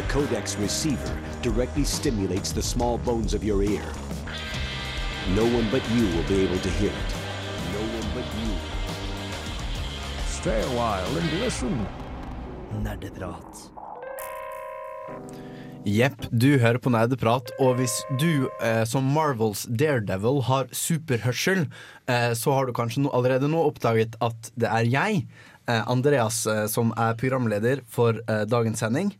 [0.00, 3.84] The Codex receiver directly stimulates the small bones of your ear.
[5.36, 7.10] No one but you will be able to hear it.
[7.74, 8.48] No one but you.
[10.24, 11.86] Stay a while and listen.
[12.80, 13.68] Nerdeprat.
[15.84, 21.66] Jepp, du hører på Nerdeprat, og hvis du eh, som Marvels Daredevil har superhørsel,
[22.08, 25.26] eh, så har du kanskje no, allerede nå oppdaget at det er jeg,
[25.68, 29.12] eh, Andreas, eh, som er programleder for eh, dagens sending.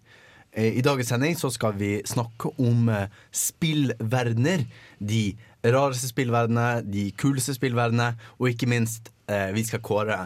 [0.53, 4.65] Eh, I dagens sending så skal vi snakke om eh, spillverdener.
[4.99, 10.19] De rareste spillverdenene, de kuleste spillverdenene, og ikke minst, eh, vi skal kåre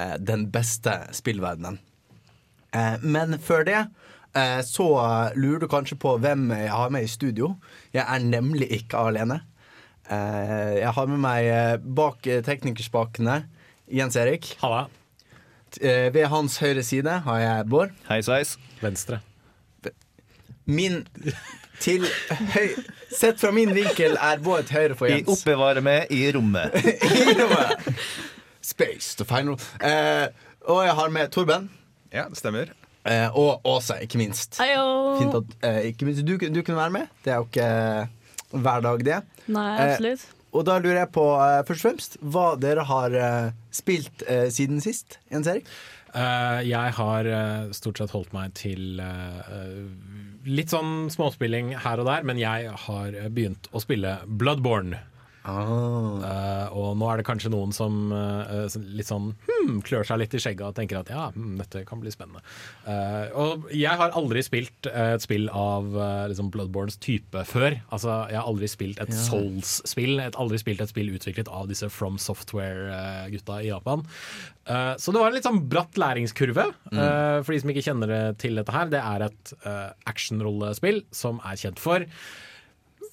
[0.00, 1.78] eh, den beste spillverdenen.
[2.74, 3.78] Eh, men før det
[4.34, 4.88] eh, så
[5.38, 7.54] lurer du kanskje på hvem jeg har med i studio.
[7.94, 9.42] Jeg er nemlig ikke alene.
[10.10, 13.42] Eh, jeg har med meg bak teknikerspakene
[13.92, 14.54] Jens Erik.
[14.62, 14.86] Halla.
[15.80, 17.92] Eh, Ved hans høyre side har jeg Bård.
[18.08, 18.56] Hei sveis.
[18.80, 19.20] Venstre.
[20.68, 21.02] Min
[21.80, 22.04] til
[22.52, 22.68] høy...
[23.14, 25.30] Sett fra min vinkel er Bård til høyre for Jeg Jens.
[25.38, 26.74] oppbevarer meg i rommet.
[28.60, 29.56] Space to final.
[29.80, 30.26] Eh,
[30.68, 31.68] og jeg har med Torben.
[32.12, 32.72] Ja, det stemmer.
[33.08, 34.58] Eh, og Åse, ikke minst.
[34.60, 34.84] Heio!
[35.22, 37.06] Fint at eh, ikke minst du, du kunne være med.
[37.24, 39.20] Det er jo ikke eh, hver dag, det.
[39.48, 40.26] Nei, Eh, absolutt.
[40.56, 44.46] Og da lurer jeg på, eh, først og fremst, hva dere har eh, spilt eh,
[44.52, 45.68] siden sist, Jens Erik?
[46.16, 49.00] Eh, jeg har eh, stort sett holdt meg til
[50.48, 55.02] litt sånn småspilling her og der, men jeg har begynt å spille Bloodborne.
[55.48, 60.34] Eh, og nå er det kanskje noen som uh, litt sånn hmm, klør seg litt
[60.36, 62.42] i skjegget og tenker at ja, hmm, dette kan bli spennende.
[62.84, 65.88] Uh, og jeg har aldri spilt et spill av
[66.30, 67.78] liksom Bloodborns type før.
[67.94, 70.18] Altså, jeg har aldri spilt et Souls-spill.
[70.18, 74.04] Jeg har aldri spilt et spill utviklet av disse From Software-gutta i Japan.
[75.00, 76.66] Så det var en litt sånn bratt læringskurve.
[76.92, 76.98] Mm.
[77.44, 81.60] for de som ikke kjenner til dette her, det er et uh, actionrollespill som er
[81.60, 82.04] kjent for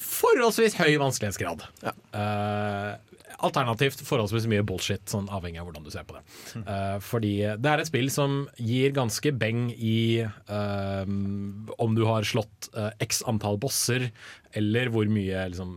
[0.01, 1.65] forholdsvis høy vanskelighetsgrad.
[1.85, 6.23] Eh, alternativt forholdsvis mye bullshit, sånn avhengig av hvordan du ser på det.
[6.55, 12.27] Uh, fordi det er et spill som gir ganske beng i uh, om du har
[12.27, 14.09] slått uh, x antall bosser,
[14.55, 15.75] eller hvor mye liksom,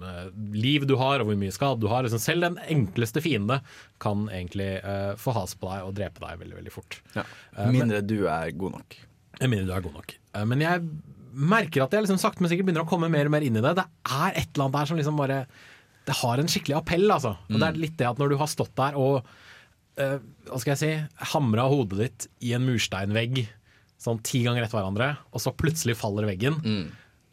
[0.54, 2.04] liv du har, og hvor mye skade du har.
[2.06, 3.56] Liksom, selv den enkleste fiende
[3.98, 4.68] kan egentlig
[5.18, 7.00] få has på deg og drepe deg veldig, veldig fort.
[7.16, 7.24] Ja.
[7.74, 8.98] Mindre du er god nok.
[9.42, 10.14] Mindre du er god nok.
[10.46, 10.86] Men jeg
[11.38, 13.64] merker at jeg liksom sakte, men sikkert begynner å komme mer og mer inn i
[13.64, 13.74] det.
[13.78, 15.42] Det er et eller annet der som liksom bare
[16.08, 17.36] Det har en skikkelig appell, altså.
[17.50, 19.20] Og det er litt det at når du har stått der og
[20.00, 20.16] uh,
[20.48, 20.92] hva skal jeg si,
[21.34, 23.42] hamra hodet ditt i en mursteinvegg
[23.98, 26.60] sånn ti ganger etter hverandre, og så plutselig faller veggen.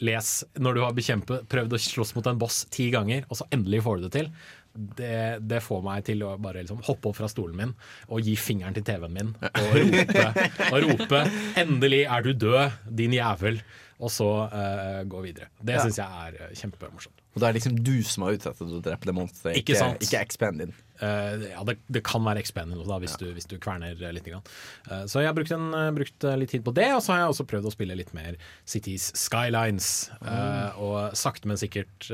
[0.04, 0.30] Les
[0.60, 3.84] når du har bekjempet, prøvd å slåss mot en boss ti ganger, og så endelig
[3.86, 4.32] får du det til.
[4.76, 7.70] Det, det får meg til å bare liksom hoppe opp fra stolen min
[8.12, 10.26] og gi fingeren til TV-en min og rope,
[10.68, 11.22] og rope
[11.56, 13.62] 'Endelig er du død, din jævel',
[14.00, 15.48] og så uh, gå videre.
[15.62, 15.84] Det Ja.
[15.84, 17.22] syns jeg er eh, kjempemorsomt.
[17.36, 19.76] Og det er liksom du som har utsatt deg til å drepe det monsteret, Ikke
[19.76, 20.74] ikke, ikke din.
[21.04, 24.24] Eh, ja, det, det kan være expandable da, hvis, du, hvis du kverner litt.
[24.26, 24.46] Grann.
[24.88, 27.24] Eh, så jeg har brukt, en, eh, brukt litt tid på det, og så har
[27.26, 29.90] jeg også prøvd å spille litt mer Cities Skylines.
[30.22, 32.08] eh, og sakte, men sikkert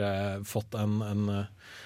[0.47, 1.23] fått en, en,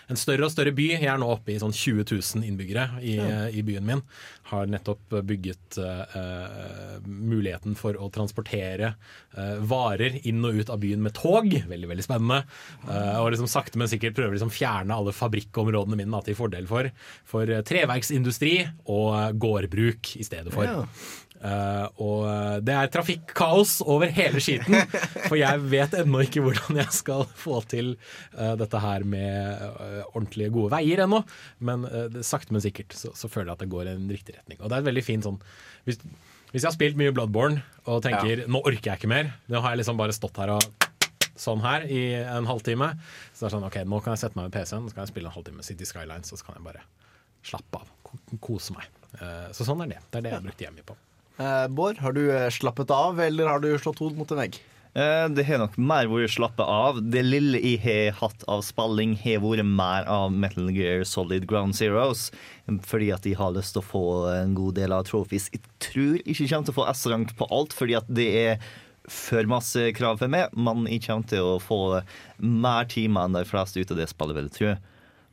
[0.07, 0.87] en større og større by.
[0.95, 4.05] Jeg er nå oppe i sånn 20 000 innbyggere i, eh, i byen min.
[4.53, 5.79] Har nettopp bygget
[7.05, 8.91] muligheten for å transportere
[9.65, 11.49] varer inn og ut av byen med tog.
[11.49, 12.43] Veldig, veldig spennende.
[12.85, 16.69] Eh, og liksom sakte, men sikkert prøver liksom fjerne alle fabrikkområdene mine da, til fordel
[16.69, 16.89] for,
[17.27, 18.55] for eh, treverksindustri
[18.85, 20.67] og eh, gårdbruk i stedet for.
[20.69, 20.83] Ja.
[21.45, 24.79] Uh, og det er trafikkaos over hele skiten,
[25.27, 27.91] for jeg vet ennå ikke hvordan jeg skal få til
[28.37, 31.21] uh, dette her med uh, ordentlige, gode veier ennå.
[31.59, 31.85] Men
[32.25, 34.61] sakte, men sikkert så, så føler jeg at det går i en riktig retning.
[34.61, 35.37] Og det er et veldig fint sånn
[35.85, 35.99] hvis,
[36.55, 37.61] hvis jeg har spilt mye Bloodborne
[37.91, 40.87] og tenker nå orker jeg ikke mer, nå har jeg liksom bare stått her og
[41.39, 42.91] sånn her i en halvtime,
[43.33, 45.13] så det er sånn ok, nå kan jeg sette meg ved PC-en, så kan jeg
[45.13, 46.85] spille en halvtime City Skylines, og så kan jeg bare
[47.45, 47.89] slappe av,
[48.41, 48.87] kose meg.
[49.19, 49.99] Eh, så sånn er det.
[50.11, 50.95] Det er det jeg har brukt hjemme på.
[51.35, 54.57] Eh, Bård, har du eh, slappet av, eller har du slått hodet mot en vegg?
[54.95, 57.01] Eh, Det har nok mer vært slappe av.
[57.11, 61.75] Det lille jeg har hatt av spilling, har vært mer av Metal Gear Solid Ground
[61.75, 62.29] Zeroes.
[62.87, 65.49] Fordi at jeg har lyst til å få en god del av trophies.
[65.51, 68.71] Jeg tror ikke jeg kommer til å få S-rank på alt, fordi at det er
[69.11, 70.53] for masse krav for meg.
[70.53, 71.79] Man kommer til å få
[72.41, 74.75] mer timer enn de fleste ut av det spillet, vil jeg tro.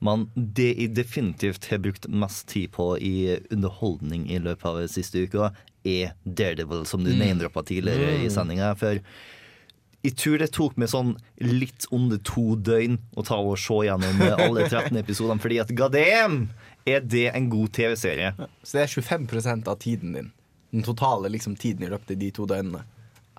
[0.02, 5.22] Men det jeg definitivt har brukt mest tid på i underholdning i løpet av siste
[5.22, 5.52] uka,
[5.86, 8.72] er Daredevil, som du name-droppa tidligere i sendinga.
[8.78, 8.98] For
[10.02, 11.14] jeg tror det tok meg sånn
[11.46, 16.46] litt under to døgn å ta og se gjennom alle 13 episodene, fordi at gadem,
[16.82, 18.32] er det en god TV-serie.
[18.66, 20.32] Så det er 25% av tiden din.
[20.74, 22.82] Den totale liksom, tiden i løpet av de to døgnene.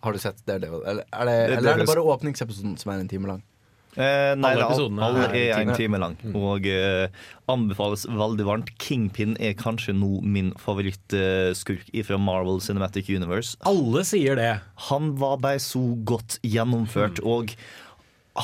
[0.04, 0.84] Har du sett Daredevil?
[0.86, 3.42] Eller er det, Det- eller er det bare åpningsepisoden som er en time lang?
[3.96, 6.00] Eh, nei, Alle episodene alle er er en time.
[6.02, 7.08] lang, og eh,
[7.48, 8.72] anbefales veldig varmt.
[8.82, 13.56] Kingpin er kanskje nå min favorittskurk fra Marvel Cinematic Universe.
[13.70, 14.62] Alle sier det.
[14.90, 17.54] Han var bare så godt gjennomført, og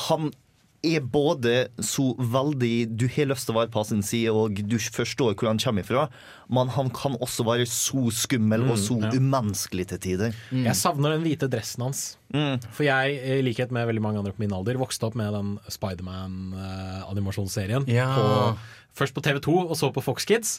[0.09, 0.31] han
[0.85, 4.77] er både så veldig Du har lyst til å være på sin side, og du
[4.79, 6.07] forstår hvor han kommer ifra,
[6.49, 9.09] men han kan også være så skummel og så ja.
[9.15, 10.29] umenneskelig til tider.
[10.51, 11.99] Jeg savner den hvite dressen hans.
[12.33, 12.55] Mm.
[12.75, 15.49] For jeg, i likhet med veldig mange andre på min alder, vokste opp med den
[15.71, 17.83] Spiderman-animasjonsserien.
[17.89, 18.09] Ja.
[18.97, 20.56] Først på TV2, og så på Fox Kids.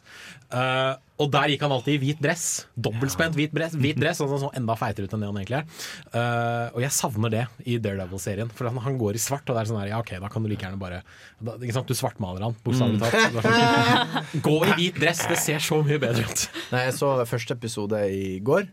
[0.48, 2.44] Uh, og der gikk han alltid i hvit dress.
[2.80, 5.66] Dobbeltspent hvit dress, hvit dress altså så enda feitere ut enn det han egentlig er.
[6.14, 8.52] Uh, og jeg savner det i Daredevil-serien.
[8.56, 10.46] For han, han går i svart, og det er sånn her, ja ok, da kan
[10.46, 11.02] du like gjerne bare
[11.42, 11.90] da, ikke sant?
[11.90, 13.44] Du svartmaler han, bokstavelig talt.
[13.44, 16.46] Sånn, Gå i hvit dress, det ser så mye bedre ut.
[16.72, 18.70] Nei, jeg så første episode i går.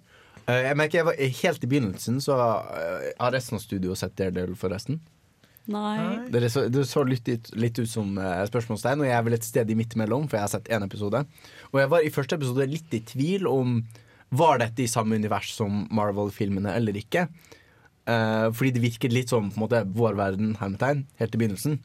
[0.47, 4.55] Uh, Jeg merker jeg var Helt i begynnelsen så har resten av studioet sett Daredevil,
[4.55, 5.01] forresten.
[5.67, 6.29] Nei.
[6.31, 9.35] Det så, det så litt, ut- litt ut som eh, spørsmålstegn, og jeg er vel
[9.35, 11.25] et sted i midt imellom, for jeg har sett én episode.
[11.73, 13.81] Og jeg var i første episode litt i tvil om
[14.29, 17.27] Var dette i samme univers som Marvel-filmene eller ikke.
[18.07, 21.77] Eh, fordi det virket litt som på en måte, vår verden, hermetegn, helt i begynnelsen.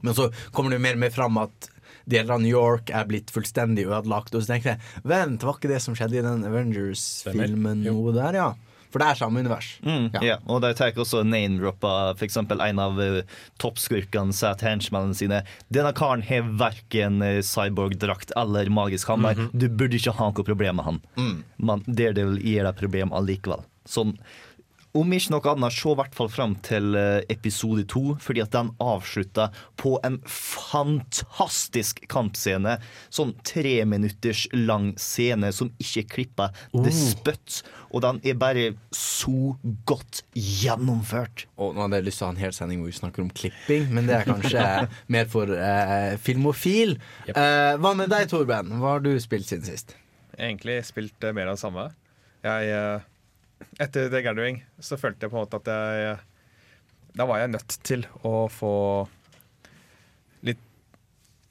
[0.00, 1.68] Men så kommer det mer og mer fram at
[2.08, 4.32] deler av New York er blitt fullstendig ødelagt.
[4.32, 8.38] Og så tenkte jeg vent, var ikke det som skjedde i den Avengers-filmen noe der,
[8.40, 8.48] ja?
[8.88, 9.66] For det er samme univers.
[9.84, 10.20] Mm, Ja.
[10.24, 10.36] ja.
[10.48, 12.36] Og de tar også name-droppa f.eks.
[12.40, 13.20] en av uh,
[13.60, 15.42] toppskurkene sa til henchmennene sine
[15.72, 19.36] Denne karen har verken uh, cyborg-drakt eller magisk hammer.
[19.52, 21.00] Du burde ikke ha noe problem med han.
[21.58, 23.64] Men Daredevil gir deg problem allikevel.
[23.88, 24.16] Sånn
[24.96, 28.54] om ikke noe annet, se i hvert fall fram til eh, episode to, fordi at
[28.54, 32.78] den avslutter på en fantastisk kampscene.
[33.14, 37.62] Sånn tre minutters lang scene som ikke klipper det spøtt.
[37.92, 39.54] Og den er bare så
[39.88, 41.46] godt gjennomført.
[41.56, 43.32] Og nå hadde jeg lyst til å ha en hel sending hvor vi snakker om
[43.32, 44.66] klipping, men det er kanskje
[45.14, 46.98] mer for eh, filmofil.
[47.32, 48.76] Eh, hva med deg, Torben?
[48.82, 49.96] Hva har du spilt siden sist?
[50.38, 51.86] egentlig spilt eh, mer av det samme.
[52.46, 53.06] Jeg, eh,
[53.78, 56.18] etter The Gathering så følte jeg på en måte at jeg
[57.18, 58.72] Da var jeg nødt til å få
[60.46, 60.60] litt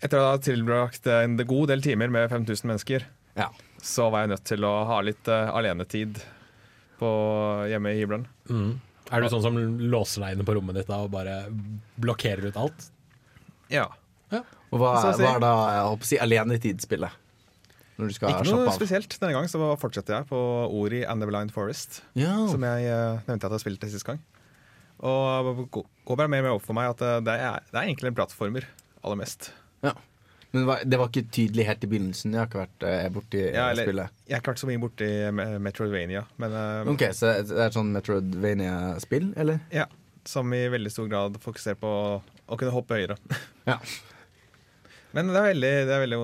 [0.03, 3.05] Etter å ha tilbrakt en god del timer med 5000 mennesker,
[3.39, 3.49] Ja.
[3.81, 6.19] så var jeg nødt til å ha litt uh, alenetid
[6.99, 7.09] på,
[7.69, 8.27] hjemme i hybelen.
[8.49, 8.75] Mm.
[9.11, 11.39] Er du sånn som låser deg inne på rommet ditt da, og bare
[12.01, 12.87] blokkerer ut alt?
[13.73, 13.87] Ja.
[14.33, 17.19] Og hva, Så hva er da jeg håper å si, alenetidsspillet?
[17.97, 20.37] Når du skal Ikke noe spesielt denne gang, så fortsetter jeg på
[20.77, 22.03] Ori and the Blind Forest.
[22.13, 22.35] Ja.
[22.51, 24.19] som jeg eh, nevnte at jeg spilte sist gang.
[24.99, 27.87] Og går bare mer og mer opp for meg at eh, det er, det er
[27.89, 28.65] egentlig plattformer
[29.03, 29.51] aller mest.
[29.85, 29.95] ja.
[30.55, 32.31] Men det var, det var ikke tydelig helt i begynnelsen.
[32.31, 34.13] Jeg har ikke vært eh, borti eh, Ja, eller- spillet.
[34.29, 37.65] Jeg har ikke vært så mye borti Me- Metroidvania, men eh, Ok, Så det er
[37.65, 39.59] et sånn Metroidvania-spill, eller?
[39.75, 39.85] ja,
[40.23, 41.91] som i veldig stor grad fokuserer på
[42.23, 43.17] å kunne hoppe høyere.
[43.67, 43.75] Ja.
[45.17, 46.17] Men det er veldig, det er veldig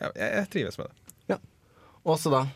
[0.00, 0.96] jeg, jeg trives med det.
[2.08, 2.46] Også da.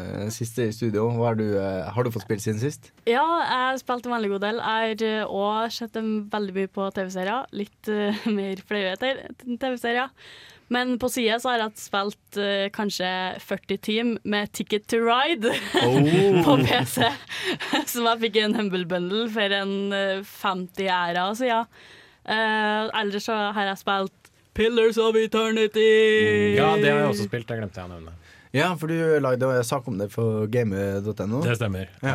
[0.00, 1.08] eh, siste i studio.
[1.14, 2.90] Hva er du, eh, har du fått spilt siden sist?
[3.06, 4.62] Ja, jeg har spilt en veldig god del.
[4.62, 7.50] Jeg har òg sett dem veldig mye på TV-serier.
[7.52, 10.10] Litt uh, mer flaue Enn TV-serier.
[10.70, 13.10] Men på sida så har jeg spilt uh, kanskje
[13.42, 15.50] 40 team med Ticket to Ride
[16.46, 17.10] på PC.
[17.90, 21.66] Som jeg fikk i en Humble Bundle for en eh, 50 æra siden.
[22.20, 24.19] Uh, ellers så har jeg spilt
[24.54, 26.56] Pillars of Eternity.
[26.56, 27.48] Ja, det har jeg også spilt.
[27.48, 28.16] Det glemte jeg å nevne.
[28.50, 31.38] Ja, for du lagde en sak om det for game.no.
[31.44, 31.86] Det stemmer.
[32.02, 32.14] Ja.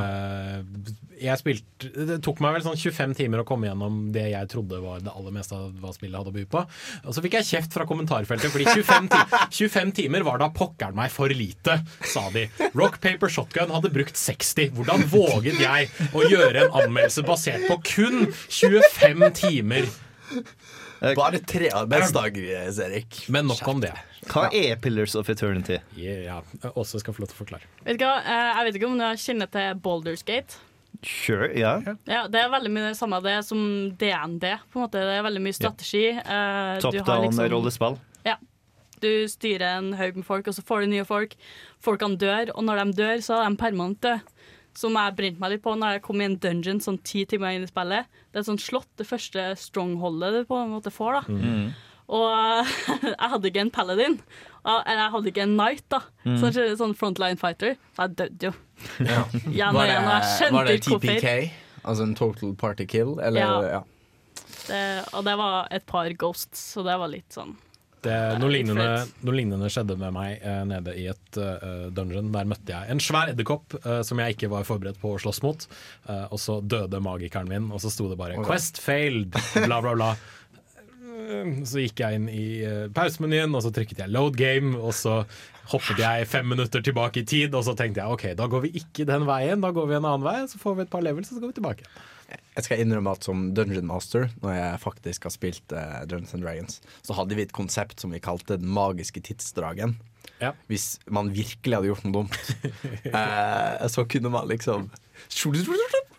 [1.15, 4.81] jeg spilte Det tok meg vel sånn 25 timer å komme gjennom det jeg trodde
[4.83, 6.65] var det aller meste av hva spillet hadde å by på.
[7.07, 10.97] Og så fikk jeg kjeft fra kommentarfeltet, fordi 25, ti 25 timer var da pokkeren
[10.99, 12.49] meg for lite, sa de.
[12.75, 14.73] Rock Paper Shotgun hadde brukt 60.
[14.75, 19.87] Hvordan våget jeg å gjøre en anmeldelse basert på kun 25 timer?
[21.15, 23.25] Bare tre arbeidsdager, Erik.
[23.29, 23.91] Men nok om det.
[24.31, 25.77] Hva er Pillars of Eternity?
[25.99, 26.39] Ja,
[26.73, 27.67] Åse skal få lov til å forklare.
[27.85, 28.15] Vet du hva?
[28.23, 30.57] Eh, jeg vet ikke om du kjenner til Boulders Gate.
[31.05, 31.83] Sure, yeah.
[32.07, 34.45] Ja, Det er veldig mye det samme det som DND.
[34.71, 36.05] på en måte Det er veldig mye strategi.
[36.15, 36.79] Yeah.
[36.79, 37.99] Top du har down liksom- rollespill.
[38.25, 38.37] Ja.
[39.01, 41.35] Du styrer en haug med folk, og så får du nye folk.
[41.83, 44.21] Folkene dør, og når de dør, så er de permanent døde.
[44.75, 47.55] Som jeg brente meg litt på når jeg kom i en dungeon sånn ti timer
[47.55, 48.09] inn i spillet.
[48.31, 51.21] Det er et sånt slott, det første strongholdet du på en måte får.
[51.21, 51.73] da Mm.
[52.05, 52.67] Og
[53.01, 54.19] jeg hadde ikke en paladin.
[54.65, 56.01] Eller jeg hadde ikke en knight, da.
[56.25, 57.79] Sånn, sånn frontline fighter.
[57.95, 58.53] Så jeg døde jo.
[59.01, 59.23] Ja.
[59.71, 59.95] Og Var det,
[60.53, 60.75] var det.
[60.85, 61.51] TPK?
[61.85, 63.15] Altså en total party kill?
[63.19, 63.61] Eller, Ja.
[63.79, 63.83] ja.
[64.67, 67.51] Det, og det var et par ghosts, så det var litt sånn
[68.05, 68.87] Det, noe, lignende,
[69.25, 72.31] noe lignende skjedde med meg uh, nede i et uh, dungeon.
[72.33, 75.41] Der møtte jeg en svær edderkopp uh, som jeg ikke var forberedt på å slåss
[75.45, 75.67] mot.
[76.09, 79.35] Eh, og så døde magikeren min, og så sto det bare 'Quest failed',
[79.65, 80.15] bla, bla, bla.
[81.65, 85.23] Så gikk jeg inn i uh, pausemenyen, og så trykket jeg 'load game', og så
[85.71, 88.75] hoppet jeg fem minutter tilbake i tid, og så tenkte jeg ok, da går vi
[88.81, 91.31] ikke den veien, da går vi en annen vei, så får vi et par levels,
[91.31, 91.89] og så går vi tilbake.
[92.25, 96.45] Jeg skal innrømme at som Dungeon Master, når jeg faktisk har spilt uh, Dungeons and
[96.45, 99.97] Dragons, så hadde vi et konsept som vi kalte Den magiske tidsdragen.
[100.39, 100.53] Ja.
[100.71, 102.39] Hvis man virkelig hadde gjort noe dumt,
[103.11, 104.87] uh, så kunne man liksom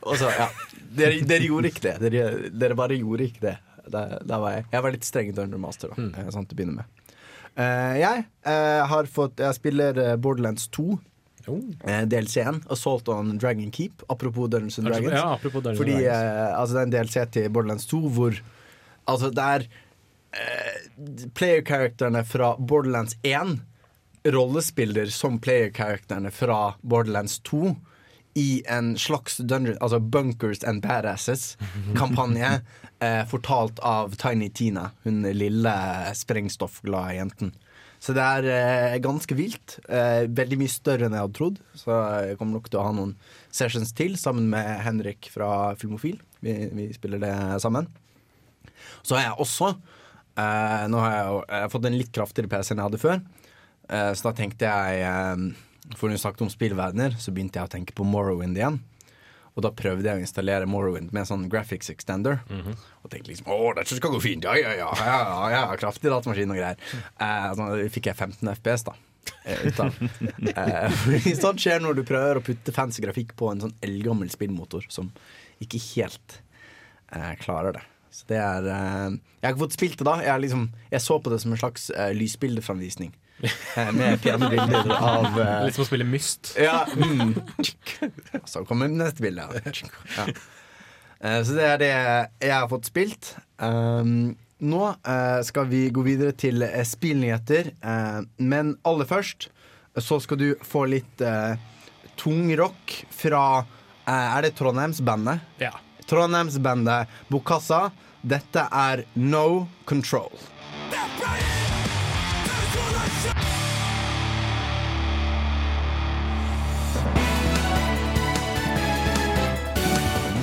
[0.06, 0.50] Og så, ja.
[0.96, 1.96] Dere, dere gjorde ikke det.
[2.04, 3.56] Dere, dere bare gjorde ikke det.
[3.86, 4.68] Der, der var jeg.
[4.70, 6.30] Jeg var litt streng Dungeon Master, da, mm.
[6.34, 7.02] sånn til å begynne med.
[7.56, 8.24] Uh, jeg
[8.92, 10.98] har fått Jeg spiller Borderlands 2.
[11.46, 11.62] Oh.
[11.84, 14.02] Eh, DLC1, Assault on Dragon Keep.
[14.08, 15.12] Apropos Dungeons and Dragons.
[15.12, 18.42] Ja, apropos Dungeons Fordi eh, altså, det er en DLC til Borderlands 2 hvor
[19.06, 19.66] Altså, det er
[20.34, 23.60] eh, player-characterne fra Borderlands 1
[24.34, 27.76] rollespiller som player-characterne fra Borderlands 2
[28.36, 32.60] i en slags dungeon, altså Bunkers and Badasses-kampanje,
[33.00, 35.72] eh, fortalt av Tiny Tina, hun lille
[36.14, 37.54] sprengstoffglade jenten.
[38.02, 39.78] Så det er eh, ganske vilt.
[39.88, 41.60] Eh, veldig mye større enn jeg hadde trodd.
[41.78, 43.14] Så jeg kommer nok til å ha noen
[43.54, 46.18] sessions til sammen med Henrik fra Filmofil.
[46.44, 47.34] Vi, vi spiller det
[47.64, 47.88] sammen.
[49.06, 52.74] Så har jeg også eh, Nå har jeg, jeg har fått en litt kraftigere PC
[52.74, 53.22] enn jeg hadde før.
[53.88, 55.46] Eh, så da tenkte jeg eh,
[55.94, 58.80] For når vi snakket om spillverdener, så begynte jeg å tenke på Morrowind igjen.
[59.56, 62.42] Og da prøvde jeg å installere Morrowind med en sånn graphics extender.
[62.52, 64.44] Og tenkte liksom å, dette skal gå fint.
[64.44, 64.90] Ja, ja, ja.
[65.00, 66.76] ja, ja, ja kraftig datamaskin og greier.
[67.24, 68.96] Eh, så fikk jeg 15 FPS, da.
[69.48, 69.96] eh, Ut av.
[70.56, 74.84] Eh, sånt skjer når du prøver å putte fancy grafikk på en sånn eldgammel spillmotor
[74.92, 75.08] som
[75.64, 76.40] ikke helt
[77.16, 77.84] eh, klarer det.
[78.12, 80.18] Så det er eh, Jeg har ikke fått spilt det da.
[80.24, 83.16] Jeg, liksom, jeg så på det som en slags eh, lysbildeframvisning.
[83.76, 86.54] Eh, med pianobilder av uh, Litt som å spille Myst.
[86.56, 86.86] ja.
[86.96, 87.34] Mm.
[88.48, 89.44] Så kommer neste bilde.
[90.16, 90.24] Ja.
[91.20, 93.34] Uh, Så det er det jeg har fått spilt.
[93.60, 94.32] Um,
[94.64, 97.74] nå uh, skal vi gå videre til uh, spillnyheter.
[98.38, 99.50] men aller først
[99.96, 101.56] så skal du få litt uh,
[102.20, 103.64] tungrock fra
[104.06, 105.40] Er det Trondheimsbandet?
[105.60, 105.72] Ja.
[106.08, 107.90] Trondheimsbandet Bokassa.
[108.22, 110.32] Dette er No Control.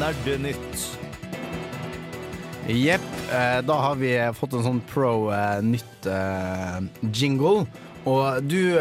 [0.04, 1.00] Nerdenytt.
[2.68, 3.02] Jepp.
[3.32, 7.64] Eh, da har vi fått en sånn pro eh, nytt eh, jingle.
[8.04, 8.76] Og du,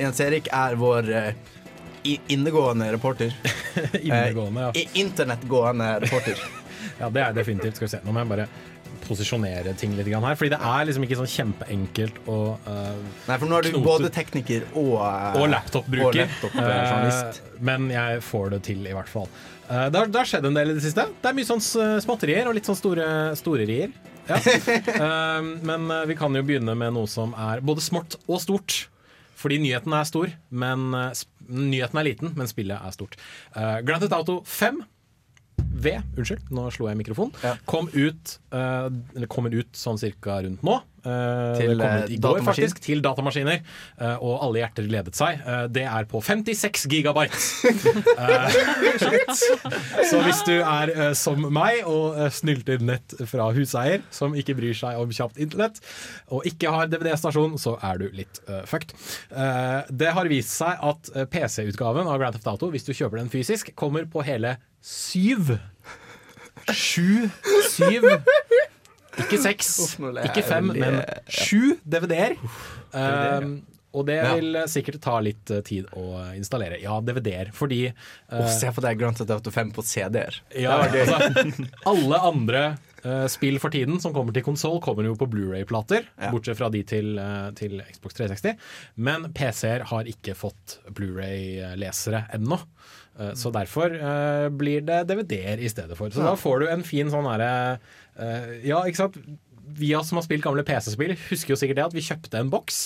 [0.00, 1.12] Jens Erik, er vår
[2.02, 3.36] innegående reporter.
[4.02, 4.86] Innegående, ja.
[4.98, 6.42] Internettgående reporter.
[7.00, 7.06] ja.
[7.06, 7.78] Det er definitivt.
[7.78, 8.02] Skal vi se.
[8.02, 8.48] Nå må jeg bare
[9.04, 10.36] posisjonere ting litt her.
[10.38, 12.92] Fordi det er liksom ikke sånn kjempeenkelt å uh,
[13.28, 13.86] Nei, for nå er du Knote.
[13.86, 16.24] både tekniker og uh, Og laptopbruker.
[16.24, 17.42] laptop-journalist.
[17.42, 19.28] Eh, men jeg får det til, i hvert fall.
[19.68, 21.06] Eh, det, har, det har skjedd en del i det siste.
[21.22, 23.06] Det er mye sånn s- småtterier og litt sånn store
[23.40, 23.94] storerier.
[24.28, 24.38] Ja.
[25.04, 28.84] Eh, men eh, vi kan jo begynne med noe som er både smått og stort.
[29.36, 31.10] Fordi nyheten er stor, men eh,
[31.50, 33.18] nyheten er liten, men spillet er stort.
[33.52, 34.78] Uh, Grand Theft Auto 5
[35.74, 37.34] V, unnskyld, nå slo jeg mikrofonen.
[37.42, 37.54] Ja.
[37.68, 40.80] Kom ut, uh, eller kommer ut sånn cirka rundt nå.
[41.04, 43.58] Uh, Til, eh, i går, faktisk, til datamaskiner.
[44.00, 45.36] Uh, og alle hjerter gledet seg.
[45.44, 47.36] Uh, det er på 56 gigabyte.
[50.10, 55.00] Så hvis du er som meg og snylter nett fra huseier, som ikke bryr seg
[55.00, 55.80] om kjapt internett,
[56.32, 58.40] og ikke har DVD-stasjon, så er du litt
[58.70, 58.94] fucked.
[59.90, 63.64] Det har vist seg at PC-utgaven av Grand Theft Auto, hvis du kjøper den fysisk,
[63.78, 65.56] kommer på hele syv.
[66.72, 67.28] Sju,
[67.68, 68.06] syv
[69.20, 69.68] Ikke seks,
[70.24, 72.34] ikke fem, men sju DVD-er.
[72.94, 73.60] Um,
[73.94, 76.80] og det vil eh, sikkert ta litt eh, tid å installere.
[76.82, 80.40] Ja, DVD-er, fordi uh, Åh, se på deg Grand Theft Auto 5 på CD-er.
[80.58, 81.44] ja, altså,
[81.92, 82.64] alle andre
[83.04, 86.10] uh, spill for tiden som kommer til konsoll, kommer jo på Blu-ray-plater.
[86.18, 86.32] Ja.
[86.34, 88.58] Bortsett fra de til, uh, til Xbox 360.
[89.06, 92.58] Men PC-er har ikke fått Blu-ray-lesere ennå.
[93.14, 96.10] Eh, så derfor uh, blir det DVD-er i stedet for.
[96.10, 97.50] Så da får du en fin sånn herre
[98.18, 99.18] uh, Ja, ikke sant.
[99.74, 102.80] Vi som har spilt gamle PC-spill, husker jo sikkert det at vi kjøpte en boks,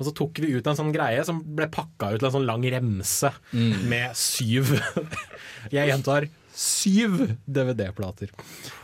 [0.00, 2.48] og så tok vi ut en sånn greie som ble pakka ut til en sånn
[2.48, 4.72] lang remse med syv
[5.76, 8.32] Jeg gjentar syv DVD-plater.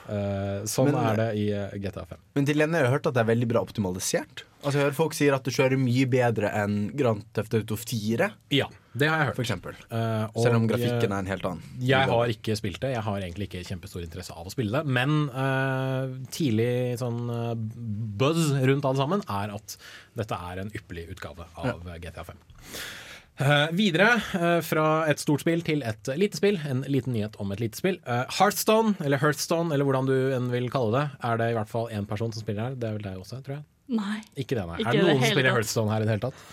[0.09, 2.21] Uh, sånn Men- er det i eh, GTA 5.
[2.35, 4.45] Men til har jeg hørt at det er veldig bra optimalisert.
[4.59, 8.27] Altså jeg hører Folk sier at det kjører mye bedre enn Grand Theft Auto 4,
[8.51, 8.67] Ja,
[8.99, 9.37] det har jeg hørt.
[9.37, 9.77] for eksempel.
[9.87, 11.63] Eh, og, Selv om grafikken eh, er en helt annen.
[11.79, 12.93] Jeg har ikke spilt det.
[12.97, 14.91] Jeg har egentlig ikke kjempestor interesse av å spille det.
[14.99, 17.53] Men uh, tidlig sånn eh,
[18.19, 19.77] buzz rundt alle sammen er at
[20.19, 22.01] dette er en ypperlig utgave av ja.
[22.09, 22.43] GTA 5.
[23.39, 26.59] Eh, videre uh, fra et stort spill til et lite spill.
[26.67, 28.01] En liten nyhet om et lite spill.
[28.03, 31.71] Uh, Heartstone, eller Hearthstone, eller hvordan du enn vil kalle det, er det i hvert
[31.71, 32.79] fall én person som spiller her.
[32.79, 33.67] Det er vel deg også, tror jeg.
[33.99, 34.19] Nei.
[34.37, 34.81] Ikke det, nei.
[34.83, 35.55] Ikke er det det noen som spiller.
[35.55, 36.49] Hearthstone her i det hele tatt?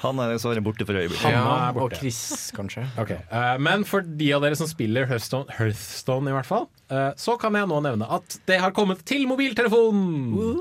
[0.00, 1.26] Han er dessverre borte for øyeblikket.
[1.26, 2.20] Han Ja, er og Chris,
[2.56, 2.86] kanskje.
[3.02, 3.18] Okay.
[3.28, 7.36] eh, Men for de av dere som spiller Hearthstone, Hearthstone i hvert fall, eh, så
[7.40, 10.32] kan jeg nå nevne at det har kommet til mobiltelefonen!
[10.32, 10.60] Uh,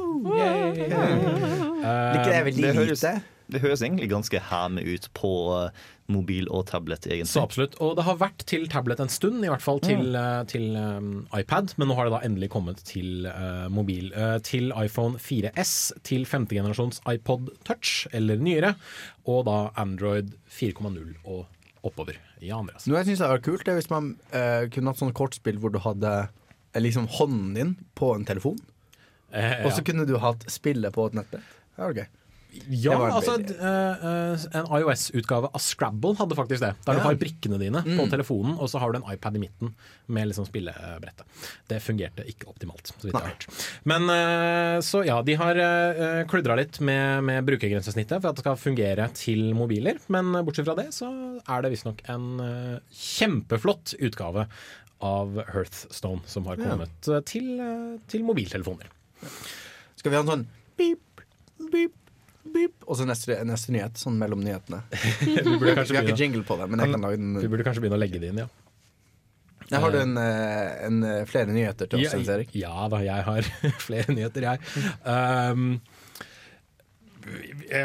[1.80, 3.39] Eh, Liker Uh, det høres- lite.
[3.50, 7.32] Det høres egentlig ganske hæme ut på eh, mobil og tablet, egentlig.
[7.32, 7.78] Så absolutt.
[7.84, 10.50] Og det har vært til tablet en stund, i hvert fall til, mm.
[10.50, 11.76] til um, iPad.
[11.78, 14.10] Men nå har det da endelig kommet til uh, mobil.
[14.16, 15.76] Uh, til iPhone 4S,
[16.08, 18.74] til femte generasjons iPod Touch eller nyere.
[19.30, 21.46] Og da Android 4,0 og
[21.86, 22.18] oppover.
[22.42, 22.90] Ja, Andreas.
[22.90, 25.74] Noe jeg syns hadde vært kult, er hvis man uh, kunne hatt sånn kortspill hvor
[25.74, 26.18] du hadde
[26.78, 28.60] liksom hånden din på en telefon,
[29.32, 31.58] Eh, og så kunne du hatt spillet på et nettbrett.
[31.76, 32.08] Det var gøy.
[32.74, 36.72] Ja, altså eh, eh, En iOS-utgave av Scrabble hadde faktisk det.
[36.88, 38.10] Der du har brikkene dine på Mm.
[38.10, 39.76] telefonen, og så har du en iPad i midten
[40.08, 41.26] med liksom spillebrettet.
[41.70, 43.46] Det fungerte ikke optimalt, så vidt jeg har hørt.
[43.86, 45.62] Men eh, så ja, de har
[46.32, 50.02] kludra litt med, med brukergrensesnittet for at det skal fungere til mobiler.
[50.10, 51.10] Men bortsett fra det så
[51.46, 52.28] er det visstnok en
[52.90, 54.48] kjempeflott utgave
[55.06, 57.22] av Hearthstone som har kommet ja.
[57.22, 57.54] til,
[58.12, 58.90] til mobiltelefoner.
[60.00, 60.48] Skal vi ha en sånn
[60.80, 61.24] beep,
[61.72, 61.96] beep,
[62.44, 64.82] beep, og så neste, neste nyhet, sånn mellom nyhetene.
[65.26, 67.84] Vi burde Vi har ikke jingle på det, men jeg kan lage vi burde kanskje
[67.84, 68.50] begynne å legge det inn, ja.
[69.70, 72.54] Jeg har du en, eh, en, eh, flere nyheter til oss, Jens Erik?
[72.58, 73.50] Ja da, jeg har
[73.88, 74.86] flere nyheter, jeg.
[75.06, 75.76] Um,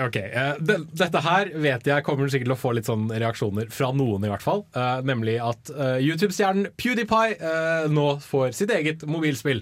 [0.07, 3.91] ok, eh, Dette her vet jeg kommer sikkert til å få litt sånn reaksjoner fra
[3.93, 4.65] noen, i hvert fall.
[5.05, 9.61] Nemlig at YouTube-stjernen PewDiePie nå får sitt eget mobilspill.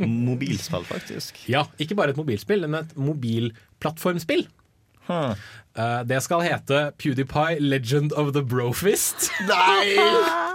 [0.00, 1.42] Mobilspill, faktisk.
[1.50, 4.46] Ja, ikke bare et mobilspill, men et mobilplattformspill.
[5.08, 5.32] Huh.
[5.74, 9.30] Eh, det skal hete PewDiePie Legend of the Brofist.
[9.50, 9.96] Nei!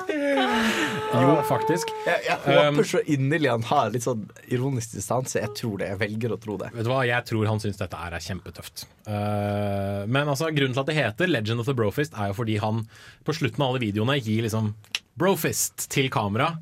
[1.17, 1.89] Jo, faktisk.
[2.05, 5.39] Jeg, jeg Um, håper så inderlig han har litt sånn ironisk distanse.
[5.41, 5.87] Jeg tror det.
[5.93, 6.69] Jeg velger å tro det.
[6.75, 8.85] Vet du hva, Jeg tror han syns dette er, er kjempetøft.
[9.07, 12.57] Eh, men altså, grunnen til at det heter Legend of the Brofist, er jo fordi
[12.63, 12.83] han
[13.27, 14.73] på slutten av alle videoene gir liksom
[15.19, 16.53] Brofist til kamera.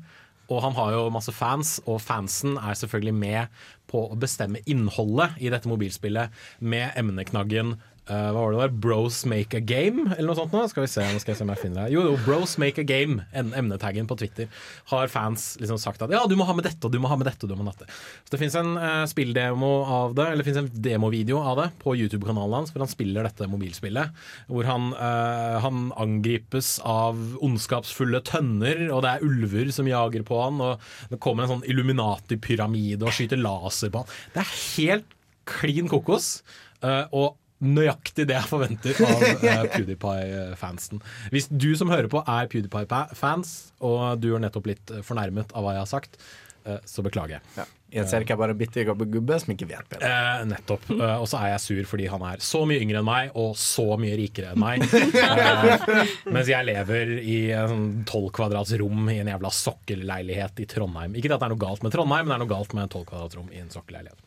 [0.46, 5.38] Og han har jo masse fans, og fansen er selvfølgelig med på å bestemme innholdet
[5.42, 7.76] i dette mobilspillet med emneknaggen
[8.08, 8.74] eh, hva var det der?
[8.86, 10.62] Bros make a game, eller noe sånt nå?
[10.70, 11.94] Skal vi se, nå skal jeg se om jeg finner det.
[11.94, 14.50] Jo, jo, Bros make a game, en emnetaggen på Twitter,
[14.92, 17.18] har fans liksom sagt at ja, du må ha med dette, og du må ha
[17.18, 17.98] med dette, og du må ha med dette.
[18.24, 21.68] Så det fins en uh, spilldemo av det, eller det fins en demovideo av det
[21.82, 24.22] på YouTube-kanalen hans, hvor han spiller dette mobilspillet.
[24.50, 30.42] Hvor han, uh, han angripes av ondskapsfulle tønner, og det er ulver som jager på
[30.42, 34.14] han, og det kommer en sånn Illuminati-pyramide og skyter laser på han.
[34.34, 35.12] Det er helt
[35.46, 36.40] klin kokos.
[36.82, 37.34] Uh, og
[37.68, 41.02] nøyaktig det jeg forventer av uh, PewDiePie-fansen.
[41.34, 45.66] Hvis du som hører på er PewDiePie-fans, og du er nettopp litt eh, fornærmet av
[45.66, 46.20] hva jeg har sagt,
[46.66, 47.44] uh, så beklager jeg.
[47.60, 47.66] Ja.
[48.10, 50.08] ser ikke jeg bare en bitte gammel gubbe som ikke vet bedre.
[50.10, 50.88] Eh, nettopp.
[50.96, 53.52] Eh, og så er jeg sur fordi han er så mye yngre enn meg, og
[53.60, 54.84] så mye rikere enn meg.
[55.26, 61.16] Eh, mens jeg lever i en tolv kvadrats rom i en jævla sokkelleilighet i Trondheim.
[61.18, 63.06] Ikke at det er noe galt med Trondheim, men det er noe galt med tolv
[63.10, 64.22] kvadrats rom i en sokkelleilighet.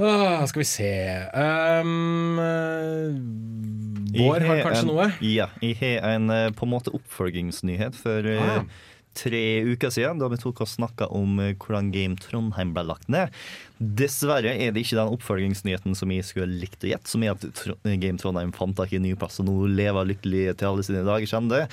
[0.00, 0.90] Ah, skal vi se
[1.36, 2.38] um,
[4.16, 5.08] Bård har kanskje en, noe?
[5.24, 5.50] Ja.
[5.62, 8.64] Jeg har en eh, på en måte oppfølgingsnyhet for eh, Ah.
[9.14, 13.10] tre uker siden, da vi tok og snakka om eh, hvordan Game Trondheim ble lagt
[13.12, 13.34] ned.
[13.78, 17.64] Dessverre er det ikke den oppfølgingsnyheten som jeg skulle likt å gjette, som er at
[18.00, 21.04] Game Trondheim fant tak i en ny plass og nå lever lykkelig til alle sine
[21.06, 21.64] dager det.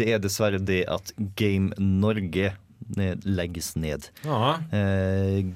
[0.00, 2.54] Det er dessverre det at Game Norge
[2.98, 4.10] eh, legges ned.
[4.24, 4.58] Ja.
[4.72, 5.46] Eh,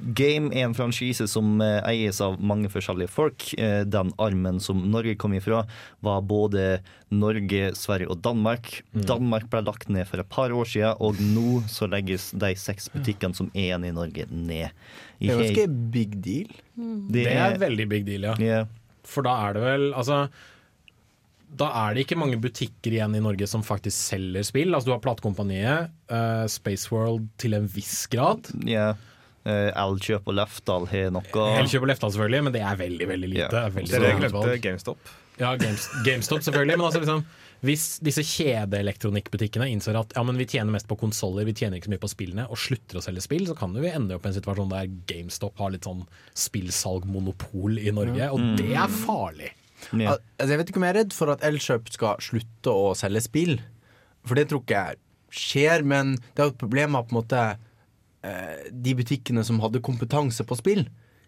[0.00, 3.44] Game er en franchise som eh, eies av mange forskjellige folk.
[3.60, 5.62] Eh, den armen som Norge kom ifra,
[6.04, 6.80] var både
[7.12, 8.80] Norge, Sverige og Danmark.
[8.94, 12.88] Danmark ble lagt ned for et par år siden, og nå så legges de seks
[12.94, 14.72] butikkene som er igjen i Norge, ned.
[15.20, 16.54] Det er ganske big deal.
[16.74, 18.38] det Det er veldig big deal, ja.
[18.40, 18.70] Yeah.
[19.06, 20.24] For da er det vel Altså
[21.50, 24.74] da er det ikke mange butikker igjen i Norge som faktisk selger spill.
[24.74, 28.52] Altså Du har Platekompaniet, uh, Spaceworld til en viss grad.
[28.66, 28.92] ja.
[29.40, 31.44] Eh, Elkjøp og Lefdal har noe.
[31.56, 33.46] Elkjøp og Lefdal selvfølgelig, men det er veldig veldig lite.
[33.48, 33.70] Yeah.
[33.72, 34.56] Veldig det lite glemte.
[34.66, 35.12] GameStop.
[35.40, 37.22] Ja, Games, GameStop selvfølgelig, men altså liksom
[37.60, 41.90] hvis disse kjedeelektronikkbutikkene innser at ja, men vi tjener mest på konsoller, vi tjener ikke
[41.90, 44.30] så mye på spillene, og slutter å selge spill, så kan vi ende opp i
[44.30, 46.06] en situasjon der GameStop har litt sånn
[46.40, 49.52] spillsalgmonopol i Norge, og det er farlig.
[49.92, 50.16] Ja.
[50.38, 53.24] Altså, jeg vet ikke om jeg er redd for at Elkjøp skal slutte å selge
[53.24, 53.56] spill.
[54.26, 55.00] For det tror ikke jeg
[55.40, 57.44] skjer, men det er jo et problem med på en måte
[58.26, 60.84] eh, de butikkene som hadde kompetanse på spill.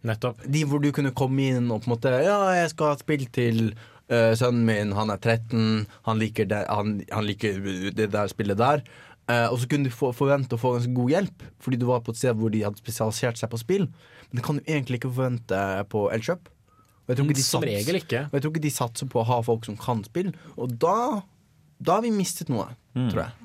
[0.06, 0.42] Nettopp.
[0.50, 3.22] De hvor du kunne komme inn og på en måte Ja, jeg skal ha spill
[3.30, 3.68] til
[4.10, 7.60] uh, sønnen min, han er 13, han liker det, han, han liker
[7.94, 8.82] det der spillet der.
[9.30, 12.02] Uh, og så kunne du få, forvente å få ganske god hjelp, fordi du var
[12.02, 13.86] på et sted hvor de hadde spesialisert seg på spill.
[14.30, 15.62] Men det kan du egentlig ikke forvente
[15.94, 16.50] på Elkjøp.
[17.02, 18.20] Og jeg tror ikke de Som regel ikke.
[18.30, 20.30] og jeg tror ikke de satser på å ha folk som kan spill.
[20.56, 21.22] Og da,
[21.82, 23.41] da har vi mistet noe, tror jeg.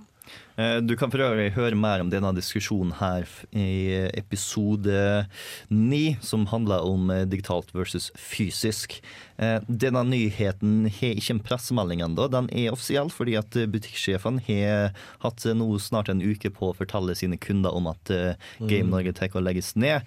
[0.58, 5.28] Eh, Du kan for øvrig høre mer om denne diskusjonen her i episode
[5.70, 8.98] 9, som handler om eh, digitalt versus fysisk.
[9.38, 12.26] Eh, Denne nyheten har ikke en pressemelding ennå.
[12.34, 17.14] Den er offisiell fordi at butikksjefen har hatt nå snart en uke på å fortelle
[17.18, 18.10] sine kunder om at
[18.60, 20.06] Game Norge tar å legges ned.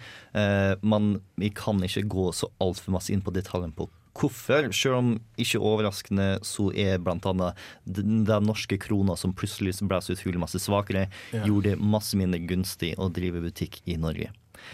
[0.82, 4.70] Men vi kan ikke gå så altfor masse inn på detaljene på hvorfor.
[4.76, 7.52] Selv om ikke overraskende så er bl.a.
[7.84, 12.94] den, norske krona som plutselig ble så utrolig masse svakere, gjorde det masse mindre gunstig
[12.98, 14.32] å drive butikk i Norge.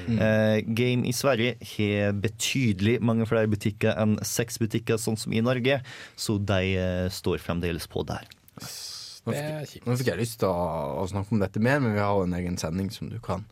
[0.09, 5.43] Eh, Game i Sverige har betydelig mange flere butikker enn seks butikker, sånn som i
[5.45, 5.81] Norge,
[6.19, 8.29] så de uh, står fremdeles på der.
[9.27, 9.87] Nå fikk.
[9.87, 12.27] Nå fikk jeg lyst til å, å snakke om dette mer, men vi har jo
[12.29, 13.47] en egen sending som du kan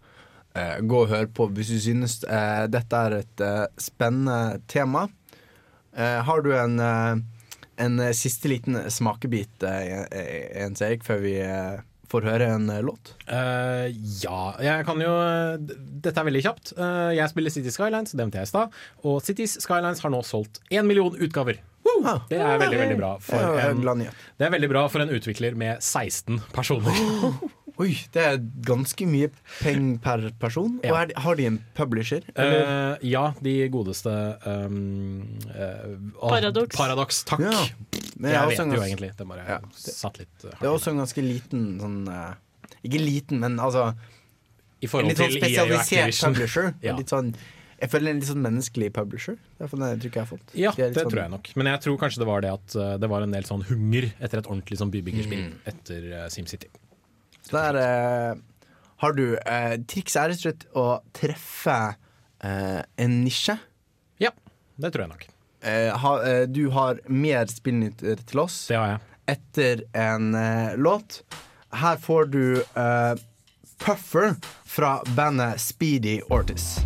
[0.59, 3.45] uh, gå og høre på hvis du synes eh, dette er et
[3.81, 5.09] spennende tema.
[5.97, 7.17] Eh, har du en, eh,
[7.77, 11.35] en eh, siste liten smakebit, Jens Erik, før vi
[12.11, 13.15] får høre en låt?
[13.27, 13.91] Uh,
[14.23, 15.11] ja, jeg kan jo
[15.59, 16.75] Dette er veldig kjapt.
[16.79, 18.77] Uh, jeg spiller City Skylines, det nevnte jeg i stad.
[19.03, 21.59] Og Cities Skylines har nå solgt én million utgaver.
[22.05, 23.11] Ah, Det er veldig, veldig bra.
[23.23, 27.03] For en det er veldig bra for en utvikler med 16 personer.
[27.83, 30.77] Oi, det er ganske mye penger per person.
[30.79, 31.01] Og Ja.
[31.03, 32.23] er, de- har de en publisher?
[32.37, 34.13] Eh, ja, de godeste
[34.47, 36.77] um, uh, Paradox.
[36.77, 37.41] Paradox, takk.
[37.41, 37.65] Ja.
[37.91, 39.11] Det jeg vet også jo egentlig.
[39.17, 39.59] Det bare Ja.
[39.75, 42.35] satt litt hardt Det er også en ganske liten sånn uh,
[42.85, 43.95] Ikke liten, men altså
[44.81, 46.75] I En litt sånn og spesialisert publisher.
[46.83, 46.95] Ja.
[46.97, 47.35] Litt sånn,
[47.81, 49.37] jeg føler en litt sånn menneskelig publisher.
[49.59, 50.55] Det er det inntrykket jeg har fått.
[50.55, 51.51] Ja, det sånn- tror jeg nok.
[51.57, 54.39] Men jeg tror kanskje det var det at det var en del sånn hunger etter
[54.39, 55.55] et ordentlig sånn bybyggerspill Mm.
[55.67, 56.69] etter SimCity.
[57.45, 58.35] Så der eh,
[59.05, 60.85] har du eh, Triks er rett og slett å
[61.17, 61.79] treffe
[62.45, 63.59] eh, en nisje.
[64.23, 64.31] Ja,
[64.81, 65.27] det tror jeg nok.
[65.65, 69.05] Eh, ha, eh, du har mer spillnytt til oss Det har jeg.
[69.37, 71.23] etter en eh, låt.
[71.75, 73.15] Her får du eh,
[73.85, 76.79] Puffer fra bandet Speedy Ortis.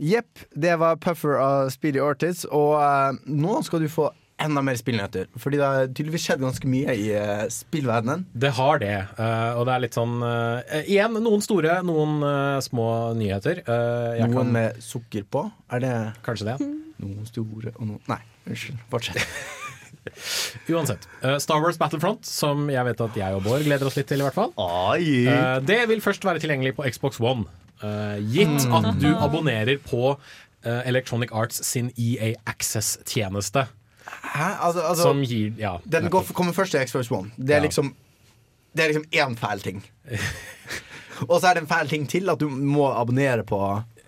[0.00, 2.44] Jepp, det var Puffer av Speedy Ortiz.
[2.50, 4.10] Og uh, nå skal du få
[4.42, 5.28] enda mer spillnyheter.
[5.38, 8.26] Fordi det har tydeligvis skjedd ganske mye i uh, spillverdenen.
[8.34, 12.16] Det har det, Uh, og det er litt sånn uh, Igjen, noen store, noen
[12.64, 13.60] små nyheter.
[13.62, 15.44] Eh, jeg Noen kan, med sukker på.
[15.72, 15.92] Er det
[16.26, 16.56] Kanskje det.
[17.04, 18.80] noen store og noen Nei, unnskyld.
[18.92, 19.22] Fortsett.
[20.74, 21.06] Uansett.
[21.40, 24.26] Star Wars Battlefront, som jeg vet at jeg og Bård gleder oss litt til, i
[24.26, 24.52] hvert fall.
[25.64, 27.46] Det vil først være tilgjengelig på Xbox One.
[27.82, 30.14] Eh, gitt at du abonnerer på
[30.64, 33.66] eh, Electronic Arts sin EA Access-tjeneste.
[34.34, 34.46] Hæ?
[34.60, 35.78] Altså, altså Som gir Ja.
[35.84, 37.30] Den går, kommer først til Xbox One.
[37.36, 37.66] Det er Ja.
[37.68, 37.94] liksom
[38.76, 39.82] Det er liksom én fæl ting.
[41.28, 43.58] Og så er det en fæl ting til, at du må abonnere på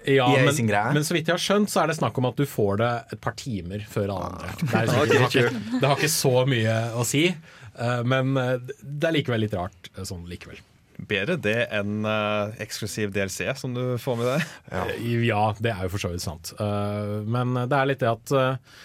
[0.06, 0.92] Ja, EA men, sin greie.
[0.94, 2.90] men så vidt jeg har skjønt, så er det snakk om at du får det
[3.12, 4.50] et par timer før alle andre.
[4.60, 7.24] Det, er det, har ikke, det har ikke så mye å si,
[7.78, 8.34] eh, men
[8.82, 10.58] det er likevel litt rart sånn likevel.
[10.96, 14.52] Bedre det enn uh, eksklusiv DLC som du får med deg.
[14.72, 14.84] Ja.
[15.26, 16.54] Ja, det er jo for så vidt sant.
[16.60, 18.76] Uh, men det er litt det at uh,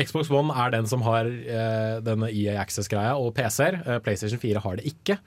[0.00, 3.80] Xbox One er den som har eh, denne EA Access-greia, og PC-er.
[3.84, 5.18] Eh, PlayStation 4 har det ikke.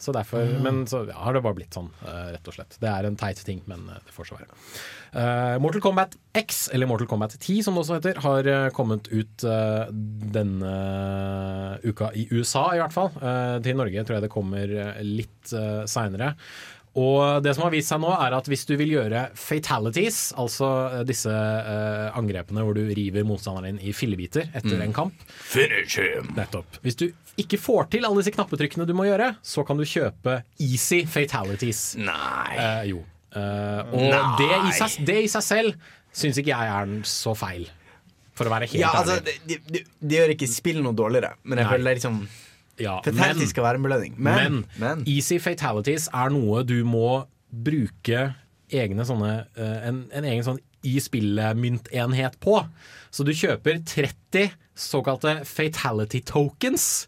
[0.00, 2.78] Så derfor, Men så ja, har det bare blitt sånn, eh, rett og slett.
[2.80, 4.48] Det er en teit ting, men eh, det får så være.
[5.12, 9.10] Eh, Mortal Kombat X, eller Mortal Kombat 10 som det også heter, har eh, kommet
[9.10, 9.86] ut eh,
[10.36, 10.74] denne
[11.82, 13.10] uka i USA, i hvert fall.
[13.64, 15.54] Til Norge tror jeg det kommer litt
[15.90, 16.34] seinere.
[16.98, 20.70] Og det som har vist seg nå, er at hvis du vil gjøre fatalities, altså
[21.06, 25.22] disse uh, angrepene hvor du river motstanderen din i fillebiter etter en kamp
[26.34, 26.80] Nettopp.
[26.82, 27.06] Hvis du
[27.38, 31.92] ikke får til alle disse knappetrykkene du må gjøre, så kan du kjøpe easy fatalities.
[32.02, 32.58] Nei.
[32.58, 33.06] Uh, jo.
[33.36, 37.68] Eh, og det i, seg, det i seg selv syns ikke jeg er så feil.
[38.38, 39.36] For å være helt Ja, altså, ærlig.
[39.46, 41.72] det, det, det gjør ikke spill noe dårligere, men jeg Nei.
[41.74, 42.20] føler det er liksom
[42.80, 44.14] Ja, Fatality skal være en belønning.
[44.16, 48.30] Men, Men, men, easy fatalities er noe du må bruke
[48.70, 52.54] egne sånne eh, en, en egen sånn i spillet-myntenhet på.
[53.12, 57.04] Så du kjøper 30 såkalte fatality tokens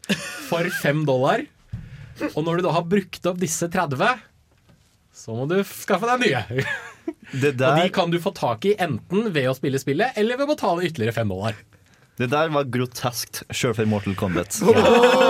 [0.50, 1.46] for 5 dollar.
[2.34, 4.20] Og når du da har brukt opp disse 30,
[5.12, 6.42] så må du skaffe deg nye.
[7.42, 10.46] Det Og de kan du få tak i enten ved å spille spillet, eller ved
[10.46, 11.56] å betale ytterligere 5 dollar.
[12.20, 14.60] det der var groteskt, sjøl for Mortal Kombat.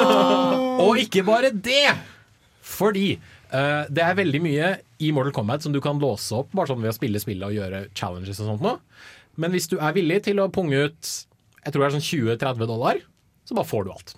[0.84, 1.94] Og ikke bare det!
[2.62, 3.14] Fordi
[3.54, 6.82] uh, det er veldig mye i Mortal Kombat som du kan låse opp bare sånn
[6.82, 8.80] ved å spille spillet og gjøre challenges og sånt noe.
[9.40, 11.12] Men hvis du er villig til å punge ut
[11.62, 13.00] jeg tror det er sånn 20-30 dollar,
[13.46, 14.14] så bare får du alt.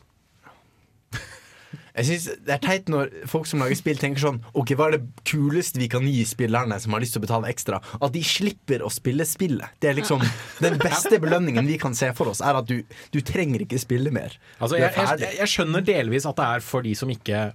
[1.94, 4.96] Jeg synes Det er teit når folk som lager spill, tenker sånn Ok, hva er
[4.96, 7.80] det kuleste vi kan gi spillerne som har lyst til å betale ekstra?
[8.00, 9.76] At de slipper å spille spillet.
[9.82, 10.22] Det er liksom
[10.64, 12.80] Den beste belønningen vi kan se for oss, er at du,
[13.14, 14.34] du trenger ikke spille mer.
[14.58, 17.46] Altså, jeg, jeg, jeg skjønner delvis at det er for de som ikke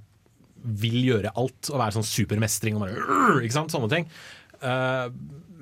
[0.60, 3.74] vil gjøre alt og være sånn supermestring og bare ikke sant?
[3.74, 4.10] Sånne ting.
[4.60, 5.08] Uh,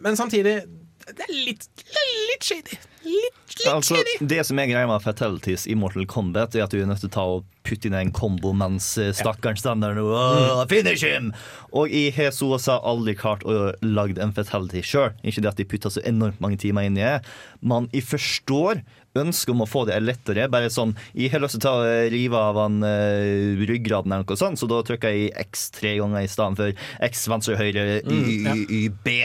[0.01, 0.59] men samtidig
[1.07, 2.77] det er litt, litt shady.
[3.07, 4.25] Litt, litt Altså, shady.
[4.27, 7.07] det som er greia med fatalities i Mortal Kombat, er at du er nødt til
[7.11, 11.31] å ta og putte inn en kombo mens eh, stakkaren står der «Åh, Finish him!
[11.71, 15.15] Og jeg har så å si aldri klart å lage en fatality sjøl.
[15.23, 17.17] Ikke det at de putter så enormt mange timer inn i det,
[17.63, 18.83] men jeg forstår
[19.17, 20.45] ønsket om å få det lettere.
[20.51, 24.27] Bare sånn Jeg har lyst til å ta og rive av han uh, ryggraden eller
[24.27, 27.87] noe sånt, så da trykker jeg X tre ganger i stedet for X venstre høyre
[28.03, 28.53] Y, ja.
[28.53, 29.17] y, y, B.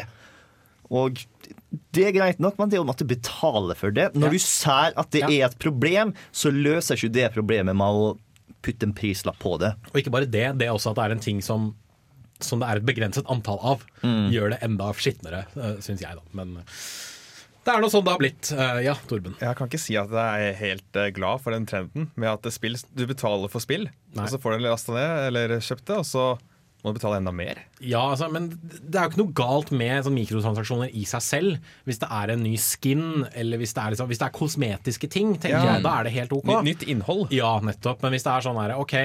[0.93, 1.23] Og
[1.93, 4.11] det er greit nok, men det er å måtte betale for det.
[4.15, 4.33] Når Ja.
[4.33, 5.29] du ser at det Ja.
[5.29, 8.19] er et problem, så løser ikke det problemet med å
[8.63, 9.75] putte en prislapp på det.
[9.93, 11.75] Og ikke bare det, det er også at det er en ting som,
[12.41, 13.83] som det er et begrenset antall av.
[14.03, 16.23] Gjør det enda skitnere, uh, syns jeg, da.
[16.33, 16.63] Men eh,
[17.65, 18.53] det er nå sånn det har blitt.
[18.53, 19.35] Eh, ja, Torben.
[19.41, 22.43] Jeg kan ikke si at jeg er helt eh, glad for den trenden med at
[22.43, 24.25] det spill, du betaler for spill, Nei.
[24.25, 26.39] og så får du lasta ned eller kjøpt det, og så
[26.83, 27.61] må du betale enda mer.
[27.81, 31.69] Ja, altså, men det er jo ikke noe galt med sånn mikrotransaksjoner i seg selv.
[31.87, 33.05] Hvis det er en ny skin,
[33.39, 35.75] eller hvis det er, liksom, hvis det er kosmetiske ting, tenker Ja.
[35.77, 36.45] jeg, da er det helt OK.
[36.51, 37.29] Ny, nytt innhold.
[37.31, 38.03] Ja, nettopp.
[38.03, 38.97] Men hvis det er sånn her, OK,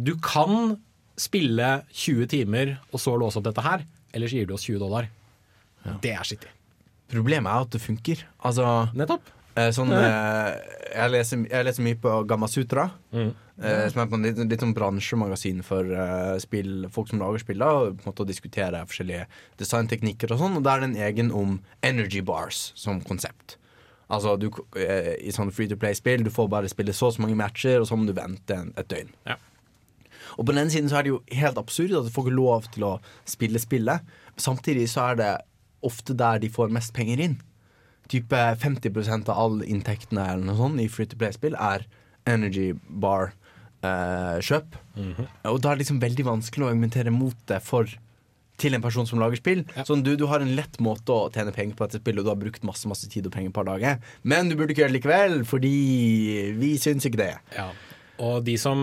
[0.00, 0.78] du kan
[1.18, 5.08] spille 20 timer og så låse opp dette her, ellers gir du oss 20 dollar.
[6.00, 6.50] Det er skittig.
[7.08, 8.24] Problemet er at det funker.
[8.44, 8.64] Altså
[8.96, 9.28] Nettopp.
[9.58, 10.48] Eh, sånn eh,
[10.94, 13.30] jeg, leser, jeg leser mye på Gamasutra, Mm.
[13.62, 17.42] eh, som er på en litt, litt sånn bransjemagasin for eh, spill, folk som lager
[17.42, 19.26] spill, og på en måte diskuterer diskutere forskjellige
[19.58, 20.56] designteknikker og sånn.
[20.58, 23.56] Og der er det en egen om energy bars som konsept.
[24.08, 27.20] Altså du, eh, I sånn free to play-spill Du får bare spille så og så
[27.20, 29.10] mange matcher, og så må du vente en, et døgn.
[29.28, 29.36] Ja.
[30.38, 32.36] Og på den ene siden så er det jo helt absurd at du får ikke
[32.38, 32.94] lov til å
[33.28, 34.00] spille spillet.
[34.38, 35.32] Samtidig så er det
[35.84, 37.36] ofte der de får mest penger inn.
[38.08, 41.84] Type 50% av alle inntektene eller noe sånt i free to play-spill er
[42.28, 44.76] energy bar-kjøp.
[45.52, 47.90] Og da er det liksom veldig vanskelig å argumentere mot det for
[48.58, 49.60] til en person som lager spill.
[49.86, 52.32] Sånn, du, du har en lett måte å tjene penger på dette spillet, og du
[52.32, 54.00] har brukt masse masse tid og penger på dager.
[54.26, 55.76] Men du burde ikke gjøre det likevel, fordi
[56.58, 57.34] vi syns ikke det.
[57.54, 57.70] Ja.
[58.26, 58.80] Og de som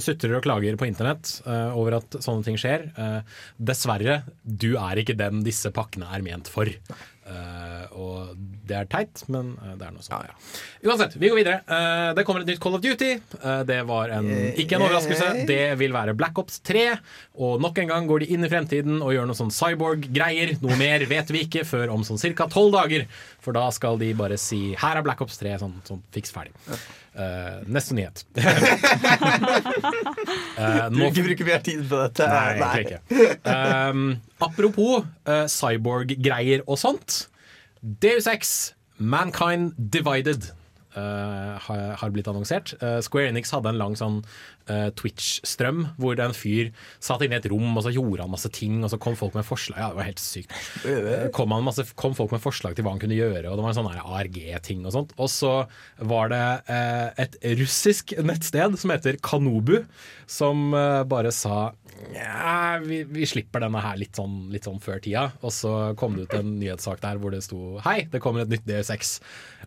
[0.00, 3.20] sutrer og klager på internett uh, over at sånne ting skjer, uh,
[3.60, 6.70] dessverre, du er ikke den disse pakkene er ment for.
[7.30, 8.34] Eh, og
[8.70, 10.28] det er teit, men eh, det er noe sånn.
[10.86, 11.60] Uansett, vi går videre.
[11.66, 13.10] Eh, det kommer et nytt Call of Duty.
[13.40, 14.28] Eh, det var en,
[14.60, 15.30] ikke en overraskelse.
[15.48, 16.86] Det vil være Black Ops 3.
[17.42, 20.56] Og nok en gang går de inn i fremtiden og gjør noe sånn cyborg-greier.
[20.64, 22.48] Noe mer vet vi ikke før om sånn ca.
[22.50, 23.06] tolv dager.
[23.40, 26.52] For da skal de bare si 'her er Black Ops 3', sånn, sånn fiks ferdig.
[27.16, 28.20] Uh, neste nyhet.
[30.58, 32.26] uh, nå- Du ikke bruke mer tid på dette?
[32.28, 33.00] Nei, egentlig ikke.
[33.44, 34.14] Uh,
[34.46, 37.26] apropos uh, cyborg-greier og sånt.
[37.82, 40.50] Deus Ex, Mankind Divided,
[40.96, 42.74] uh, har, har blitt annonsert.
[42.82, 44.20] Uh, Square Enix hadde en lang sånn
[44.98, 46.70] Twitch-strøm hvor en fyr
[47.02, 49.36] satt inne i et rom og så gjorde han masse ting, og så kom folk
[49.36, 49.80] med forslag.
[49.80, 50.54] Ja, det var helt sykt.
[50.84, 53.66] Uh, kom, han masse, kom folk med forslag til hva han kunne gjøre, og det
[53.66, 55.14] var en sånn ARG-ting og sånt.
[55.20, 55.54] Og så
[56.12, 59.80] var det uh, et russisk nettsted som heter Kanobu,
[60.30, 60.70] som
[61.10, 61.72] bare sa
[62.14, 65.26] ja, vi, vi slipper denne her litt sånn, litt sånn før tida.
[65.44, 68.52] Og så kom det ut en nyhetssak der hvor det sto Hei, det kommer et
[68.52, 69.18] nytt DS6.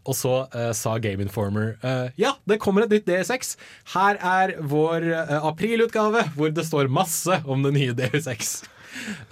[0.03, 3.55] Og så uh, sa Game Informer uh, ja, det kommer et nytt DS6.
[3.93, 8.51] Her er vår eh, aprilutgave hvor det står masse om det nye DS6.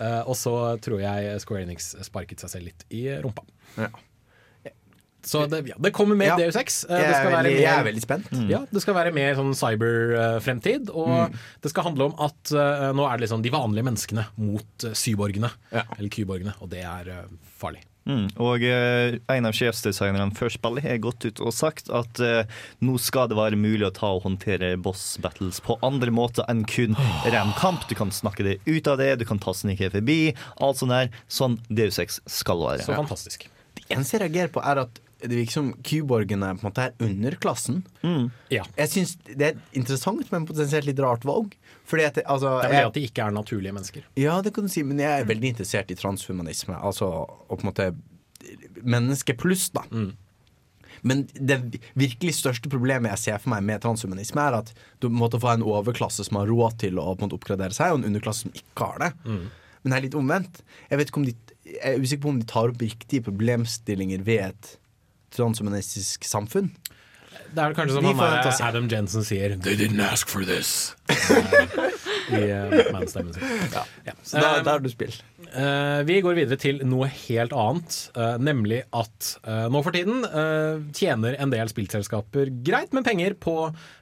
[0.02, 3.44] Eh, og så tror jeg Square Enix sparket seg selv litt i rumpa.
[3.78, 3.92] Ja.
[5.22, 6.38] Så det, ja, det kommer mer Ja.
[6.40, 6.80] DS6.
[6.90, 8.32] Eh, Jeg det er, skal være veldig, jeg er veldig spent.
[8.50, 10.90] ja, det skal være mer sånn cyber-fremtid.
[10.90, 12.56] Og det skal handle om at
[12.98, 15.52] nå er det liksom de vanlige menneskene mot uh, syborgene.
[15.70, 15.86] Ja.
[16.00, 16.56] Eller kyborgene.
[16.66, 17.12] Og det er
[17.62, 17.84] farlig.
[18.10, 22.50] Mm, og eh, en av sjefsdesignerne før spillet har gått ut og sagt at eh,
[22.82, 26.64] nå skal det være mulig å ta og håndtere boss battles på andre måter enn
[26.66, 26.98] kun
[27.30, 27.86] ren kamp.
[27.90, 30.20] Du kan snakke det ut av det, du kan ta snike forbi,
[30.58, 31.14] alt sånt der.
[31.30, 32.88] Sånn Deus Ex skal være.
[32.88, 33.46] Så fantastisk.
[33.78, 37.06] Det eneste jeg reagerer på, er at det virker som kyborgene på en måte er
[37.06, 37.82] underklassen.
[38.54, 38.64] Ja.
[38.78, 41.54] Jeg syns det er et interessant, men potensielt litt rart valg.
[41.88, 44.08] Fordi at, altså, Det er vel det at de ikke er naturlige mennesker.
[44.20, 46.76] ja, det kan du si, men jeg er veldig interessert i transhumanisme.
[46.78, 47.92] Altså og på en måte
[48.82, 49.86] menneske pluss, da.
[51.02, 51.58] Men det
[51.98, 55.66] virkelig største problemet jeg ser for meg med transhumanisme, er at du måtte få en
[55.66, 58.54] overklasse som har råd til å på en måte oppgradere seg, og en underklasse som
[58.58, 59.12] ikke har det.
[59.82, 60.62] Men det er litt omvendt.
[60.92, 61.34] Jeg, vet ikke om de,
[61.66, 64.76] jeg er usikker på om de tar opp riktige problemstillinger ved et
[65.36, 66.72] transhumanistisk samfunn.
[67.52, 68.52] Det er kanskje som han der.
[68.64, 70.96] Adam Jensen sier They didn't ask for this.
[72.32, 73.44] I uh, Batman-stemmen sin.
[74.06, 74.14] Ja.
[74.24, 75.16] Så da, um, da har du spill.
[75.52, 80.26] Uh, vi går videre til noe helt annet, Uh, nemlig at uh, nå for tiden
[80.28, 83.56] eh, tjener en del spillselskaper greit med penger på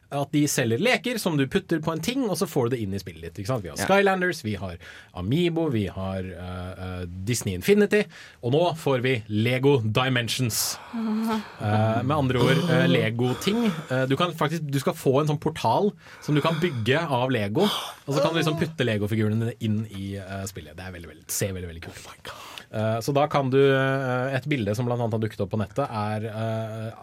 [0.10, 2.82] at de selger leker som du putter på en ting, og så får du det
[2.84, 3.50] inn i spillet ditt.
[3.50, 3.78] Vi har.
[3.78, 4.78] Skylanders, vi har
[5.18, 8.02] Amibo, vi har uh, Disney Infinity,
[8.42, 10.80] og nå får vi Lego Dimensions.
[10.94, 13.68] Uh, med andre ord uh, Lego-ting.
[14.10, 15.92] Du, kan faktisk, du skal få en sånn portal
[16.26, 20.16] som du kan bygge av Lego, og så kan du liksom putte Lego-figurene inn i
[20.50, 20.74] spillet.
[20.78, 22.34] Det er veldig, veldig, ser veldig, veldig kult ut.
[22.70, 26.28] Eh, så da kan du Et bilde som annet har dukket opp på nettet, er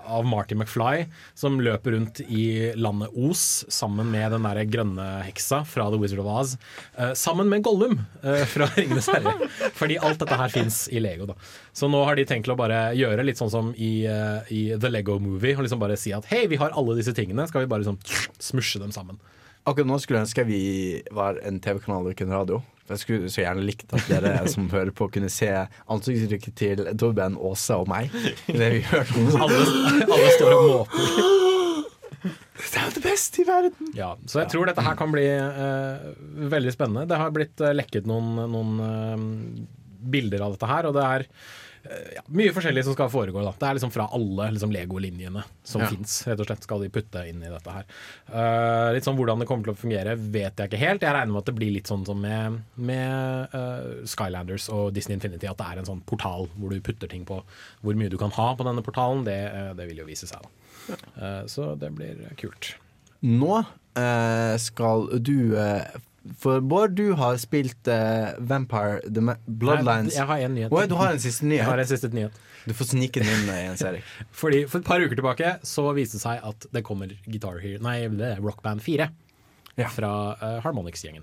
[0.07, 5.63] av Marty McFly som løper rundt i landet Os sammen med den der grønne heksa
[5.69, 6.57] fra The Wizard of Oz.
[6.99, 9.35] eh, sammen med Gollum eh, fra Ringenes herre.
[9.77, 11.27] Fordi alt dette her fins i Lego.
[11.27, 11.35] da
[11.77, 14.89] Så nå har de tenkt å bare gjøre litt sånn som i, eh, i The
[14.93, 15.57] Lego Movie.
[15.57, 17.99] Og liksom bare si at hei, vi har alle disse tingene, skal vi bare liksom
[18.39, 19.19] smusje dem sammen.
[19.67, 20.59] Akkurat nå skulle jeg ønske vi
[21.11, 22.61] var en TV-kanal og ikke en radio.
[22.87, 25.49] Jeg skulle så gjerne likt at dere som hører på, kunne se
[25.91, 28.15] ansiktsuttrykket til Torben, Åse og meg.
[28.47, 29.65] Det vi gjør om Alle,
[30.07, 31.43] alle står og måper.
[32.57, 33.93] Det er jo det beste i verden!
[33.99, 36.09] Ja, så jeg tror dette her kan bli eh,
[36.53, 37.07] veldig spennende.
[37.11, 39.69] Det har blitt eh, lekket noen, noen eh,
[40.07, 43.43] bilder av dette her, og det er eh, ja, mye forskjellig som skal foregå.
[43.43, 43.53] Da.
[43.59, 45.89] Det er liksom fra alle liksom, Lego-linjene som Ja.
[45.91, 47.89] finnes rett og slett, skal de putte inn i dette her.
[48.31, 51.03] Uh, litt sånn Hvordan det kommer til å fungere, vet jeg ikke helt.
[51.07, 55.19] Jeg regner med at det blir litt sånn som med, med uh, Skylanders og Disney
[55.19, 57.41] Infinity, at det er en sånn portal hvor du putter ting på.
[57.83, 60.43] Hvor mye du kan ha på denne portalen, det, uh, det vil jo vise seg.
[60.47, 60.55] da.
[60.93, 62.75] Eh, så det blir kult.
[63.27, 65.87] Nå eh, skal du eh,
[66.43, 67.89] For Bård, du har spilt
[68.43, 70.13] Vampire The Ma Bloodlines.
[70.13, 70.75] Nei, Jeg har en nyhet.
[70.75, 71.87] Å du har en siste Jeg har nyhet.
[71.87, 72.41] en siste nyhet.
[72.67, 74.05] Du får snike den inn, Jens Erik.
[74.41, 77.83] Fordi For et par uker tilbake så viste det seg at det kommer Guitar Hero
[77.87, 79.07] Nei, det Rock Band 4
[79.77, 79.91] Ja.
[79.93, 81.23] fra uh, Harmonix-gjengen.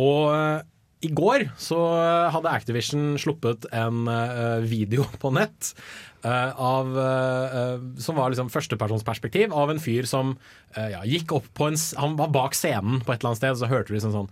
[0.00, 0.64] Og uh,
[1.04, 1.78] i går så
[2.32, 4.06] hadde Activision sluppet en
[4.64, 5.74] video på nett
[6.30, 10.34] av, eh, eh, som var liksom førstepersonsperspektiv av en fyr som
[10.76, 13.58] eh, ja, gikk opp på en Han var bak scenen på et eller annet sted,
[13.60, 14.30] så hørte du liksom sånn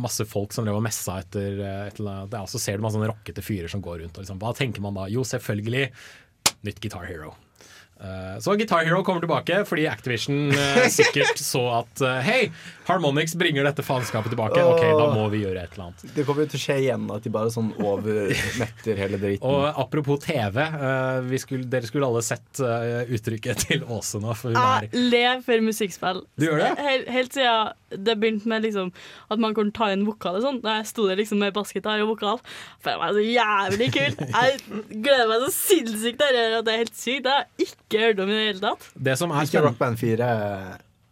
[0.00, 2.38] masse folk som drev og messa etter eh, et eller annet.
[2.40, 4.16] Ja, så ser du masse sånne rockete fyrer som går rundt.
[4.16, 5.08] Og liksom, hva tenker man da?
[5.12, 5.90] Jo, selvfølgelig
[6.64, 7.34] nytt Guitar Hero.
[8.04, 12.40] Eh, Så Guitar Hero kommer tilbake fordi Activision eh, sikkert så at eh, Hei,
[12.88, 14.60] Harmonix bringer dette faenskapet tilbake.
[14.60, 16.04] Ok, da må vi gjøre et eller annet.
[16.16, 19.48] Det kommer jo til å skje igjen, at de bare sånn overmetter hele dritten.
[19.48, 24.34] Og apropos TV, eh, vi skulle, dere skulle alle sett uttrykket til Åse nå.
[24.36, 26.22] For hun er Jeg ler for musikkspill.
[26.36, 26.70] Du gjør det?
[26.84, 28.90] Helt, helt siden det begynte med liksom,
[29.30, 30.60] at man kunne ta inn vokal og sånn.
[30.64, 32.40] Da jeg sto der liksom med bassgitar og vokal.
[32.84, 34.16] Det var så jævlig kul.
[34.34, 34.58] Jeg
[34.90, 36.44] gleder meg så sinnssykt til det.
[36.58, 37.24] at Det er helt sykt.
[37.28, 38.90] Det er jeg ikke hørt om i det hele tatt.
[39.08, 40.28] Det som er Ikke Rock Band 4.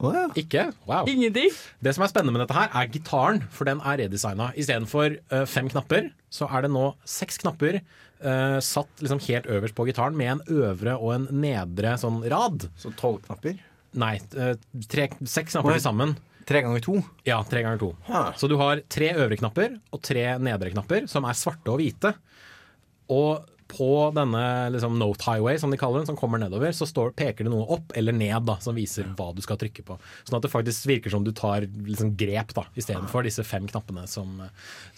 [0.02, 0.24] Oh, ja.
[0.34, 0.64] Ikke?
[0.88, 1.06] Wow.
[1.06, 1.52] Ingenting.
[1.78, 4.48] Det som er spennende med dette her, er gitaren, for den er redesigna.
[4.58, 9.78] Istedenfor uh, fem knapper, så er det nå seks knapper uh, satt liksom helt øverst
[9.78, 12.66] på gitaren med en øvre og en nedre sånn rad.
[12.82, 13.62] Så tolv knapper.
[14.02, 14.54] Nei, eh,
[14.88, 16.14] tre, seks knapper til sammen.
[16.48, 16.96] Tre ganger to.
[17.28, 17.90] Ja, tre ganger to.
[18.08, 18.32] Ah.
[18.40, 22.14] Så du har tre øvre knapper og tre nedre knapper, som er svarte og hvite.
[23.12, 24.42] Og på denne
[24.74, 27.64] liksom, Note Highway, som de kaller den, som kommer nedover, så står, peker det noe
[27.72, 29.96] opp eller ned da, som viser hva du skal trykke på.
[30.28, 34.04] Sånn at det faktisk virker som du tar liksom, grep da, istedenfor disse fem knappene
[34.10, 34.42] som,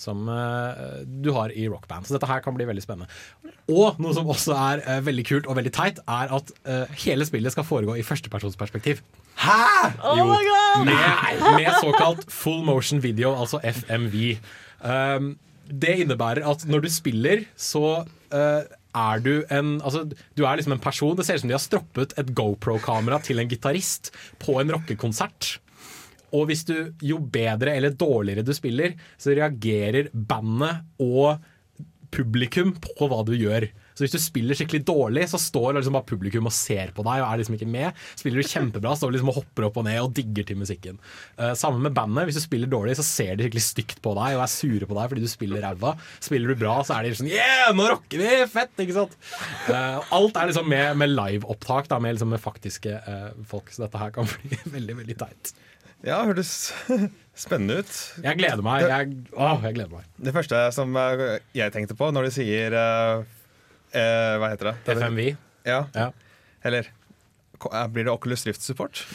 [0.00, 2.08] som uh, du har i Rock Band.
[2.08, 3.10] Så dette her kan bli veldig spennende.
[3.70, 7.26] Og noe som også er uh, veldig kult og veldig teit, er at uh, hele
[7.28, 9.04] spillet skal foregå i førstepersonsperspektiv.
[9.44, 10.84] Oh Jo, my god!
[10.86, 14.36] med, med såkalt full motion video, altså FMV.
[14.84, 15.34] Um,
[15.68, 18.62] det innebærer at når du spiller, så uh,
[18.94, 20.04] er du en Altså,
[20.36, 21.16] du er liksom en person.
[21.16, 25.56] Det ser ut som de har stroppet et GoPro-kamera til en gitarist på en rockekonsert.
[26.34, 26.74] Og hvis du,
[27.04, 31.42] jo bedre eller dårligere du spiller, så reagerer bandet og
[32.14, 33.68] publikum på hva du gjør.
[33.94, 37.22] Så hvis du spiller skikkelig dårlig, så står liksom bare publikum og ser på deg
[37.22, 38.04] og er liksom ikke med.
[38.18, 40.98] Spiller du kjempebra, står liksom og hopper opp og ned og digger til musikken.
[41.38, 42.26] Uh, sammen med bandet.
[42.28, 44.98] Hvis du spiller dårlig, så ser de skikkelig stygt på deg og er sure på
[44.98, 45.94] deg fordi du spiller ræva.
[46.18, 48.32] Spiller du bra, så er de sånn Yeah, nå rocker vi!
[48.50, 48.74] Fett!
[48.82, 49.14] Ikke sant?
[49.68, 53.70] Uh, alt er liksom med, med liveopptak, med, liksom med faktiske uh, folk.
[53.70, 55.54] Så dette her kan bli veldig, veldig teit.
[56.04, 56.72] Ja, hørtes
[57.44, 57.94] spennende ut.
[58.20, 58.84] Jeg gleder meg.
[58.90, 60.10] Jeg, å, jeg gleder meg.
[60.20, 63.24] Det første som eh, jeg tenkte på når de sier eh,
[63.94, 64.76] eh, Hva heter det?
[64.98, 65.24] FMV.
[65.64, 65.80] Ja.
[65.94, 66.10] Ja.
[66.64, 69.04] Eller eh, blir det Oculus Rift support?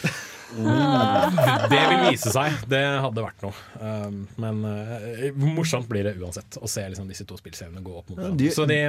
[0.50, 2.56] Det vil vise seg.
[2.66, 3.54] Det hadde vært noe.
[3.78, 8.08] Um, men uh, morsomt blir det uansett å se liksom, disse to spillseriene gå opp
[8.10, 8.40] mot hverandre.
[8.40, 8.80] de- Så de,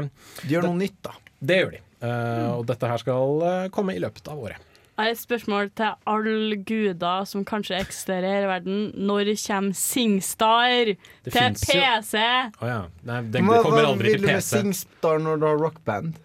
[0.41, 1.13] De gjør noe nytt, da.
[1.37, 1.81] det gjør de.
[2.01, 4.70] Uh, og dette her skal uh, komme i løpet av året.
[5.01, 8.81] Jeg har et spørsmål til alle guder som kanskje eksisterer i verden.
[8.93, 12.21] Når kommer Singstar Det til PC?
[12.61, 12.83] Å ja.
[13.09, 13.71] Nei, det, Hva, til PC.
[13.73, 16.19] hva vil du med Singstar når du har rockband?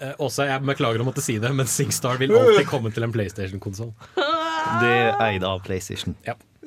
[0.00, 3.12] Eh, også, jeg beklager å måtte si det, men Singstar vil alltid komme til en
[3.12, 3.92] PlayStation-konsoll.
[4.16, 6.16] Det er eid av PlayStation.
[6.24, 6.38] Ja.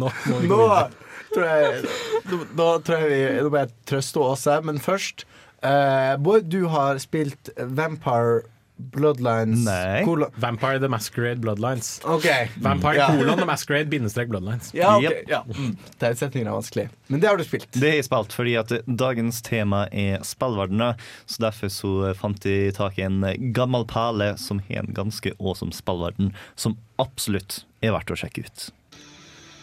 [0.00, 0.86] Nå må vi gå Nå
[1.34, 1.82] tror jeg
[2.30, 5.26] Nå, nå tror jeg vi Nå må jeg trøste Åse, men først
[5.60, 8.46] eh, Bård, du har spilt Vampire
[8.94, 10.02] Bloodlines Nei.
[10.04, 12.00] kolon- Vampire the Masquerade Bloodlines.
[12.04, 12.48] Okay.
[12.60, 13.06] Vampire Ja.
[13.12, 14.70] kolon the Masquerade bindestrek Bloodlines.
[14.74, 15.28] Ja, okay, Yep.
[15.28, 15.42] ja.
[15.56, 15.76] Mm.
[15.98, 16.88] Tegnsetningen er vanskelig.
[17.08, 17.68] Men det har du spilt.
[17.72, 20.96] Det er spilt fordi at dagens tema er spillverdener.
[21.26, 23.20] Så derfor så fant de tak i en
[23.52, 28.70] gammel perle som har en ganske awesome spillverden, som absolutt er verdt å sjekke ut.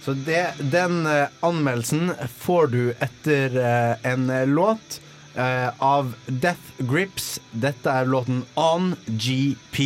[0.07, 5.01] Så det, den eh, anmeldelsen får du etter eh, en eh, låt
[5.37, 7.37] eh, av Death Grips.
[7.51, 9.77] Dette er låten On GP.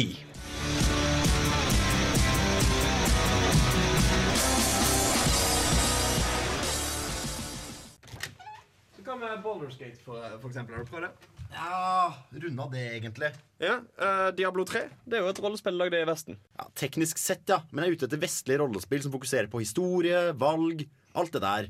[8.95, 10.75] Så kan vi Boulderskate, for, for eksempel?
[10.75, 11.31] Har du prøvd det?
[11.51, 13.27] Ja, runda det egentlig.
[13.59, 16.39] Ja, uh, Diablo 3 det er jo et rollespill lagd i Vesten.
[16.55, 17.59] Ja, Teknisk sett, ja.
[17.71, 21.67] Men jeg er ute etter vestlige rollespill som fokuserer på historie, valg, alt det der.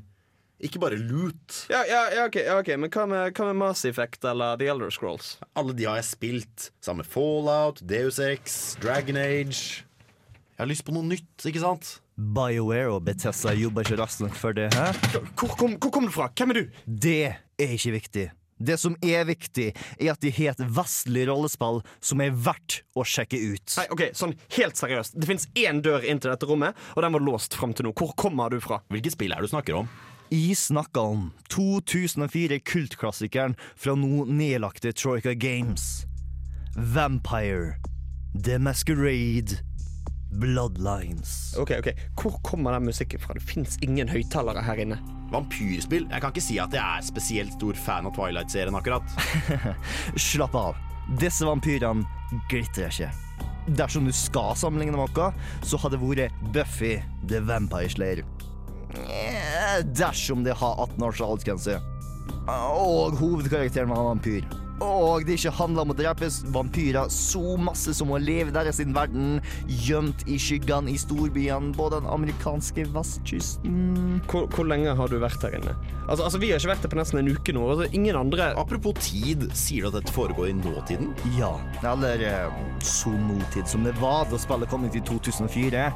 [0.62, 1.64] Ikke bare loot.
[1.72, 4.68] Ja, ja, ja, ok, ja, ok, Men hva med, hva med Mass Effect eller The
[4.70, 5.34] Elder Scrolls?
[5.58, 6.68] Alle de har jeg spilt.
[6.84, 9.82] Samme Fallout, Deus Ex, Dragon Age.
[10.52, 11.96] Jeg har lyst på noe nytt, ikke sant?
[12.14, 14.68] BioWare og Bethesda jobber ikke raskt nok for det.
[14.76, 14.92] Hæ?
[15.34, 16.28] Hvor kom, hvor kom du fra?
[16.38, 16.78] Hvem er du?
[16.86, 18.28] Det er ikke viktig.
[18.62, 23.02] Det som er viktig, er at de har et vestlig rollespill som er verdt å
[23.02, 23.74] sjekke ut.
[23.80, 27.16] Nei, ok, sånn helt seriøst Det finnes én dør inn til dette rommet, og den
[27.16, 27.94] var låst fram til nå.
[27.98, 28.78] Hvor kommer du fra?
[28.92, 29.90] Hvilke spill er det du snakker om?
[30.32, 36.06] Jeg snakker 2004-kultklassikeren fra nå nedlagte Troika Games.
[36.72, 37.74] Vampire.
[38.32, 39.58] The Masquerade.
[40.32, 41.52] Bloodlines.
[41.60, 43.36] Ok, ok, Hvor kommer den musikken fra?
[43.36, 44.96] Det fins ingen høyttalere her inne.
[45.34, 46.08] Vampyrspill?
[46.08, 49.04] Jeg kan ikke si at jeg er spesielt stor fan av Twilight-serien, akkurat.
[50.30, 50.80] Slapp av.
[51.20, 52.08] Disse vampyrene
[52.48, 53.12] glitrer ikke.
[53.76, 55.28] Dersom du skal sammenligne med noe,
[55.60, 58.24] så hadde det vært Buffy the Vampire Slayer.
[59.96, 61.78] Dersom det har 18 års aldersgrense.
[62.50, 64.46] Og hovedkarakteren var en vampyr.
[64.82, 68.94] Og det ikke handla om å drepe vampyrer så masse som å leve deres sin
[68.96, 69.36] verden,
[69.68, 74.18] gjemt i skyggene i storbyene på den amerikanske vestkysten.
[74.30, 75.76] Hvor, hvor lenge har du vært her inne?
[76.08, 77.62] Altså, altså Vi har ikke vært her på nesten en uke nå.
[77.74, 81.12] Altså, ingen andre Apropos tid, sier du at dette foregår i nåtiden?
[81.38, 81.54] Ja,
[81.92, 85.86] eller eh, så nåtid som det var da spillet kom ut i 2004.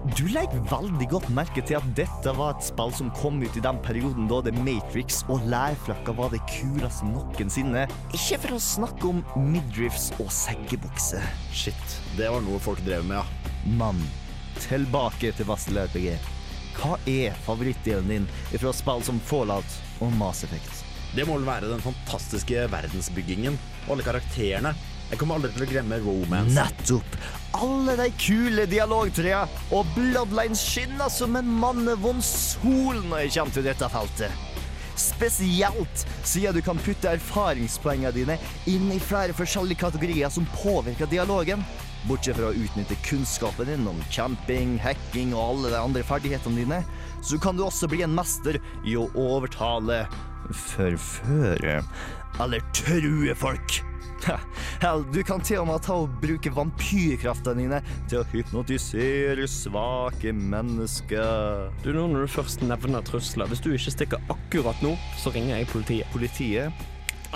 [0.00, 3.60] Du legger veldig godt merke til at dette var et spill som kom ut i
[3.60, 7.82] den perioden da The Matrix og lærflakka var det kuleste noensinne.
[8.16, 11.20] Ikke for å snakke om midriffs og seggebukse.
[11.52, 13.52] Shit, det var noe folk drev med, ja.
[13.76, 14.00] Mann,
[14.64, 16.14] tilbake til Vastel RPG.
[16.78, 20.80] Hva er favorittdelen din fra spill som Fallout og Mass Effect?
[21.12, 24.72] Det må vel være den fantastiske verdensbyggingen og alle karakterene.
[25.10, 26.54] Jeg kommer aldri til å glemme romance.
[26.54, 27.16] Nettopp!
[27.58, 29.42] Alle de kule dialogtrea
[29.74, 34.46] og Bloodlines skinner som en mannevond sol når jeg kommer til dette feltet.
[35.00, 38.38] Spesielt siden du kan putte erfaringspoengene dine
[38.70, 41.64] inn i flere forskjellige kategorier som påvirker dialogen.
[42.06, 46.80] Bortsett fra å utnytte kunnskapen din om camping, hacking og alle de andre ferdighetene dine,
[47.26, 50.04] så kan du også bli en mester i å overtale,
[50.70, 51.80] forføre
[52.40, 53.80] eller true folk.
[54.82, 60.34] Hell, du kan til og med ta og bruke vampyrkraftene dine til å hypnotisere svake
[60.36, 61.70] mennesker.
[61.84, 65.56] Du, nå Når du først nevner trusler, hvis du ikke stikker akkurat nå, så ringer
[65.58, 66.10] jeg politiet.
[66.14, 66.86] Politiet?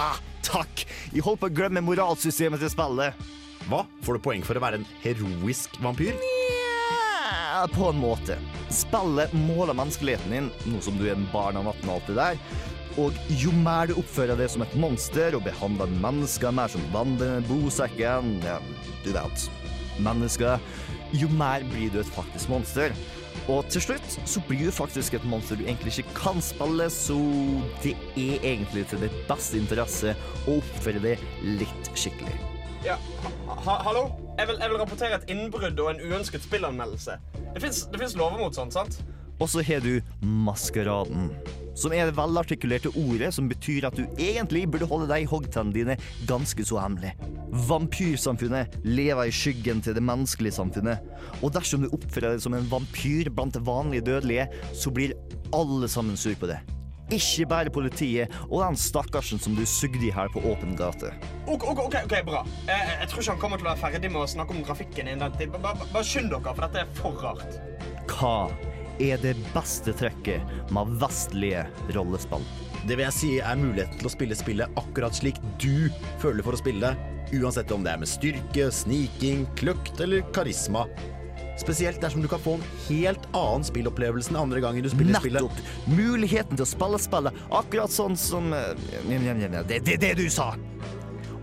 [0.00, 0.86] Ah, takk!
[1.14, 3.24] Jeg holdt på å glemme moralsystemet til spillet.
[3.70, 3.84] Hva?
[4.04, 6.12] Får du poeng for å være en heroisk vampyr?
[6.14, 8.36] Nja, på en måte.
[8.74, 12.16] Spillet måler menneskeligheten din, nå som du er en barn av natten og alt det
[12.18, 12.40] der.
[13.00, 17.42] Og jo mer du oppfører deg som et monster og behandler mennesker mer som vandrende
[17.48, 18.60] bosekken, ja,
[19.02, 19.48] du vet,
[20.04, 20.62] mennesker,
[21.14, 22.94] jo mer blir du et faktisk monster.
[23.50, 27.16] Og til slutt så blir du faktisk et monster du egentlig ikke kan spille, så
[27.82, 30.14] det er egentlig til ditt beste interesse
[30.46, 31.26] å oppføre deg
[31.58, 32.36] litt skikkelig.
[32.84, 32.98] Ja,
[33.64, 34.06] ha hallo?
[34.38, 37.18] Jeg vil, jeg vil rapportere et innbrudd og en uønsket spillanmeldelse.
[37.54, 38.98] Det fins lover mot sånt, sant?
[39.42, 41.32] Og så har du maskeraden,
[41.78, 45.74] som er det velartikulerte ordet som betyr at du egentlig burde holde deg i hoggtennene
[45.74, 45.96] dine
[46.28, 47.14] ganske så hemmelig.
[47.68, 51.02] Vampyrsamfunnet lever i skyggen til det menneskelige samfunnet,
[51.40, 55.16] og dersom du oppfører deg som en vampyr blant vanlige dødelige, så blir
[55.54, 56.60] alle sammen sur på det.
[57.12, 61.12] Ikke bare politiet og den stakkarsen som du sugde i her på åpen gate.
[61.44, 62.40] OK, ok, ok, okay bra.
[62.64, 65.10] Jeg, jeg tror ikke han kommer til å være ferdig med å snakke om grafikken
[65.12, 65.58] innen den tid.
[65.60, 67.58] Bare skynd dere, for dette er for rart.
[68.08, 68.38] Hva
[69.02, 71.64] er det beste trekket med vestlige
[71.96, 72.44] rollespill?
[72.84, 75.88] Det vil jeg si er muligheten til å spille spillet akkurat slik du
[76.22, 77.10] føler for å spille det.
[77.40, 80.84] Uansett om det er med styrke, sniking, kløkt eller karisma.
[81.58, 85.46] Spesielt dersom du kan få en helt annen spillopplevelse enn andre gangen du spiller spillet.
[85.46, 85.90] Nettopp!
[85.94, 88.74] Muligheten til å spille spillet akkurat sånn som eh,
[89.06, 90.52] Det er det, det du sa!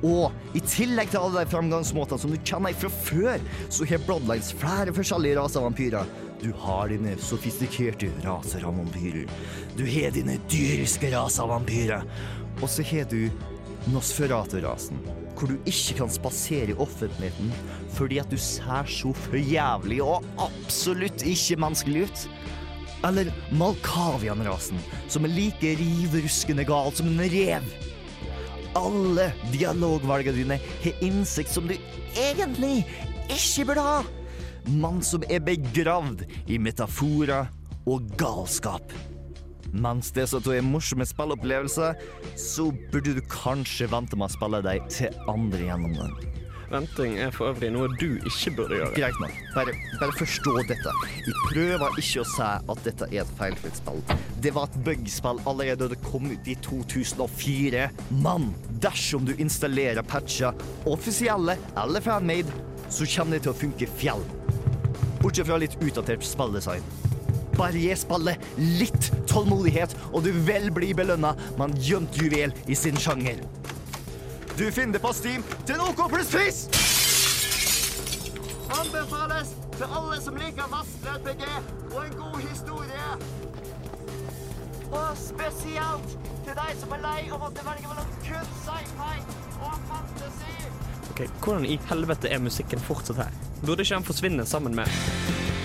[0.02, 4.50] Og i tillegg til alle de framgangsmåtene som du kjenner fra før, så har Bloodlines
[4.58, 6.10] flere forskjellige raser av vampyrer.
[6.42, 9.28] Du har dine sofistikerte raser av vampyrer.
[9.78, 12.06] Du har dine dyriske raser av vampyrer.
[12.62, 13.30] Og så har du
[13.90, 15.00] Nosferatu-rasen,
[15.38, 17.50] hvor du ikke kan spasere i offentligheten
[17.96, 22.24] fordi at du ser så forjævlig og absolutt ikke menneskelig ut.
[23.10, 27.70] Eller Malkavian-rasen, som er like rivruskende gal som en rev.
[28.78, 31.78] Alle dialogvalgene dine har innsikt som du
[32.18, 32.84] egentlig
[33.30, 34.02] ikke burde ha.
[34.70, 37.50] Mann som er begravd i metaforer
[37.90, 38.94] og galskap.
[39.72, 41.96] Mens det som er morsomme spillopplevelser,
[42.36, 46.41] så burde du kanskje vente med å spille dem til andre gjennomgang.
[46.72, 48.94] Venting er for øvrig noe du ikke burde gjøre.
[48.96, 49.34] Greit nok.
[49.56, 50.94] Bare, bare forstå dette.
[51.26, 54.00] Jeg prøver ikke å si at dette er et feilfritt spill.
[54.44, 57.90] Det var et bug-spill allerede da det kom ut i 2004.
[58.24, 58.54] Men
[58.84, 60.56] dersom du installerer patcher,
[60.88, 62.56] offisielle eller fanmade,
[62.88, 64.24] så kommer det til å funke fjell.
[65.20, 66.88] Bortsett fra litt utdatert spilldesign.
[67.58, 68.48] Bare gi spillet
[68.80, 73.44] litt tålmodighet, og du vil bli belønna med en gjemt juvel i sin sjanger.
[74.58, 76.58] Du finner det på Steam til en OK pluss pris!
[78.72, 81.44] Anbefales til alle som liker RPG
[81.96, 83.08] og en god historie.
[84.92, 89.14] Og spesielt til deg som er lei av å måtte velge mellom kun sci-fi
[89.62, 90.56] og fantasy.
[91.12, 93.40] Ok, Hvordan i helvete er musikken fortsatt her?
[93.66, 95.61] Burde ikke den forsvinne sammen med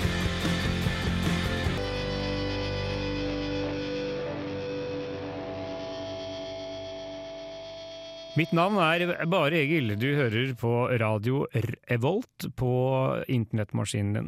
[8.37, 9.95] Mitt navn er Bare Egil.
[9.97, 10.71] Du hører på
[11.01, 11.47] radio
[11.89, 12.73] Revolt på
[13.33, 14.27] internettmaskinen din.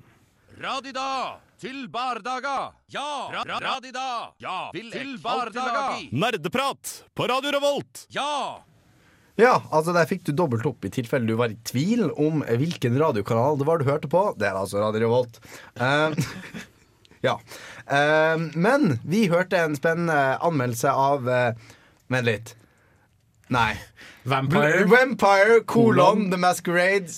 [0.62, 1.08] Radida
[1.60, 2.70] til bardaga.
[2.88, 3.28] Ja!
[3.34, 4.04] Ra ra radida.
[4.40, 4.70] Ja!
[4.72, 5.98] til bardaga.
[6.08, 8.06] Nerdeprat på Radio Revolt!
[8.16, 8.64] Ja!
[9.36, 12.96] Ja, altså der fikk du dobbelt opp i tilfelle du var i tvil om hvilken
[12.98, 14.22] radiokanal det var du hørte på.
[14.40, 15.36] Det er altså Radio Revolt.
[15.76, 16.16] Uh,
[17.28, 17.36] ja.
[17.84, 21.76] Uh, men vi hørte en spennende anmeldelse av uh,
[22.08, 22.54] Vent litt.
[23.48, 23.72] Nei.
[24.28, 24.84] Vampire.
[24.84, 27.12] Vampire, kolon, The Masquerade,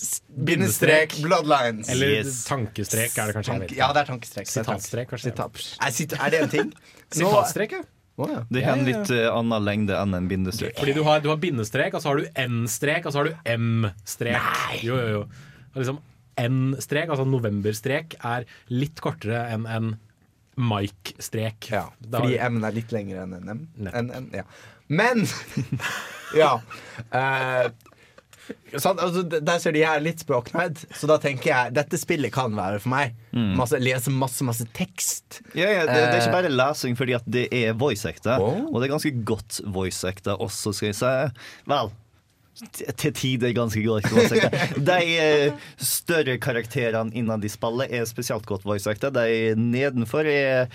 [0.46, 1.88] bindestrek, Bloodlines.
[1.90, 2.44] Eller yes.
[2.46, 3.56] tankestrek, er det kanskje.
[3.56, 4.50] Tank, ja, det er tankestrek.
[4.50, 5.32] Sitatstrek, kanskje.
[5.32, 6.20] Sitat.
[6.20, 6.74] Er det en ting?
[7.18, 7.82] Sitatstrek, ja.
[8.20, 8.42] Oh, ja.
[8.52, 10.76] Det har en litt uh, annen lengde enn en bindestrek.
[10.78, 13.50] Fordi du har, du har bindestrek, og så har du N-strek, og så har du
[13.56, 14.84] M-strek.
[14.84, 15.56] Jo, jo, jo.
[15.72, 16.00] Og liksom
[16.40, 19.94] N-strek, altså novemberstrek, er litt kortere enn en
[20.60, 21.70] Mike-strek.
[21.72, 23.62] Ja, fordi M-en er litt lengre enn en M.
[23.88, 24.44] En, en, ja.
[24.90, 25.24] Men
[26.36, 26.56] Ja.
[27.10, 27.70] Uh,
[28.78, 32.54] sånn, altså, der ser de her litt språknerd, så da tenker jeg dette spillet kan
[32.56, 33.16] være for meg.
[33.34, 33.54] Mm.
[33.58, 35.40] Masse, lese masse, masse tekst.
[35.54, 38.38] Ja, ja, det, det, er ikke bare lesing fordi at det er voice-ekte.
[38.42, 38.66] Oh.
[38.70, 41.16] Og det er ganske godt voice-ekte også, skal jeg si.
[41.70, 41.92] Vel,
[42.98, 44.10] til tider ganske godt.
[44.90, 49.12] De eh, større karakterene innen de spiller, er spesielt godt voice-ekte.
[49.14, 50.68] De nedenfor er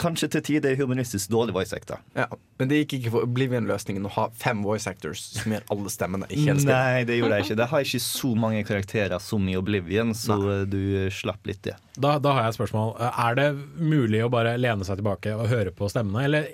[0.00, 2.00] kanskje til tider humanistisk dårlig voice actor.
[2.16, 2.26] Ja,
[2.60, 6.28] men det gikk ikke for Oblivion-løsningen å ha fem voice actors som gjør alle stemmene
[6.30, 6.72] i hele spillet.
[6.72, 7.58] Nei, det gjorde jeg ikke.
[7.60, 10.38] Det har ikke så mange karakterer som i Oblivion, så
[10.68, 10.80] du
[11.14, 11.76] slapp litt det.
[12.00, 12.94] Da, da har jeg et spørsmål.
[13.10, 16.48] Er det mulig å bare lene seg tilbake og høre på stemmene, eller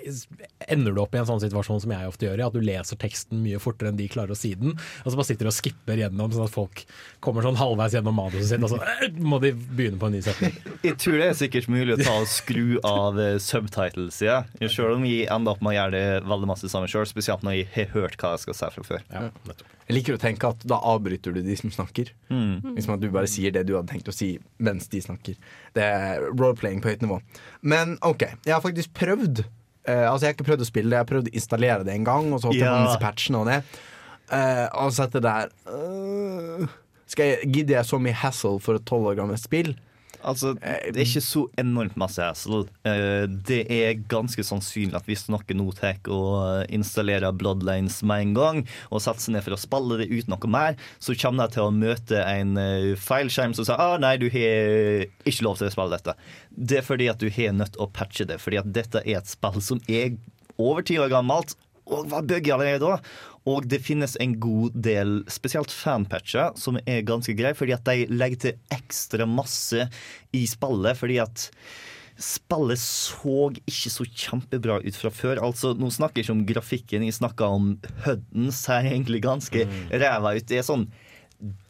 [0.67, 2.99] ender du opp i en sånn situasjon som jeg ofte gjør, i at du leser
[2.99, 6.01] teksten mye fortere enn de klarer å si den, og så bare sitter og skipper
[6.01, 6.83] gjennom, sånn at folk
[7.23, 10.23] kommer sånn halvveis gjennom manuset sitt, og så øh, må de begynne på en ny
[10.25, 10.57] setning?
[10.83, 14.41] Jeg tror det er sikkert mulig å ta og skru av subtitles, ja.
[14.69, 17.59] Selv om jeg ender opp med å gjøre det veldig masse sammen sjøl, spesielt når
[17.59, 19.03] jeg har hørt hva jeg skal si fra før.
[19.87, 22.11] Jeg liker å tenke at da avbryter du de som snakker.
[22.27, 22.73] Mm.
[22.75, 25.37] Liksom at du bare sier det du hadde tenkt å si mens de snakker.
[25.77, 27.21] Det er role-playing på høyt nivå.
[27.63, 29.45] Men OK, jeg har faktisk prøvd.
[29.87, 31.93] Uh, altså Jeg har ikke prøvd å spille det, jeg har prøvd å installere det
[31.95, 32.81] en gang, og så holdt jeg på Ja.
[32.83, 33.61] med disse og det.
[34.27, 36.65] Uh, og så etter der uh,
[37.07, 39.71] Skal jeg, Gidder jeg så mye hassle for et tolv år gammelt spill?
[40.27, 42.65] Altså, det er ikke så enormt masse hassle.
[42.87, 48.33] Eh, Det er ganske sannsynlig at hvis noen nå tar og installerer Bloodlines med en
[48.35, 48.61] gang,
[48.91, 51.67] og setter seg ned for å spille det uten noe mer, så kommer de til
[51.67, 55.73] å møte en eh, feilskjerm som sier ah, nei, du har ikke lov til å
[55.73, 56.17] spille dette.
[56.51, 59.31] Det er fordi at du har nødt å patche det, fordi at dette er et
[59.31, 60.17] spill som er
[60.57, 61.53] over ti år gammelt,
[61.87, 62.99] og var buggy allerede da.
[63.47, 68.07] Og det finnes en god del, spesielt fanpatcher, som er ganske greie, fordi at de
[68.11, 69.87] legger til ekstra masse
[70.35, 70.99] i spillet.
[70.99, 71.47] Fordi at
[72.17, 75.41] spillet så ikke så kjempebra ut fra før.
[75.45, 77.75] Altså, Nå snakker jeg ikke om grafikken, jeg snakker om
[78.05, 80.47] HUD-en ser egentlig ganske ræva ut.
[80.49, 80.89] Det er sånn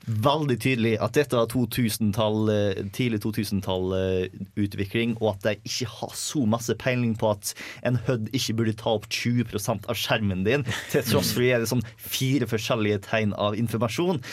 [0.08, 6.46] veldig tydelig at dette var 2000-tall, eh, tidlig 2000-tall-utvikling, og at de ikke har så
[6.48, 7.52] masse peiling på at
[7.88, 10.64] en HUD ikke burde ta opp 20 av skjermen din,
[10.94, 14.24] til tross for at det er sånn fire forskjellige tegn av informasjon.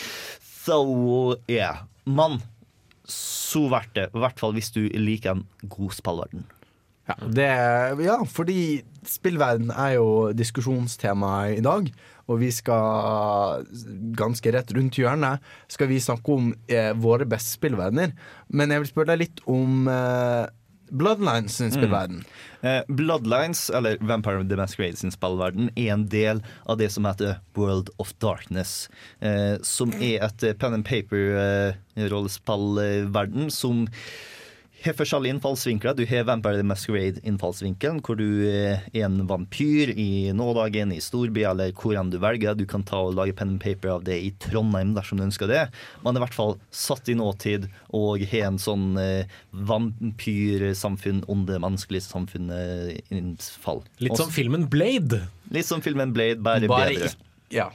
[0.65, 0.79] Så
[1.51, 1.75] ja.
[2.05, 2.39] Men
[3.11, 4.11] så verdt det.
[4.15, 6.47] I hvert fall hvis du liker en god spillverden.
[7.05, 7.49] Ja, det,
[8.01, 11.91] ja, fordi spillverden er jo diskusjonstema i dag.
[12.31, 13.65] Og vi skal
[14.17, 18.15] ganske rett rundt hjørnet skal vi snakke om eh, våre beste spillverdener.
[18.49, 20.45] Men jeg vil spørre deg litt om eh,
[20.95, 22.25] Bloodlines sin spillverden.
[22.61, 27.05] Eh, Bloodlines, eller Vampire of the Masquerade sin spillverden, er en del av det som
[27.09, 28.91] heter World of Darkness.
[29.21, 33.89] Eh, som er et eh, pen and paper-rollespillverden som
[34.85, 35.95] har forskjellige innfallsvinkler.
[35.97, 41.45] Du har Vampire the Masquerade-innfallsvinkelen, hvor du eh, er en vampyr i nådagen, i storby
[41.49, 42.57] eller hvor enn du velger.
[42.59, 45.51] Du kan ta og lage pen and paper av det i Trondheim dersom du ønsker
[45.51, 45.63] det.
[46.05, 51.61] Man er i hvert fall satt i nåtid og har en sånn eh, vampyrsamfunn, onde
[51.63, 53.83] menneskelige samfunn-innfall.
[54.05, 55.25] Litt som filmen Blade.
[55.55, 57.15] Litt som filmen Blade, bare, Bare bedre.
[57.55, 57.71] ja.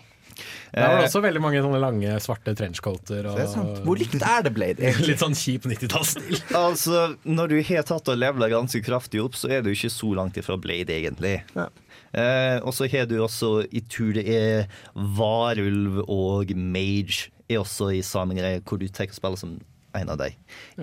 [0.74, 3.30] Der var det Eh, også veldig mange sånne lange, svarte trenchcoater.
[3.32, 3.82] Og Det er sant.
[3.86, 4.82] Hvor likt er det Blade?
[4.86, 5.14] egentlig?
[5.14, 6.42] Litt sånn kjip 90-tallsstil.
[6.60, 10.14] Altså, Når du har tatt og levela ganske kraftig opp, så er du ikke så
[10.18, 11.40] langt ifra Blade, egentlig.
[11.56, 17.92] Eh, og så har du også i tur det er varulv og mage er også
[17.98, 19.58] i samme greie, hvor du tar og spiller som
[19.98, 20.36] en av dem.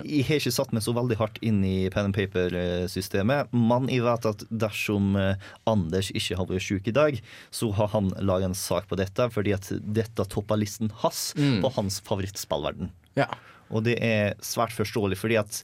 [0.02, 4.02] Jeg har ikke satt meg så veldig hardt inn i pen and paper-systemet, men jeg
[4.06, 5.36] vet at dersom eh,
[5.70, 7.20] Anders ikke har vært syk i dag,
[7.54, 11.60] så har han laga en sak på dette, fordi at dette topper listen hans Mm.
[11.62, 12.90] på hans favorittspillverden.
[13.16, 13.26] Ja.
[13.70, 15.62] Og det er svært forståelig, fordi at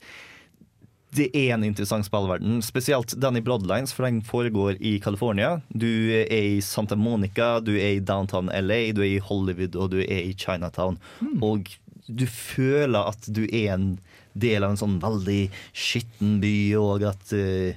[1.13, 2.63] det er en interessant spillverden.
[2.65, 5.59] Spesielt den i Bloodlines, for den foregår i California.
[5.77, 9.91] Du er i Santa Monica, du er i downtown LA, du er i Hollywood og
[9.93, 10.97] du er i Chinatown.
[11.45, 11.69] Og
[12.09, 13.87] du føler at du er en
[14.35, 15.43] del av en sånn veldig
[15.77, 17.75] skitten by, og at uh,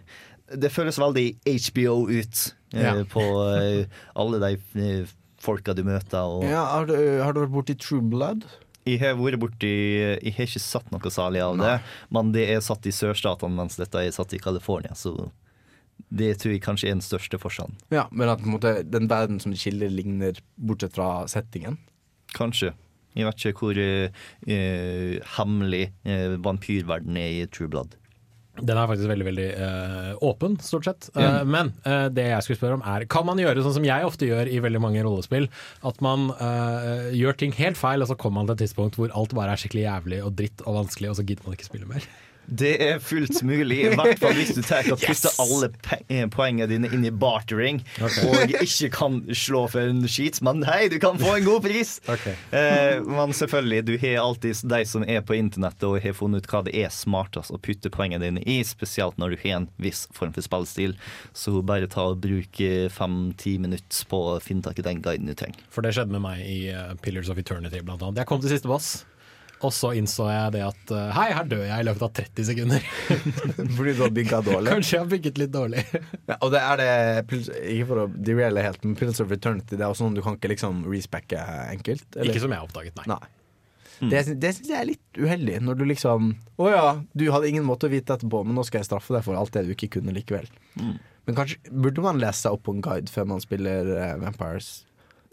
[0.55, 2.93] det føles veldig HBO ut uh, Ja.
[3.11, 5.05] på uh, alle de
[5.45, 6.21] folka du møter.
[6.26, 8.45] Og Ja, har, du, har du vært borti True Blood?
[8.86, 9.69] jeg har vært borti
[10.21, 11.71] Jeg har ikke satt noe særlig av det,
[12.13, 15.32] men det er satt i sørstatene, mens dette er satt i California, så
[16.13, 17.73] det tror jeg kanskje er den største forskjellen.
[17.89, 21.80] Ja, men at på en måte, den verden som de skiller, ligner bortsett fra settingen?
[22.36, 22.73] Kanskje.
[23.16, 27.95] Jeg vet ikke hvor eh, eh, hemmelig uh, vampyrverden er i True Blood.
[28.63, 31.09] Den er faktisk veldig veldig eh, åpen, stort sett.
[31.11, 31.41] Ja.
[31.41, 34.07] Eh, men uh, det jeg skulle spørre om er Kan man gjøre sånn som jeg
[34.07, 35.49] ofte gjør i veldig mange rollespill?
[35.88, 39.11] At man eh, gjør ting helt feil, og så kommer man til et tidspunkt hvor
[39.11, 41.89] alt bare er skikkelig jævlig og dritt og vanskelig, og så gidder man ikke spille
[41.89, 42.07] mer.
[42.47, 45.39] Det er fullt mulig, i hvert fall hvis du tar og putter Yes!
[45.41, 45.69] alle
[46.07, 48.27] eh, poengene dine inn i bartering okay.
[48.29, 51.97] og ikke kan slå for en skit, men hei, du kan få en god pris!
[52.55, 56.49] Eh, men selvfølgelig, du har alltid de som er på internettet og har funnet ut
[56.51, 60.05] hva det er smartest å putte poengene dine i, spesielt når du har en viss
[60.15, 60.95] form for spillstil.
[61.35, 62.61] Så bare ta og bruk
[62.93, 65.65] fem-ti minutter på å finne tak i den guiden du trenger.
[65.73, 68.23] For det skjedde med meg i eh, Pillars of Eternity, blant annet.
[68.23, 69.03] Jeg kom til siste boss.
[69.66, 72.47] Og så innså jeg det at eh, hei, her dør jeg i løpet av 30
[72.51, 72.84] sekunder.
[73.78, 74.74] Fordi du har bygga dårlig?
[74.76, 75.84] Kanskje jeg har bygget litt dårlig.
[76.30, 76.89] Ja, og det er det
[77.74, 80.38] Ikke for å deraile helt, men Pills of Eternity Det er også sånn du kan
[80.38, 81.39] ikke liksom respecke
[81.72, 82.05] enkelt.
[82.16, 82.32] eller?
[82.34, 83.20] Ikke som jeg har oppdaget, nei.
[83.26, 83.30] Det,
[83.95, 84.09] Mm.
[84.43, 86.26] det syns jeg er litt uheldig, når du liksom
[86.59, 89.24] Å ja, du hadde ingen måte å vite etterpå, men nå skal jeg straffe deg
[89.24, 90.49] for alt det du ikke kunne likevel.
[90.76, 90.97] Mm.
[91.30, 94.84] Men kanskje burde man lese seg opp på en guide før man spiller eh, Vampires?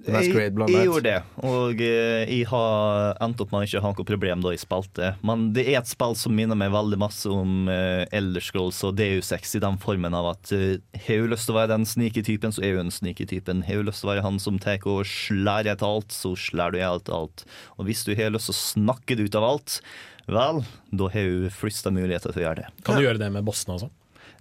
[0.03, 4.07] Jeg, jeg gjorde det, og eh, jeg har endt opp med å ikke ha noe
[4.09, 5.13] problem da jeg spilte.
[5.27, 8.97] Men det er et spill som minner meg veldig masse om uh, Elder Scrolls og
[8.99, 10.77] DU6 i den formen av at uh,
[11.07, 13.65] har du lyst til å være den sniketypen, så er du den den sniketypen.
[13.67, 16.75] Har du lyst til å være han som tar og slår etter alt, så slår
[16.75, 17.47] du etter alt alt.
[17.79, 19.81] Og hvis du har lyst til å snakke det ut av alt,
[20.27, 22.71] vel, da har du fleste muligheter til å gjøre det.
[22.87, 23.91] Kan du gjøre det med bossene også?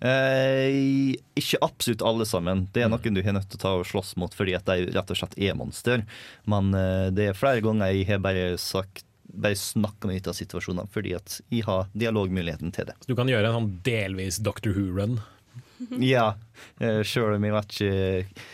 [0.02, 2.66] Eh, ikke absolutt alle sammen.
[2.74, 4.89] Det er noen du har nødt til å ta og slåss mot fordi at de
[4.95, 6.06] rett og slett er monster.
[6.49, 10.36] Men eh, det er flere ganger jeg har bare sagt bare snakka meg ut av
[10.36, 12.97] situasjoner fordi at jeg har dialogmuligheten til det.
[12.99, 15.22] Så du kan gjøre en sånn delvis Doctor Who-run.
[16.04, 16.34] Ja,
[16.82, 18.49] eh, sjøl om jeg vet ikke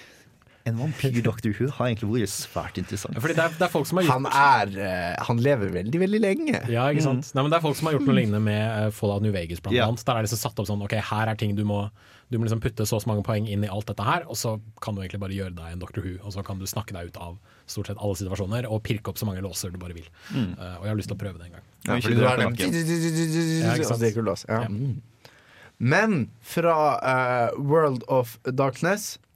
[0.68, 1.54] En vampyr Dr.
[1.56, 3.16] Who har egentlig vært svært interessant.
[3.24, 6.02] Fordi det er, det er folk som har gjort Han er eh, Han lever veldig,
[6.04, 6.62] veldig lenge.
[6.74, 7.32] Ja, ikke sant?
[7.34, 9.64] Nei, men Det er folk som har gjort noe lignende med eh, Fallout New Vegas.
[9.64, 9.88] Blant Ja.
[9.88, 10.04] annet.
[10.04, 11.88] Der er det liksom satt opp sånn Ok, her er ting du må
[12.30, 14.36] Du må liksom putte så og så mange poeng inn i alt dette her, og
[14.36, 16.92] så kan du egentlig bare gjøre deg en Doctor Who, og så kan du snakke
[16.92, 17.38] deg ut av
[17.72, 20.10] stort sett alle situasjoner og pirke opp så mange låser du bare vil.
[20.36, 20.58] Mm.
[20.60, 21.64] Uh, og jeg har lyst til å prøve det en gang.
[21.88, 24.76] Ja, fordi du har den Ja, ikke så sant?
[24.76, 25.00] Mm.
[25.78, 29.27] Men fra eh, World of Darkness eh,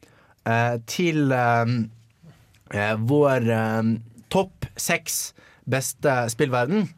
[0.90, 1.76] til eh,
[2.74, 3.92] eh, vår eh,
[4.32, 5.22] topp seks
[5.70, 6.90] beste spillverden.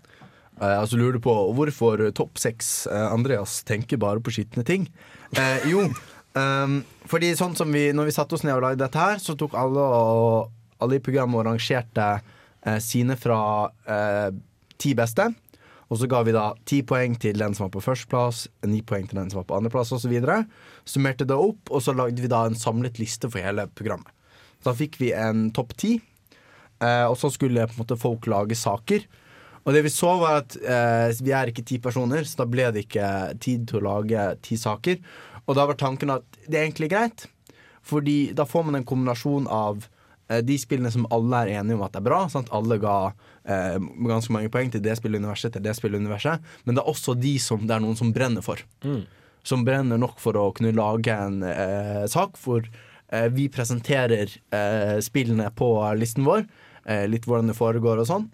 [0.61, 4.85] Uh, altså lurer du på hvorfor topp seks eh, Andreas tenker bare på skitne ting.
[5.33, 5.87] Eh, jo,
[6.37, 6.75] um,
[7.11, 9.57] fordi sånn som vi Når vi satte oss ned og lagde dette her, så tok
[9.57, 13.39] alle, og, alle i programmet og rangerte eh, sine fra
[13.89, 14.29] eh,
[14.77, 15.31] ti beste.
[15.93, 19.05] Og så ga vi da ti poeng til den som var på førsteplass, ni poeng
[19.05, 20.15] til den som var på andreplass osv.
[20.89, 24.09] Summerte det opp, og så lagde vi da en samlet liste for hele programmet.
[24.65, 25.99] Da fikk vi en topp ti,
[26.81, 29.05] eh, og så skulle på en måte folk lage saker.
[29.63, 32.71] Og det vi så, var at eh, vi er ikke ti personer, så da ble
[32.73, 33.11] det ikke
[33.43, 34.97] tid til å lage ti saker.
[35.45, 37.27] Og da var tanken at det er egentlig greit,
[37.85, 39.85] fordi da får man en kombinasjon av
[40.41, 42.21] de spillene som alle er enige om at er bra.
[42.31, 42.47] Sant?
[42.55, 43.11] Alle ga
[43.45, 43.75] eh,
[44.07, 46.39] ganske mange poeng til det spilluniverset til det spilluniverset.
[46.65, 48.61] Men det er også de som det er noen som brenner for.
[48.87, 49.03] Mm.
[49.43, 54.97] Som brenner nok for å kunne lage en eh, sak hvor eh, vi presenterer eh,
[55.03, 55.67] spillene på
[55.99, 56.45] listen vår.
[56.87, 58.29] Eh, litt hvordan det foregår og sånn.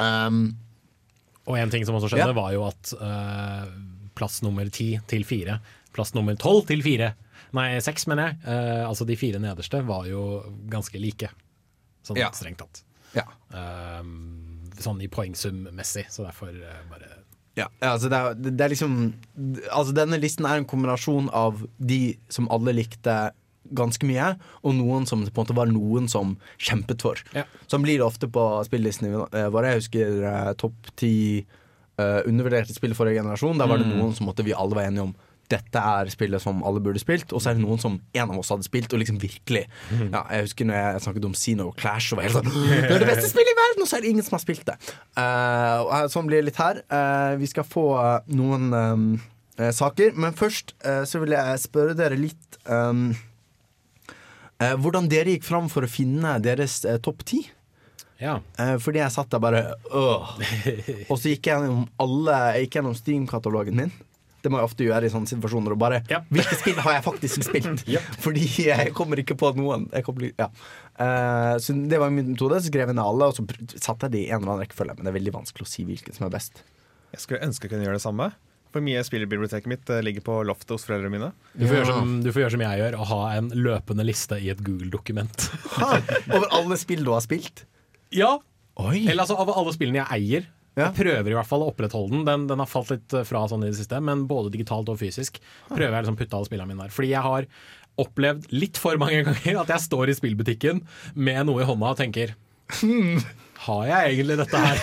[0.00, 0.56] Um,
[1.46, 2.36] Og en ting som også skjedde, Ja.
[2.36, 3.68] var jo at eh,
[4.18, 5.60] plass nummer ti til fire,
[5.94, 7.12] plass nummer tolv til fire,
[7.52, 11.30] nei seks mener jeg, eh, altså de fire nederste, var jo ganske like.
[12.06, 12.30] Sånn Ja.
[12.30, 12.82] strengt tatt.
[13.14, 13.22] Ja.
[13.52, 14.02] Eh,
[14.82, 17.12] sånn i poengsummessig, så derfor eh, bare
[17.56, 19.14] Ja, altså det, er, det er liksom
[19.72, 23.30] Altså Denne listen er en kombinasjon av de som alle likte
[23.74, 27.16] ganske mye, og noen som på en måte var noen som kjempet for.
[27.66, 29.72] Sånn blir det ofte på spillelistene eh, våre.
[29.72, 31.40] Jeg husker eh, topp ti
[31.98, 33.58] eh, undervurderte spill forrige generasjon.
[33.58, 33.96] Der var det Mm.
[33.98, 35.16] noen som måtte vi alle var enige om
[35.52, 38.40] dette er spillet som alle burde spilt, og så er det noen som en av
[38.40, 42.12] oss hadde spilt, og liksom virkelig ja, Jeg husker når jeg snakket om Zeno Clash,
[42.12, 42.50] og var helt sånn
[42.88, 44.66] Det er det beste spillet i verden, og så er det ingen som har spilt
[44.66, 44.76] det.
[45.18, 46.82] Uh, sånn blir det litt her.
[46.90, 47.86] Uh, vi skal få
[48.34, 53.10] noen eh, saker, men først uh, så vil jeg spørre dere litt um,
[54.56, 57.42] hvordan dere gikk fram for å finne deres topp ti.
[58.16, 58.38] Ja.
[58.80, 59.58] Fordi jeg satt der bare
[59.92, 60.30] øh.
[61.12, 63.92] Og så gikk jeg gjennom alle Jeg gikk gjennom Steam-katalogen min.
[64.46, 65.74] Det må jeg ofte gjøre i sånne situasjoner.
[65.74, 67.82] Og bare Hvilke spill har jeg faktisk spilt?
[68.24, 69.88] Fordi jeg kommer ikke på noen.
[69.90, 70.48] Jeg kommer, ja.
[71.02, 72.62] uh, så det var min metode.
[72.62, 73.44] Så skrev jeg inn alle, og så
[73.74, 74.96] satte jeg de i en eller annen rekkefølge.
[74.96, 76.62] Men det er veldig vanskelig å si hvilken som er best.
[77.16, 78.30] Jeg skulle ønske jeg kunne gjøre det samme.
[78.74, 81.30] For mye spillbiblioteket mitt eh, ligger på loftet hos foreldrene mine.
[81.54, 84.38] Du får, gjøre som, du får gjøre som jeg gjør, og ha en løpende liste
[84.42, 85.46] i et Google-dokument.
[85.80, 87.64] Over alle spill du har spilt?
[88.14, 88.36] Ja.
[88.76, 90.50] Eller altså av alle spillene jeg eier.
[90.76, 92.24] Jeg prøver i hvert fall å opprettholde den.
[92.28, 92.42] den.
[92.50, 95.38] Den har falt litt eh, fra sånn i det siste, men både digitalt og fysisk
[95.70, 96.92] prøver jeg liksom å putte alle spillene mine der.
[96.92, 97.48] Fordi jeg har
[98.02, 100.82] opplevd litt for mange ganger at jeg står i spillbutikken
[101.16, 102.34] med noe i hånda og tenker
[102.76, 103.22] hmm,
[103.66, 104.76] har jeg egentlig dette her?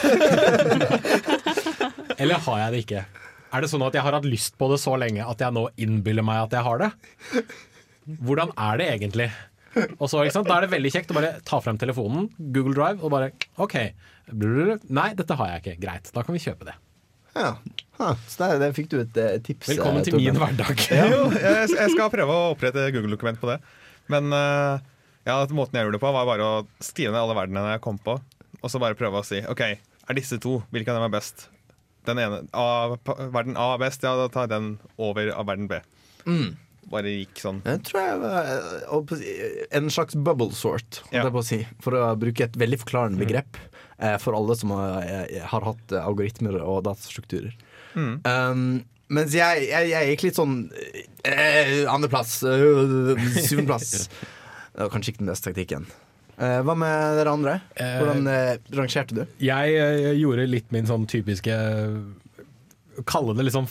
[2.24, 3.06] Eller har jeg det ikke?
[3.54, 5.68] Er det sånn at jeg har hatt lyst på det så lenge at jeg nå
[5.82, 6.90] innbiller meg at jeg har det?
[8.26, 9.30] Hvordan er det egentlig?
[10.00, 10.24] Og så?
[10.26, 13.32] Da er det veldig kjekt å bare ta frem telefonen, Google Drive, og bare
[13.62, 13.78] OK.
[14.32, 15.76] Nei, dette har jeg ikke.
[15.84, 16.76] Greit, da kan vi kjøpe det.
[17.34, 17.56] Ja.
[17.98, 19.72] Ha, så der, der fikk du et eh, tips.
[19.74, 20.70] Velkommen eh, til min hverdag.
[20.70, 21.14] hverdag.
[21.14, 23.58] Jo, jeg, jeg skal prøve å opprette Google-dokument på det.
[24.12, 24.78] Men uh,
[25.26, 27.98] ja, måten jeg gjorde det på, var bare å skrive ned alle verdenene jeg kom
[28.02, 28.18] på.
[28.62, 31.48] Og så bare prøve å si OK, er disse to, hvilken av dem er best?
[32.08, 32.96] Den ene, A,
[33.32, 34.70] verden A er best, ja, da tar jeg den
[35.02, 35.80] over av verden B.
[36.28, 36.54] Mm.
[36.92, 37.62] Bare gikk sånn.
[37.64, 41.24] Jeg tror jeg var eh, en slags bubble sort, holdt Ja.
[41.24, 43.73] jeg på å si, for å bruke et veldig forklarende begrep eh,
[44.22, 47.54] for alle som har, eh, har hatt eh, algoritmer og datastrukturer.
[47.94, 48.16] Mm.
[48.26, 48.64] Um,
[49.14, 50.56] mens jeg, jeg, jeg gikk litt sånn
[51.28, 53.92] eh, Andreplass, øh, syvendeplass.
[54.74, 55.84] Det var kanskje ikke den beste taktikken.
[56.42, 57.60] Eh, hva med dere andre?
[57.78, 59.22] Hvordan eh, rangerte du?
[59.38, 61.54] Jeg jeg gjorde litt min sånn typiske
[63.10, 63.68] Kalle det liksom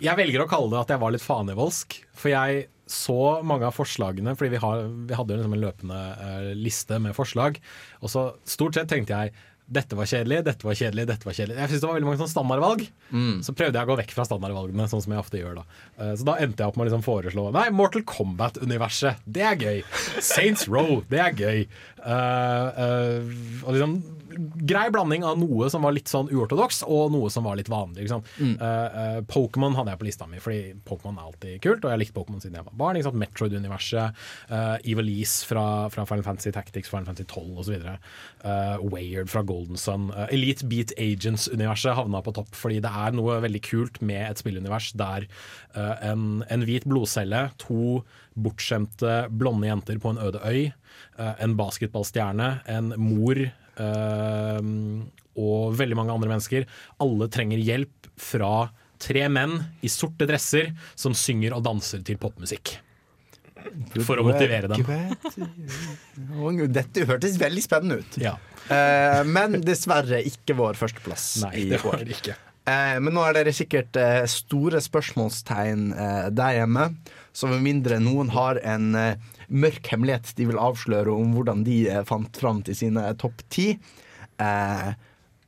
[0.00, 1.98] Jeg velger å kalle det at jeg var litt fanevoldsk.
[2.16, 6.50] For jeg så mange av forslagene, fordi vi, har, vi hadde liksom en løpende eh,
[6.54, 7.58] liste med forslag.
[8.00, 9.34] Og så stort sett tenkte jeg
[9.66, 11.56] dette var kjedelig, dette var kjedelig, dette var kjedelig.
[11.58, 12.84] Jeg synes det var veldig mange sånn standardvalg.
[13.42, 15.64] Så prøvde jeg å gå vekk fra standardvalgene, sånn som jeg ofte gjør da.
[15.98, 19.56] Eh, Så da endte jeg opp med å liksom foreslå Nei, Mortal Kombat-universet, det er
[19.56, 19.82] gøy.
[20.22, 21.66] Saints Row, det er gøy.
[22.06, 23.96] Eh, eh, og liksom
[24.36, 28.08] grei blanding av noe som var litt sånn uortodoks, og noe som var litt vanlig.
[28.38, 28.56] Mm.
[28.60, 32.02] Uh, uh, Pokémon hadde jeg på lista mi, fordi Pokémon er alltid kult, og jeg
[32.02, 32.98] likte likt Pokémon siden jeg var barn.
[32.98, 33.20] Ikke sant?
[33.22, 37.88] Metroid-universet, uh, Evilise fra, fra Final Fantasy Tactics, Final Fantasy 12 osv.
[38.44, 40.10] Uh, Wayard fra Golden Sun.
[40.28, 44.92] Elite Beat Agents-universet havna på topp, fordi det er noe veldig kult med et spillunivers
[44.96, 45.26] der
[45.76, 48.00] en, en hvit blodcelle, to
[48.36, 50.70] bortskjemte blonde jenter på en øde øy,
[51.16, 51.56] en en
[51.96, 54.60] basketballstjerne, en mor eh,
[55.36, 56.66] og veldig mange andre mennesker.
[57.02, 58.68] Alle trenger hjelp fra
[59.02, 62.78] tre menn i sorte dresser som synger og danser til popmusikk.
[64.06, 64.84] For å motivere dem.
[66.70, 68.18] Dette hørtes veldig spennende ut.
[68.22, 68.36] Ja.
[68.70, 72.04] Eh, men dessverre ikke vår førsteplass Nei, i år.
[72.66, 76.88] Eh, men nå er dere sikkert eh, store spørsmålstegn eh, der hjemme.
[77.36, 81.82] Så med mindre noen har en eh, mørk hemmelighet de vil avsløre om hvordan de
[81.88, 83.72] eh, fant fram til sine topp ti,
[84.42, 84.88] eh,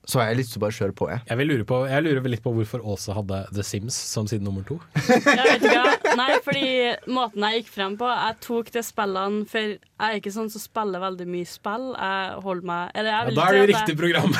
[0.08, 1.06] så har jeg lyst til å bare kjøre på.
[1.12, 1.20] Jeg.
[1.28, 4.24] Jeg, vil lure på, jeg lurer vel litt på hvorfor Åse hadde The Sims som
[4.30, 4.78] side nummer to.
[5.04, 6.14] Jeg vet ikke.
[6.16, 6.70] Nei, fordi
[7.12, 9.76] måten jeg gikk frem på Jeg tok de spillene For jeg
[10.06, 11.90] er ikke sånn som spiller veldig mye spill.
[11.92, 14.32] Jeg holder meg eller jeg Ja, da er det jo riktig jeg- program.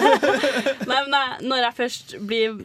[0.92, 2.56] Nei, men jeg, når jeg først blir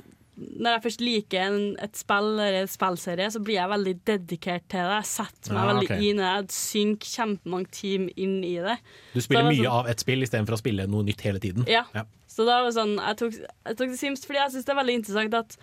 [0.42, 4.64] Når jeg først liker en, et spill eller en spillserie, så blir jeg veldig dedikert
[4.72, 4.96] til det.
[5.02, 6.00] Jeg setter meg Ja, veldig okay.
[6.08, 6.32] inn i det.
[6.40, 8.78] Jeg synker kjempemange timer inn i det.
[9.14, 11.68] Du spiller mye sånn- av et spill istedenfor å spille noe nytt hele tiden.
[11.70, 11.84] Ja.
[12.32, 13.34] Så da var det sånn, jeg tok,
[13.68, 15.58] jeg tok The Sims fordi jeg syns det er veldig interessant at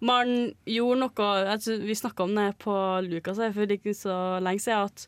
[0.00, 2.74] man gjorde noe jeg Vi snakka om det på
[3.08, 5.06] Lucas her for ikke så lenge siden, at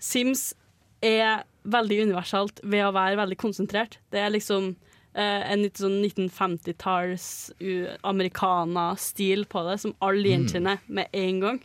[0.00, 0.54] Sims
[1.02, 3.98] er veldig universalt ved å være veldig konsentrert.
[4.10, 4.74] Det er liksom
[5.18, 10.30] en litt sånn 1950-talls u- americana-stil på det, som alle Mm.
[10.46, 11.60] gjenkjenner med en gang.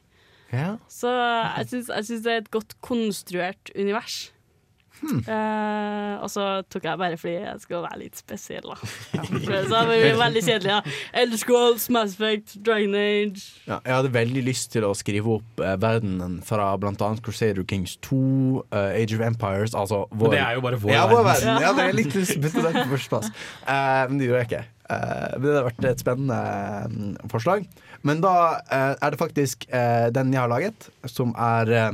[0.52, 0.78] Ja.
[0.88, 1.08] Så
[1.58, 4.32] jeg syns det er et godt konstruert univers.
[5.02, 5.20] Hmm.
[5.22, 8.78] Eh, og så tok jeg bare fordi jeg skulle være litt spesiell, da.
[9.46, 9.62] Ja.
[9.68, 10.72] så det blir veldig kjedelig.
[10.72, 10.96] Ja.
[11.22, 13.44] Elder Scrolls, Mass Effect, Dragon Age.
[13.68, 17.10] Ja, jeg hadde veldig lyst til å skrive opp eh, verdenen fra bl.a.
[17.26, 18.20] Crusader Kings 2,
[18.72, 21.66] uh, Age of Empires altså vår, Men det er jo bare vår ja, vår verden.
[21.66, 23.34] Ja, det er litt spesielt på førsteplass.
[23.66, 24.64] Eh, men det gjorde jeg ikke.
[24.86, 26.40] Uh, det hadde vært et spennende
[26.94, 27.66] mm, forslag.
[28.06, 28.36] Men da
[28.70, 31.92] eh, er det faktisk eh, den jeg har laget, som er eh,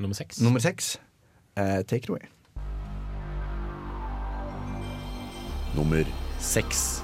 [0.00, 0.40] Nummer seks.
[0.40, 0.94] Nummer seks.
[1.60, 2.24] Eh, take it away.
[5.74, 6.04] Nummer
[6.38, 7.02] seks.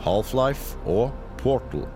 [0.00, 1.88] Half-Life og Portal.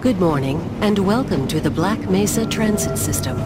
[0.00, 3.36] Good morning, and welcome to the Black Mesa Transit System.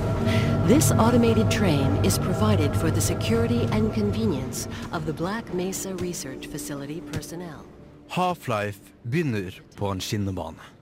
[0.66, 6.46] This automated train is provided for the security and convenience of the Black Mesa Research
[6.46, 7.64] Facility personnel.
[8.08, 10.77] Half-Life begynner på en skinnebane.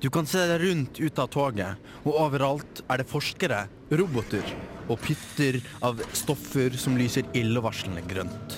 [0.00, 4.46] Du kan se deg rundt ut av toget, og overalt er det forskere, roboter
[4.88, 8.56] og pytter av stoffer som lyser illevarslende grønt.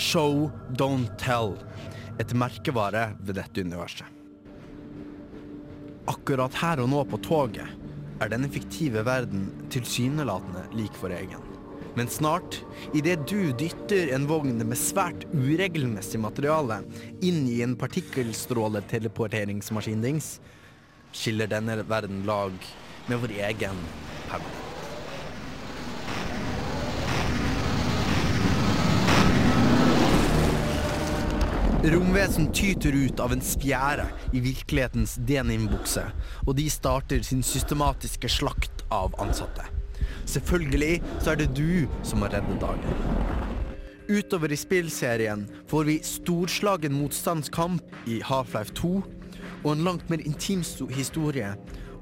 [0.00, 0.46] Show,
[0.80, 1.58] don't tell.
[2.18, 4.08] Et merkevare ved dette universet.
[6.08, 7.68] Akkurat her og nå på toget
[8.18, 11.57] er denne fiktive verden tilsynelatende lik vår egen.
[11.98, 16.76] Men snart, idet du dytter en vogn med svært uregelmessig materiale
[17.26, 20.40] inn i en partikkelstråleteleporteringsmaskindings,
[21.10, 22.52] skiller denne verden lag
[23.08, 23.76] med vår egen
[24.28, 24.64] permanent.
[31.82, 36.06] Romvesen tyter ut av en spjære i virkelighetens denimbukse,
[36.46, 39.77] og de starter sin systematiske slakt av ansatte.
[40.24, 43.38] Selvfølgelig så er det du som må redde dagen.
[44.08, 48.92] Utover i spillserien får vi storslagen motstandskamp i Half-Life 2,
[49.64, 51.50] og en langt mer intim historie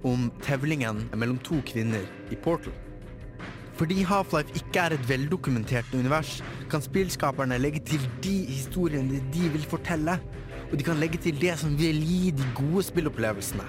[0.07, 2.73] om tevlingen mellom to kvinner i Portal.
[3.77, 9.67] Fordi Half-Life ikke er et veldokumentert univers, kan spillskaperne legge til de historiene de vil
[9.69, 10.21] fortelle,
[10.71, 13.67] og de kan legge til det som vil gi de gode spillopplevelsene,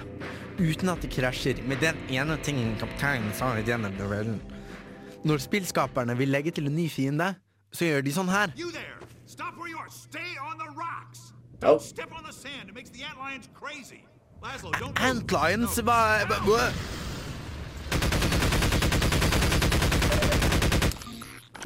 [0.58, 1.62] uten at det krasjer.
[1.66, 4.40] Med den ene tingen kapteinen sa i denne novellen.
[5.24, 7.34] Når spillskaperne vil legge til en ny fiende,
[7.74, 8.52] så gjør de sånn her.
[11.60, 11.76] The
[15.02, 16.68] antlions hva-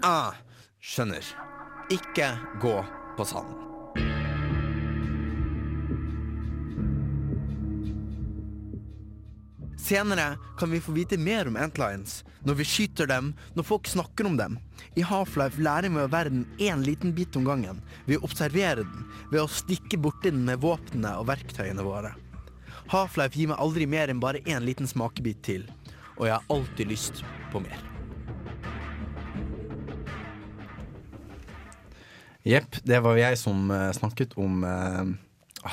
[0.02, 0.32] Ah,
[0.80, 1.22] skjønner.
[1.90, 2.84] Ikke gå
[3.16, 3.71] på sanden.
[9.82, 14.28] Senere kan vi få vite mer om Antlions, når vi skyter dem, når folk snakker
[14.28, 14.58] om dem.
[14.94, 19.42] I Half-Life lærer vi av verden én liten bit om gangen, Vi observerer den, ved
[19.42, 22.14] å stikke borti den med våpnene og verktøyene våre.
[22.94, 25.66] Half-Life gir meg aldri mer enn bare én liten smakebit til,
[26.14, 27.82] og jeg har alltid lyst på mer.
[32.46, 35.04] Jepp, det var jeg som eh, snakket om eh,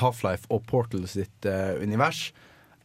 [0.02, 2.32] Half-Life og Portal sitt eh, univers.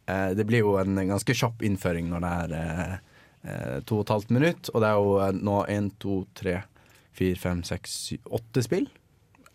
[0.06, 2.94] Eh, det blir jo en ganske kjapp innføring når det er eh,
[3.50, 6.60] eh, to og et halvt minutt, og det er jo nå én, to, tre,
[7.16, 7.96] fire, fem, seks,
[8.30, 8.86] åtte spill.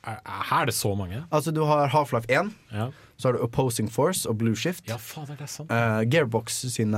[0.04, 1.24] Her er det så mange?
[1.32, 2.88] Altså, du har Half-Life 1, Ja.
[3.18, 4.88] så har du Opposing Force og Blue Shift.
[4.90, 5.70] Ja, fader, det er sant.
[5.72, 6.98] Uh, Gearbox sine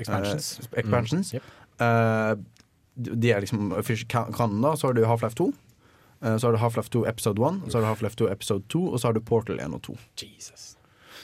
[0.00, 0.58] Expansions.
[0.58, 1.32] Uh, expansions.
[1.32, 1.42] Mm, Yep.
[1.80, 2.44] Uh,
[3.22, 4.74] de er liksom official da.
[4.74, 5.52] Så har du Half-Life 2.
[6.22, 8.64] eh, så har du Half-Life 2 Episode 1, og så har du Half-Life 2 Episode
[8.68, 9.96] 2, og så har du Portal 1 og 2.
[10.18, 10.76] Jesus.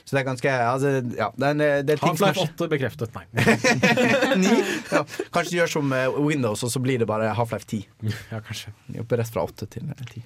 [0.04, 2.68] Så det er ganske altså, Ja, det er, en- det er ting Half-Life er 8
[2.68, 3.24] bekreftet, nei.
[4.42, 4.50] Ni?
[4.92, 5.00] Ja.
[5.32, 7.86] Kanskje du gjør som eh, Windows, og så blir det bare Half-Life 10.
[8.34, 8.74] Ja, kanskje.
[9.00, 10.24] Oppe rett fra 8 til eh, 10.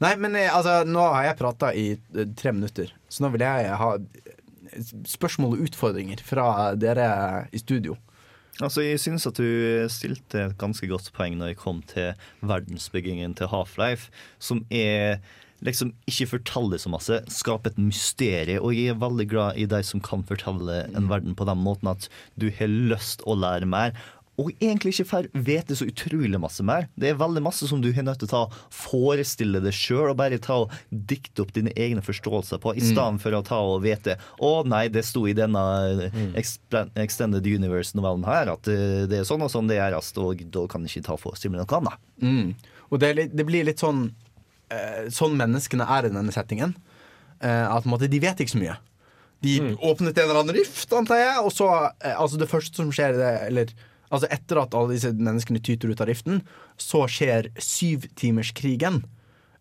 [0.00, 3.44] Nei, men eh, altså, nå har jeg prata i eh, tre minutter, så nå vil
[3.44, 6.48] jeg ha eh, spørsmål og utfordringer fra
[6.78, 7.08] dere
[7.52, 7.96] i studio.
[8.62, 13.36] Altså, Jeg synes at du stilte et ganske godt poeng når jeg kom til verdensbyggingen
[13.38, 14.08] til Half-Life,
[14.42, 15.20] som er
[15.64, 18.64] liksom ikke fortelle så masse, skape et mysterium.
[18.64, 21.90] Og jeg er veldig glad i de som kan fortelle en verden på den måten
[21.90, 23.96] at du har lyst å lære mer.
[24.38, 26.84] Og egentlig ikke får vite så utrolig masse mer.
[26.94, 30.18] Det er veldig masse som du har nødt til å ta forestille deg sjøl, og
[30.20, 32.86] bare ta og dikte opp dine egne forståelser på, i Mm.
[32.92, 35.58] stedet for å ta og vite Å nei, det sto i denne
[36.38, 40.66] Exp- Extended Universe-novellen her at eh, det er sånn og sånn det gjøres, og da
[40.70, 41.98] kan jeg ikke ta forestille meg noe annet.
[42.22, 42.54] Mm.
[42.90, 44.27] Og det, litt, det blir litt sånn eh,
[45.14, 46.74] Sånn menneskene er i denne settingen.
[47.40, 48.78] Eh, at måte, de vet ikke så mye.
[49.44, 51.68] De åpnet en eller annen rift, antar jeg, og så
[52.02, 53.74] eh, Altså, det første som skjer, det, eller
[54.08, 56.38] Altså, etter at alle disse menneskene tyter ut av riften,
[56.80, 59.02] så skjer syvtimerskrigen.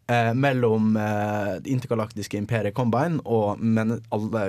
[0.07, 4.43] Eh, mellom eh, det intergalaktiske imperiet Combine og men, alle,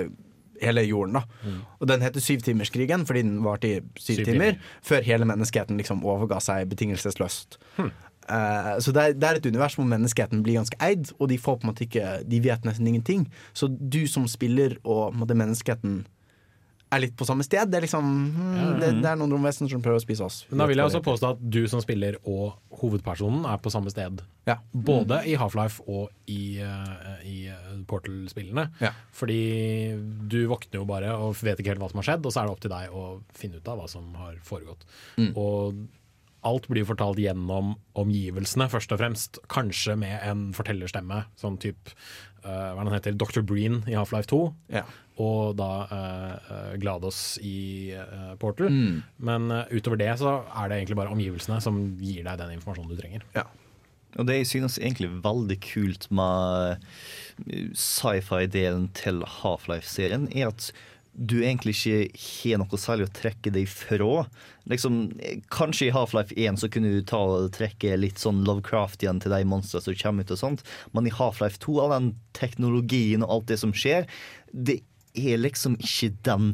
[0.61, 1.17] hele jorden.
[1.19, 4.77] da Og den heter Syvtimerskrigen fordi den varte i syv Syv timer, timer.
[4.87, 7.59] før hele menneskeheten liksom overga seg betingelsesløst.
[8.29, 11.39] Eh, så det er, det er et univers hvor menneskeheten blir ganske eid, og de
[11.41, 13.27] får på en måte ikke De vet nesten ingenting.
[13.57, 16.03] Så du som spiller og måte, menneskeheten
[16.89, 17.69] er litt på samme sted.
[17.69, 18.69] Det er liksom hmm, Ja.
[18.81, 20.39] det, det er noen romvesen som prøver å spise oss.
[20.49, 23.93] Men da vil jeg også påstå at du som spiller og hovedpersonen er på samme
[23.93, 24.23] sted.
[24.49, 24.57] Ja.
[24.73, 28.65] Både i Half-Life og i, uh, i eh, Portal-spillene.
[28.81, 28.95] Ja.
[29.13, 29.43] Fordi
[30.31, 32.49] du våkner jo bare og vet ikke helt hva som har skjedd, og så er
[32.49, 33.05] det opp til deg å
[33.37, 34.87] finne ut av hva som har foregått.
[35.21, 35.31] Mm.
[35.37, 35.85] Og
[36.47, 39.39] alt blir fortalt gjennom omgivelsene, først og fremst.
[39.51, 41.95] Kanskje med en fortellerstemme, sånn type
[42.39, 43.41] hva er det han heter, Dr.
[43.43, 44.37] Breen i Half-Life 2.
[44.71, 44.85] Ja.
[45.19, 48.71] Og da eh, Glados i uh, Portal.
[48.71, 49.01] Mm.
[49.27, 53.01] Men utover det så er det egentlig bare omgivelsene som gir deg den informasjonen du
[53.01, 53.25] trenger.
[54.17, 56.87] Og det jeg synes egentlig veldig kult med
[57.77, 60.71] sci-fi-delen til Half-Life-serien, er at
[61.19, 64.23] du egentlig ikke har noe særlig å trekke deg fra.
[64.69, 64.97] Liksom,
[65.49, 69.43] kanskje i Half-Life 1 så kunne du ta og trekke litt sånn igjen til de
[69.49, 70.63] monstrene som kommer ut og sånt,
[70.93, 74.05] men i Half-Life 2, all den teknologien og alt det som skjer,
[74.53, 74.81] det
[75.17, 76.53] er liksom ikke den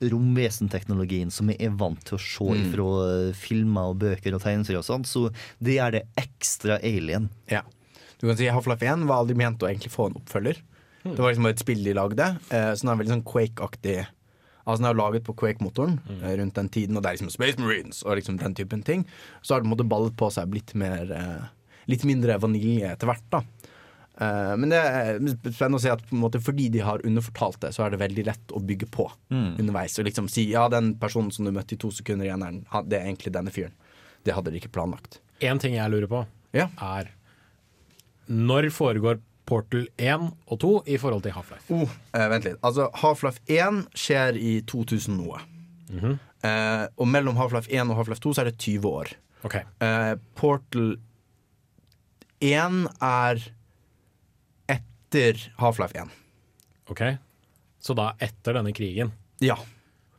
[0.00, 2.72] romvesenteknologien som vi er vant til å se Mm.
[2.72, 2.88] fra
[3.28, 5.30] eh, filmer og bøker og tegneserier og sånt, så
[5.60, 7.30] det gjør det ekstra alien.
[7.48, 7.62] Ja.
[8.18, 10.56] Du kan si Half-Life 1 var aldri ment å egentlig få en oppfølger.
[11.04, 14.06] Det var liksom bare et spill de lagde, eh, så den er veldig sånn Quake-aktig.
[14.66, 16.22] Altså Den er jo laget på Quake-motoren mm.
[16.40, 19.04] rundt den tiden, og det er liksom Space Marines og liksom den typen ting.
[19.42, 21.44] Så har det på en måte ballet på seg blitt mer eh,
[21.86, 23.38] Litt mindre vanilje etter hvert, da.
[24.16, 25.18] Uh, men det er
[25.52, 28.54] spennende å se at måte fordi de har underfortalt det, så er det veldig lett
[28.56, 29.52] å bygge på Mm.
[29.60, 29.94] underveis.
[30.00, 32.98] Og liksom si ja, den personen som du møtte i to sekunder i eneren, det
[32.98, 33.76] er egentlig denne fyren.
[34.24, 35.20] Det hadde de ikke planlagt.
[35.46, 36.26] En ting jeg lurer på,
[36.58, 36.66] Ja.
[36.80, 37.12] er
[38.26, 41.66] når foregår Portal 1 og 2 i forhold til Half-Life?
[41.74, 42.56] Oh, eh, vent litt.
[42.66, 45.40] Altså, Half-Life 1 skjer i 2000 noe.
[45.90, 46.18] Mhm.
[46.46, 49.12] Eh, og mellom Half-Life 1 og Half-Life 2 så er det 20 år.
[49.46, 49.62] Okay.
[49.80, 50.96] Eh, Portal
[52.40, 53.40] 1 er
[54.68, 56.10] etter Half-Life 1.
[56.90, 57.00] Ok,
[57.80, 59.12] Så da etter denne krigen?
[59.40, 59.54] Ja.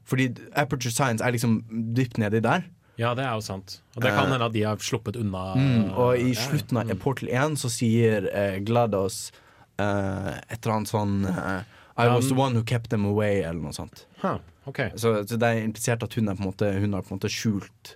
[0.08, 1.62] Fordi Aperture Science er liksom
[1.96, 2.64] dypt nedi der.
[2.98, 3.80] Ja, det er jo sant.
[3.96, 6.48] Og det kan Eh, hende at de har sluppet unna Mm, og i Ja, ja.
[6.50, 9.32] slutten av Portal 1 så sier eh, GLaDOS
[9.80, 11.64] eh, et eller annet sånn eh,
[11.98, 14.06] I was the one who kept them away, eller noe sånt.
[14.22, 14.38] Huh,
[14.68, 14.92] okay.
[14.96, 17.30] så, så det er implisert at hun, er på måte, hun har på en måte
[17.34, 17.96] skjult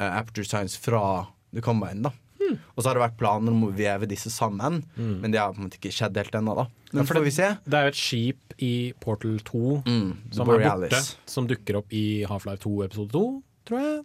[0.00, 2.02] eh, Aperture Science fra The Combine.
[2.02, 2.12] da
[2.76, 5.20] Og så har det vært planer om å veve disse sammen, Mm.
[5.20, 6.54] men det har på en måte ikke skjedd helt ennå.
[6.56, 7.48] da Ja, Men for får vi se.
[7.66, 9.82] det er jo et skip i Portal 2
[10.32, 14.04] som er borte, som dukker opp i Half-Life 2 episode 2, tror jeg.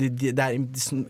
[0.00, 0.56] De, de, det er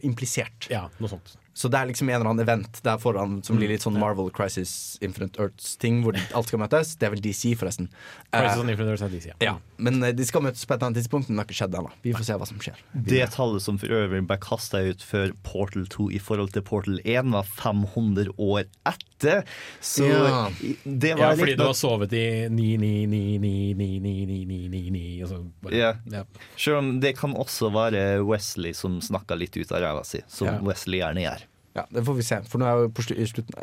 [0.06, 0.68] implisert.
[0.72, 1.36] Ja, noe sånt.
[1.52, 3.98] Så det er liksom en eller annen event der foran som Mm, blir litt sånn
[3.98, 6.94] Marvel Crisis Infinite Earths-ting, hvor alt skal møtes.
[6.96, 7.88] Det er vel DC, forresten.
[8.32, 9.34] Crisis Eh, on Infinite Earths er DC, ja.
[9.42, 9.56] ja.
[9.78, 11.74] Men eh, de skal møtes på et eller annet tidspunkt, men det har ikke skjedd
[11.74, 11.90] ennå.
[12.02, 12.74] Vi får se hva som skjer.
[12.94, 17.00] Det tallet som for øvrig ble kasta ut før Portal 2 i forhold til Portal
[17.04, 19.42] 1, var 500 år etter.
[19.82, 20.48] Så Ja.
[20.60, 25.92] det det Ja, var fordi du har sovet i 9-9-9-9-9-9-9-9 og så bare Ja.
[26.10, 26.24] ja.
[26.56, 30.46] Selv om det kan også være Wesley som snakka litt ut av ræva si, som
[30.48, 30.58] Ja.
[30.62, 31.42] Wesley gjerne gjør.
[31.74, 32.40] Ja, Det får vi se.
[32.50, 33.54] For nå er jo på slu i slutten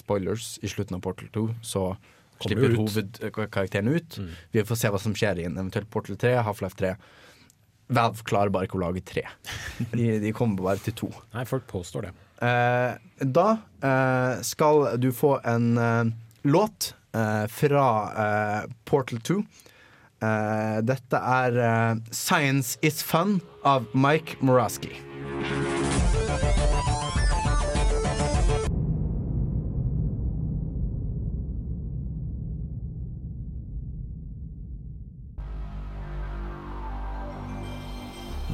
[0.00, 0.58] Spoilers.
[0.64, 1.96] I slutten av Portal 2 så
[2.40, 2.78] Kommer slipper ut.
[2.78, 4.18] hovedkarakteren ut.
[4.52, 6.94] Vi får se hva som skjer i en eventuell Portal 3, Half-Life 3.
[7.90, 9.24] Valve klarer bare ikke å lage tre.
[9.92, 11.08] De, de kommer bare til to.
[11.34, 12.12] Nei, folk påstår det.
[12.40, 12.94] Eh,
[13.26, 13.48] da
[13.84, 16.04] eh, skal du få en eh,
[16.48, 17.86] låt eh, fra
[18.24, 19.36] eh, Portal 2.
[20.22, 21.60] Eh, dette er
[22.10, 24.94] 'Science Is Fun' av Mike Moraski.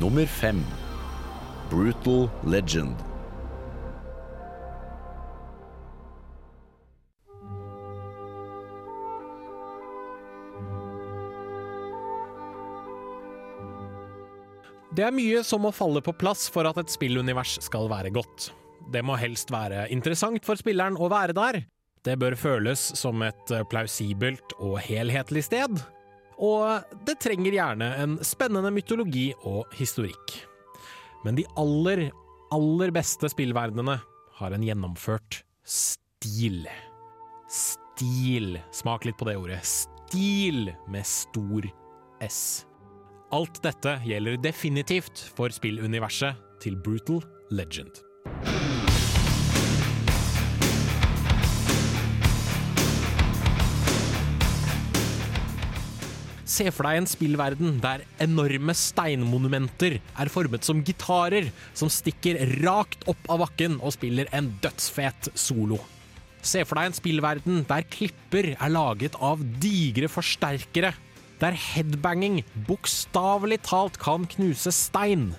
[0.01, 0.59] Nummer fem.
[1.71, 2.97] Brutal Legend.
[14.93, 18.51] Det er mye som må falle på plass for at et spillunivers skal være godt.
[18.93, 21.63] Det må helst være interessant for spilleren å være der.
[22.05, 25.81] Det bør føles som et plausibelt og helhetlig sted.
[26.43, 30.35] Og det trenger gjerne en spennende mytologi og historikk.
[31.25, 32.09] Men de aller,
[32.55, 33.97] aller beste spillverdenene
[34.37, 36.67] har en gjennomført stil.
[37.49, 38.59] Stil.
[38.75, 39.63] Smak litt på det ordet.
[39.65, 41.67] Stil med stor
[42.23, 42.67] S.
[43.35, 48.05] Alt dette gjelder definitivt for spilluniverset til Brutal Legend.
[56.47, 63.03] Se for deg en spillverden der enorme steinmonumenter er formet som gitarer som stikker rakt
[63.11, 65.81] opp av bakken og spiller en dødsfet solo.
[66.47, 70.95] Se for deg en spillverden der klipper er laget av digre forsterkere,
[71.43, 72.39] der headbanging
[72.71, 75.33] bokstavelig talt kan knuse stein.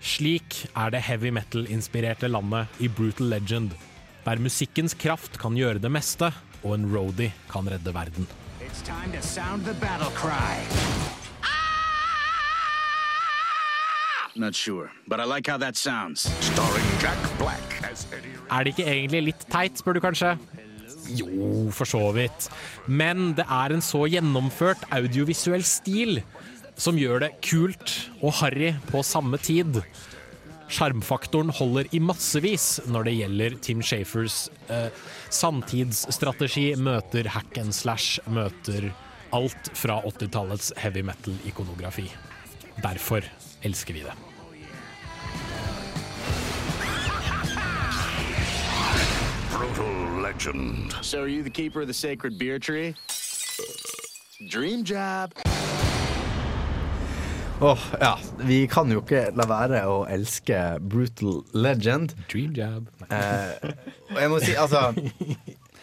[0.00, 3.76] Slik er det heavy metal-inspirerte landet i Brutal Legend,
[4.24, 6.32] der musikkens kraft kan gjøre det meste,
[6.64, 8.26] og en roadie kan redde verden.
[8.68, 10.56] It's time to sound the battle cry.
[14.36, 16.28] Not sure, but I like how that sounds.
[16.40, 20.34] Starring Jack Black as Eddie Er det ikke egentlig litt teit, spør du kanskje?
[21.16, 22.50] Jo, for så vidt.
[22.86, 26.20] Men det er en så gjennomført audiovisuell stil
[26.76, 29.80] som gjør det kult og harry på samme tid.
[30.68, 34.88] Sjarmfaktoren holder i massevis når det gjelder Tim Shafers eh,
[35.32, 38.90] samtidsstrategi møter hack and slash, møter
[39.32, 42.08] alt fra 80-tallets heavy metal-ikonografi.
[42.84, 43.24] Derfor
[43.64, 44.16] elsker vi det.
[49.56, 50.94] Brutal Legend.
[51.02, 52.94] So are you the keeper of the sacred beer tree?
[54.48, 55.32] Dream job.
[57.60, 58.18] Åh, ja.
[58.38, 62.12] Vi kan jo ikke la være å elske Brutal Legend.
[62.30, 62.86] Dream Jab.
[63.10, 63.72] Eh,
[64.14, 64.92] jeg må si, altså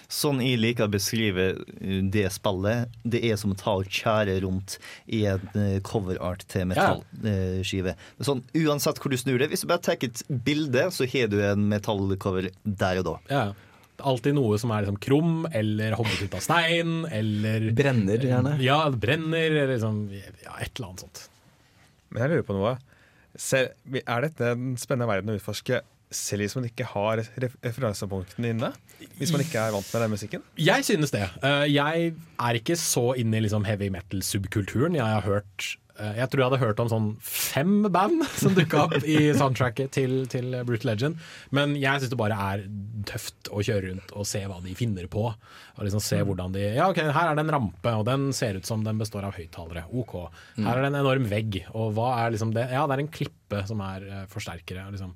[0.08, 4.38] Sånn jeg liker å beskrive uh, det spillet, det er som å ta og kjære
[4.46, 4.78] rundt
[5.12, 7.98] i en uh, coverart til metallskive.
[8.24, 11.40] Sånn, uansett hvor du snur det, hvis du bare tar et bilde, så har du
[11.44, 13.20] en metallcover der og da.
[13.34, 13.46] Ja.
[14.06, 18.60] Alltid noe som er liksom krum, eller hogget ut av stein, eller Brenner, gjerne.
[18.64, 21.30] Ja, brenner, eller liksom ja, et eller annet sånt.
[22.12, 22.76] Men jeg lurer på noe.
[23.36, 25.82] Ser, er dette en spennende verden å utforske
[26.16, 28.70] selv hvis man ikke har ref referansepunktene inne?
[29.18, 30.44] Hvis man ikke er vant med den musikken?
[30.62, 31.26] Jeg synes det.
[31.44, 34.96] Eh, Jeg er ikke så inne i liksom heavy metal-subkulturen.
[34.96, 39.06] Jeg har hørt Jeg tror jeg hadde hørt om sånn fem band som dukka opp
[39.08, 41.22] i soundtracket til, til Brutal Legend.
[41.56, 42.66] Men jeg syns det bare er
[43.08, 45.28] tøft å kjøre rundt og se hva de finner på.
[45.30, 48.60] Og liksom se hvordan de Ja, ok, her er det en rampe, og den ser
[48.60, 49.86] ut som den består av høyttalere.
[49.96, 50.18] OK.
[50.60, 52.68] Her er det en enorm vegg, og hva er liksom det?
[52.74, 53.14] Ja, det er en
[53.46, 54.90] klippe som er uh, forsterkere.
[54.92, 55.14] Liksom.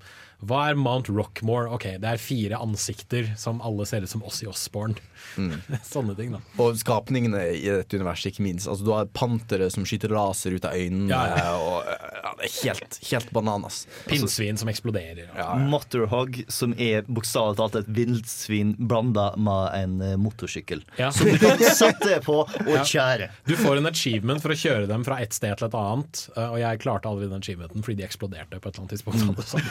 [0.47, 1.69] Hva er Mount Rockmore?
[1.73, 4.95] Ok, det er fire ansikter som alle ser ut som oss i Osborne.
[5.83, 6.39] Sånne ting, da.
[6.61, 8.69] Og skapningene i dette universet, ikke minst.
[8.69, 11.09] Altså, du har pantere som skyter laser ut av øynene.
[11.11, 11.55] Ja, ja.
[11.69, 11.83] Og,
[12.23, 13.81] ja, det er helt, helt bananas.
[14.07, 15.33] Pinnsvin som eksploderer.
[15.69, 20.85] Motorhog, som er bokstavelig talt et villsvin blanda med en eh, motorsykkel.
[20.99, 21.11] Ja.
[21.15, 22.85] Som du kan sette på og Ja.
[22.85, 23.29] kjære.
[23.49, 26.47] Du får en achievement for å kjøre dem fra et sted til et annet, uh,
[26.53, 29.23] og jeg klarte aldri den achievementen fordi de eksploderte på et eller annet tidspunkt.
[29.23, 29.63] alle.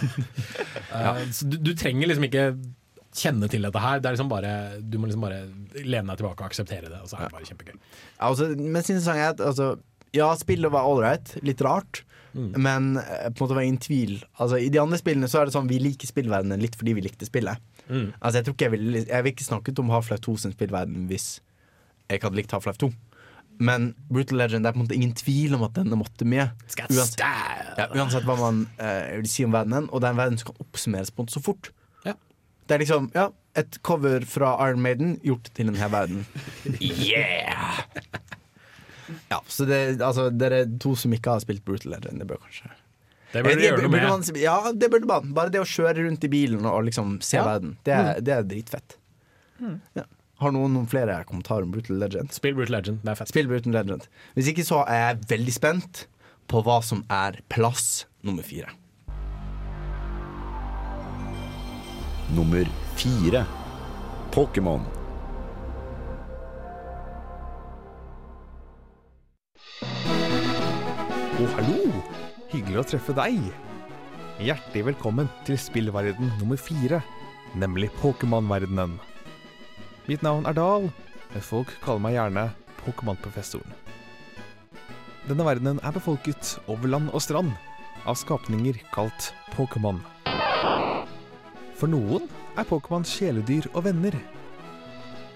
[0.93, 2.49] Uh, så du, du trenger liksom ikke
[3.19, 4.01] kjenne til dette her.
[4.01, 5.45] Det er liksom bare, du må liksom bare
[5.79, 7.79] lene deg tilbake og akseptere det, og så er det bare kjempegøy.
[8.29, 9.77] Altså, mest interessant er at altså,
[10.17, 12.03] Ja, spillet var ålreit, litt rart.
[12.39, 15.49] Men eh, på en måte var ingen tvil Altså, I de andre spillene så er
[15.49, 17.59] det sånn vi liker spillverdenen litt fordi vi likte spillet.
[17.89, 18.13] Mm.
[18.21, 21.09] Altså, Jeg tror ikke jeg ville Jeg ville ikke snakket om Half-Life 2 sin spillverden
[21.11, 21.29] hvis
[22.09, 22.91] jeg ikke hadde likt Half-Life 2.
[23.59, 26.51] Men Brutal Legend det er på en måte ingen tvil om at denne måtte med.
[26.89, 27.19] Uansett,
[27.79, 29.89] ja, uansett hva man eh, vil si om verdenen.
[29.91, 31.71] Og det er en verden som kan oppsummeres på en så fort.
[32.07, 32.15] Ja.
[32.69, 33.29] Det er liksom ja,
[33.59, 36.25] et cover fra Iron Maiden gjort til denne verden.
[36.81, 37.83] Yeah!
[39.31, 42.69] Ja, så det, altså, dere to som ikke har spilt Brutal Legend, det bør kanskje
[43.33, 44.37] Det burde du gjøre noe med.
[44.41, 45.33] ja, det burde man.
[45.37, 47.45] Bare det å kjøre rundt i bilen og liksom se Ja.
[47.49, 48.25] verden, det er, Mm.
[48.25, 48.97] det er dritfett.
[49.61, 49.81] Mm.
[49.97, 50.05] Ja.
[50.39, 52.31] Har noen noen flere kommentarer om Brutal Legend?
[52.31, 53.31] Spill Brutal Legend, det er fett.
[53.33, 54.05] Spill Brutal Legend.
[54.37, 56.05] Hvis ikke så er jeg veldig spent
[56.47, 58.71] på hva som er plass nummer fire.
[62.37, 62.71] Nummer
[63.01, 63.43] fire.
[64.31, 64.87] Pokémon.
[69.83, 71.83] Å, hallo!
[72.55, 73.43] Hyggelig å treffe deg.
[74.39, 77.03] Hjertelig velkommen til spillverden nummer fire,
[77.59, 79.01] nemlig Pokémon-verdenen.
[80.09, 80.87] Mitt navn er Dahl,
[81.35, 82.47] men folk kaller meg gjerne
[82.81, 83.75] Pokémon-professoren.
[85.29, 87.53] Denne verdenen er befolket over land og strand
[88.09, 90.01] av skapninger kalt Pokémon.
[91.77, 92.25] For noen
[92.57, 94.17] er Pokémon kjæledyr og venner,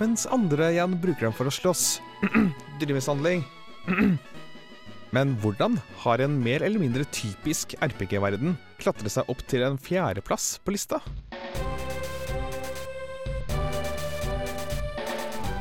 [0.01, 2.01] mens andre igjen bruker dem for å slåss.
[2.81, 3.45] Dyremishandling.
[5.13, 5.77] Men hvordan
[6.07, 11.05] har en mer eller mindre typisk RPG-verden klatret seg opp til en fjerdeplass på lista?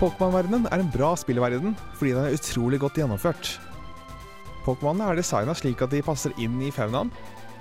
[0.02, 3.54] Pokémon-verdenen er en bra spillverden fordi den er utrolig godt gjennomført.
[4.66, 7.12] Pokémonene er designa slik at de passer inn i faunaen,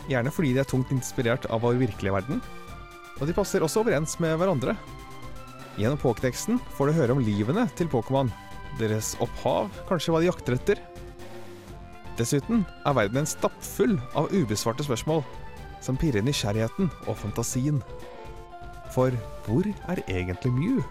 [0.08, 2.40] gjerne fordi de er tungt inspirert av vår virkelige verden.
[3.20, 4.74] Og de passer også overens med hverandre.
[5.76, 8.32] Gjennom Pokédexen får du høre om livene til Pokémon,
[8.80, 10.80] deres opphav, kanskje hva de jakter etter,
[12.20, 15.22] Dessuten er verden en stappfull av ubesvarte spørsmål
[15.80, 17.78] som pirrer nysgjerrigheten og fantasien.
[18.92, 19.14] For
[19.46, 20.82] hvor er egentlig Mew?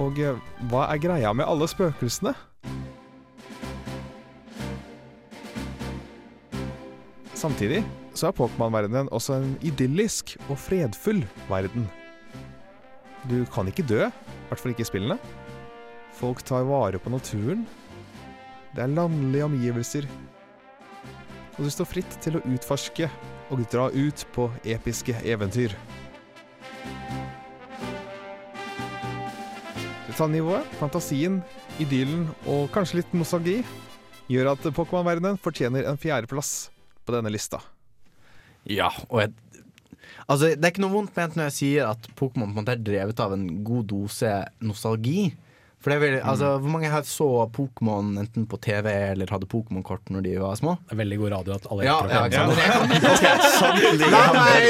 [0.00, 0.38] Og eh,
[0.70, 2.34] hva er greia med alle spøkelsene?
[7.38, 7.82] Samtidig
[8.16, 11.86] så er Pokémon-verdenen også en idyllisk og fredfull verden.
[13.28, 15.18] Du kan ikke dø, i hvert fall ikke i spillene.
[16.14, 17.66] Folk tar vare på naturen,
[18.74, 20.06] det er landlige omgivelser.
[21.54, 23.10] Og du står fritt til å utforske
[23.54, 25.74] og dra ut på episke eventyr.
[30.14, 31.40] Detaljnivået, fantasien,
[31.82, 33.56] idyllen og kanskje litt nostalgi
[34.30, 36.68] gjør at Pokémon-verdenen fortjener en fjerdeplass
[37.02, 37.58] på denne lista.
[38.62, 39.34] Ja, og jeg
[40.30, 43.18] Altså, det er ikke noe vondt ment når jeg sier at Pokémon på er drevet
[43.20, 44.30] av en god dose
[44.62, 45.34] nostalgi.
[45.84, 49.48] For det er veldig, altså, Hvor mange her så Pokémon enten på TV eller hadde
[49.52, 50.78] Pokémon-kort når de var små?
[50.86, 54.08] Det er veldig god radio at alle Ja, ja, ja, komme.
[54.14, 54.64] La meg,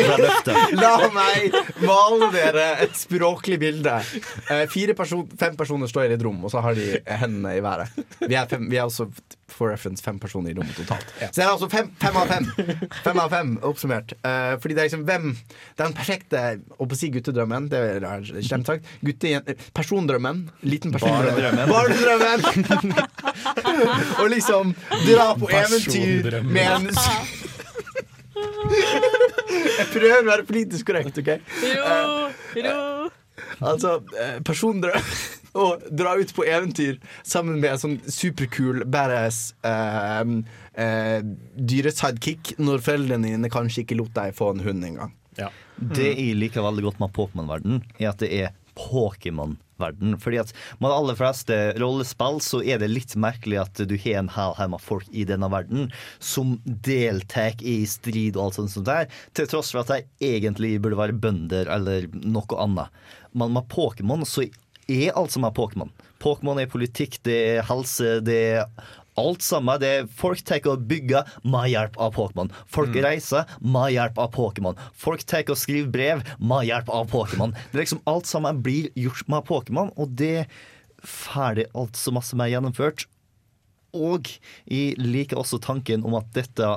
[0.75, 1.55] la meg
[1.87, 3.95] male dere et språklig bilde.
[4.51, 7.63] Eh, fire person, fem personer står i et rom, og så har de hendene i
[7.63, 7.95] været.
[8.25, 9.07] Vi er, fem, vi er også
[9.55, 11.07] for reference fem personer i rommet totalt.
[11.21, 12.49] Så det er altså fem, fem av fem.
[13.05, 14.17] Fem av fem oppsummert.
[14.19, 16.43] Eh, fordi det er liksom hvem Det den perfekte
[16.81, 17.69] å på si guttedrømmen.
[17.71, 18.89] Det er slemt sagt.
[19.05, 19.37] Gutte,
[19.77, 20.49] persondrømmen.
[20.67, 21.04] Liten persondrømmen.
[21.05, 22.95] Barnedrømmen!
[24.21, 24.75] og liksom
[25.07, 26.91] dra på eventyr med en
[29.55, 31.31] Jeg prøver å være politisk korrekt, OK?
[31.69, 31.97] Jo,
[32.61, 32.77] jo.
[33.65, 35.09] Altså, eh, persondrøm
[35.55, 40.23] Å dra ut på eventyr sammen med en sånn superkul, badass eh,
[40.83, 41.21] eh,
[41.55, 45.13] dyresidekick når foreldrene dine kanskje ikke lot deg få en hund engang.
[45.79, 50.17] Det jeg liker veldig godt med Pokémon-verden, er at det er Pokémon verden.
[50.21, 54.21] Fordi at med de aller fleste rollespill så er det litt merkelig at du har
[54.21, 55.91] en hel haug med folk i denne verden
[56.23, 60.29] som deltar i strid og alt sånt som det er, til tross for at de
[60.35, 63.05] egentlig burde være bønder eller noe annet.
[63.35, 64.47] Men med Pokémon så
[64.89, 65.93] er alt som er Pokémon.
[66.23, 69.81] Pokémon er politikk, det er helse, det er alt sammen.
[69.81, 72.53] Det folk tar og bygger med hjelp av Pokémon.
[72.71, 74.79] Folk reiser med hjelp av Pokémon.
[74.93, 77.55] Folk tar og skriver brev med hjelp av Pokémon.
[77.71, 80.49] Det er liksom Alt sammen blir gjort med Pokémon, og det er
[81.05, 83.07] ferdig alt så masse mer gjennomført.
[83.95, 84.29] Og
[84.67, 86.69] jeg liker også tanken om at dette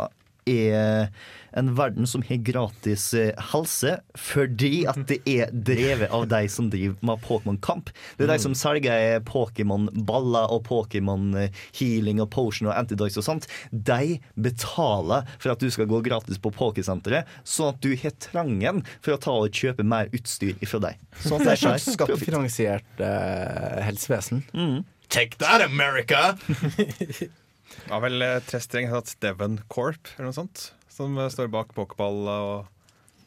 [0.47, 1.11] er
[1.57, 6.69] en verden som har gratis eh, helse, fordi at det er drevet av de som
[6.71, 7.89] driver med Pokémon-kamp.
[8.17, 13.49] Det er de som selger Pokémon-baller og Pokémon-healing og potion og antidotes og sånt.
[13.71, 18.83] De betaler for at du skal gå gratis på Pokésenteret, sånn at du har trangen
[18.99, 21.01] for å ta og kjøpe mer utstyr ifra deg.
[21.23, 24.45] Sånn at Det er et slags skattefinansiert uh, helsevesen.
[25.09, 26.37] Take that, America!
[27.87, 31.47] Det var vel eh, tre streng hatt Devon Corp eller noe sånt, som eh, står
[31.53, 32.73] bak pokerball og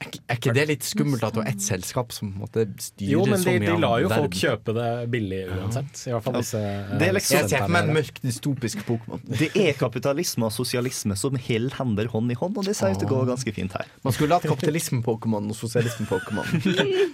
[0.05, 3.41] Er ikke det litt skummelt at du har ett selskap som måtte styre Jo, men
[3.41, 6.03] så de, mye de lar jo folk kjøpe det billig uansett.
[6.09, 8.83] I hvert fall disse eh, Det er liksom- Jeg ser for meg en mørk, dystopisk
[8.89, 9.25] Pokémon.
[9.41, 13.01] Det er kapitalisme og sosialisme som holder hender hånd i hånd, og det ser ut
[13.01, 13.89] til å gå ganske fint her.
[14.05, 16.49] Man skulle hatt kapitalisme-Pokémon og sosialisme-Pokémon.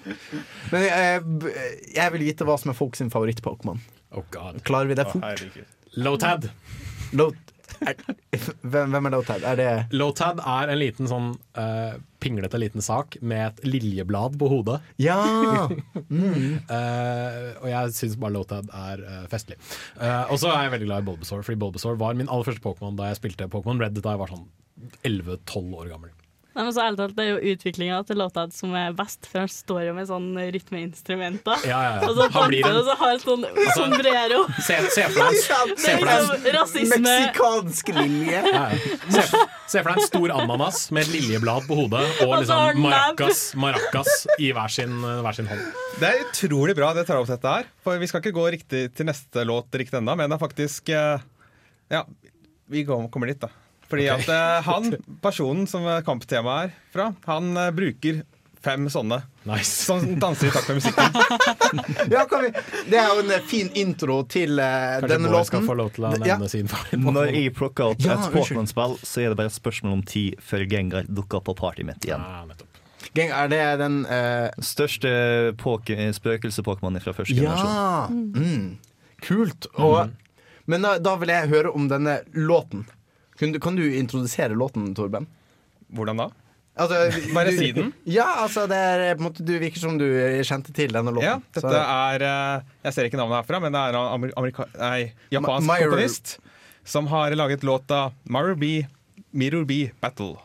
[0.73, 1.23] Men jeg,
[1.95, 3.79] jeg vil vite hva som er folk sin favoritt-Pokémon.
[4.19, 4.27] Oh
[4.67, 5.23] Klarer vi det fort?
[5.23, 5.75] herregud.
[5.97, 6.51] Lotad.
[7.85, 7.99] Er,
[8.73, 9.43] hvem, hvem er Lotad?
[9.45, 14.51] Er det Lotad er en liten sånn uh, pinglete liten sak med et liljeblad på
[14.53, 14.81] hodet.
[15.03, 15.21] Ja!
[16.07, 16.61] Mm.
[16.71, 19.57] uh, og jeg syns bare Lotad er uh, festlig.
[20.31, 22.97] Og så er jeg veldig glad i Bulbasaur, fordi Bulbasaur var min aller første Pokémon
[22.99, 24.47] da jeg spilte Pokémon Red da jeg var sånn
[25.03, 26.13] 11-12 år gammel.
[26.57, 29.43] Nei, men så ærlig talt, Det er jo utviklinga til låta som er best, for
[29.45, 31.67] han står jo med sånn rytmeinstrumenter.
[31.69, 32.07] Ja, ja, ja.
[32.09, 34.39] Og så Han blir en- og så har han sånn Altså, sombrero.
[34.65, 36.99] Se, se for deg en- Det se for deg en- rasisme.
[37.05, 38.41] Meksikansk lilje.
[38.47, 38.79] Ja, ja.
[39.11, 39.23] Se,
[39.67, 44.27] se for deg en stor ananas med et liljeblad på hodet og liksom maracas, maracas
[44.41, 45.61] i hver sin, hver sin hånd.
[46.01, 47.65] Det er utrolig bra det tar opp dette her.
[47.85, 50.89] For vi skal ikke gå riktig til neste låt riktig ennå, men det er faktisk
[50.89, 51.19] eh,
[51.91, 52.03] Ja,
[52.69, 53.49] vi kommer dit, da.
[53.91, 54.95] Fordi at eh, han,
[55.27, 58.25] personen som eh, kamptemaet er fra, han eh, bruker
[58.67, 59.21] fem sånne.
[59.63, 61.13] Som danser i takt med musikken.
[62.11, 62.49] Ja, kan vi,
[62.91, 65.49] det er jo en fin intro til Kanskje denne Bård låten.
[65.51, 66.37] skal få lov til å Ja.
[66.51, 68.33] sin far Når jeg plukker opp Ja, et.
[68.35, 71.87] Pokémon-spill, så er det bare et spørsmål om tid før Gengar dukker opp på partyet
[71.87, 72.23] mitt igjen.
[73.15, 74.51] Geng, er det den uh...
[74.59, 75.11] Største
[75.57, 77.71] spøkelse-Pokémon fra første generasjon.
[77.71, 78.07] Ja!
[78.11, 78.67] Mm.
[79.23, 79.71] Kult.
[79.79, 80.11] Og,
[80.67, 82.85] Men da, da vil jeg høre om denne låten.
[83.39, 85.27] Kan du, kan du introdusere låten, Torben?
[85.93, 86.29] Hvordan da?
[86.77, 86.99] Altså,
[87.37, 87.93] Bare si den.
[88.05, 90.05] Ja, altså det er på en måte Du virker som du
[90.45, 91.25] kjente til denne låten.
[91.29, 94.67] Ja, dette Så- er eh, Jeg ser ikke navnet herfra, men det er en amerika
[94.77, 96.37] nei, japansk komponist
[96.87, 98.69] som har laget låta Mirror B,
[99.35, 100.37] Mirror B Battle.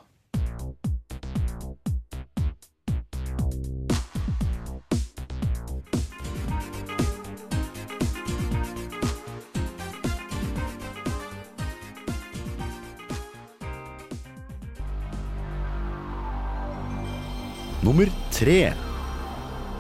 [17.92, 18.74] Nummer tre.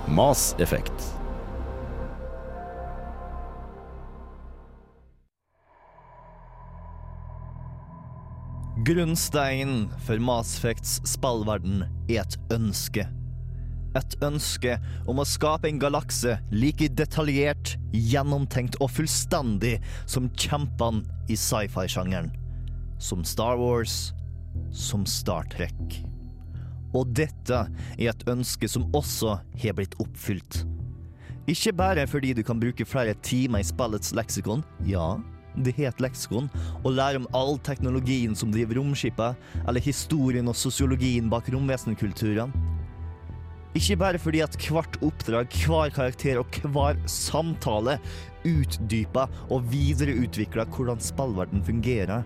[0.07, 0.91] maseffekt.
[8.83, 13.07] Grunnsteinen for Masfekts Effects spillverden er et ønske.
[13.95, 14.75] Et ønske
[15.07, 22.33] om å skape en galakse like detaljert, gjennomtenkt og fullstendig som kjempene i sci-fi-sjangeren.
[22.99, 24.09] Som Star Wars,
[24.75, 26.01] som Star Trek.
[26.97, 27.65] Og dette
[27.97, 30.63] er et ønske som også har blitt oppfylt.
[31.49, 35.15] Ikke bare fordi du kan bruke flere timer i spillets leksikon, ja,
[35.65, 36.49] det het leksikon,
[36.84, 42.51] og lære om all teknologien som driver romskipet, eller historien og sosiologien bak romvesenkulturene.
[43.76, 47.97] Ikke bare fordi at hvert oppdrag, hver karakter og hver samtale
[48.43, 52.26] utdyper og videreutvikler hvordan spillverden fungerer,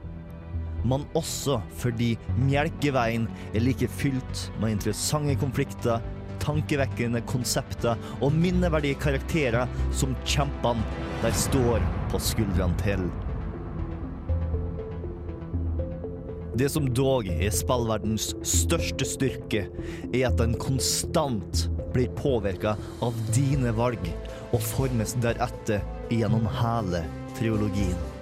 [0.86, 2.14] men også fordi
[2.45, 6.03] Melkeveien er like fylt med interessante konflikter,
[6.44, 10.84] tankevekkende konsepter og minneverdige karakterer som kjempene
[11.24, 13.07] der står på skuldrene til.
[16.56, 19.66] Det som dog er spillverdens største styrke,
[20.14, 24.07] er at den konstant blir påvirka av dine valg
[24.53, 25.84] og formes deretter
[26.14, 27.03] gjennom hele
[27.36, 28.15] triologien.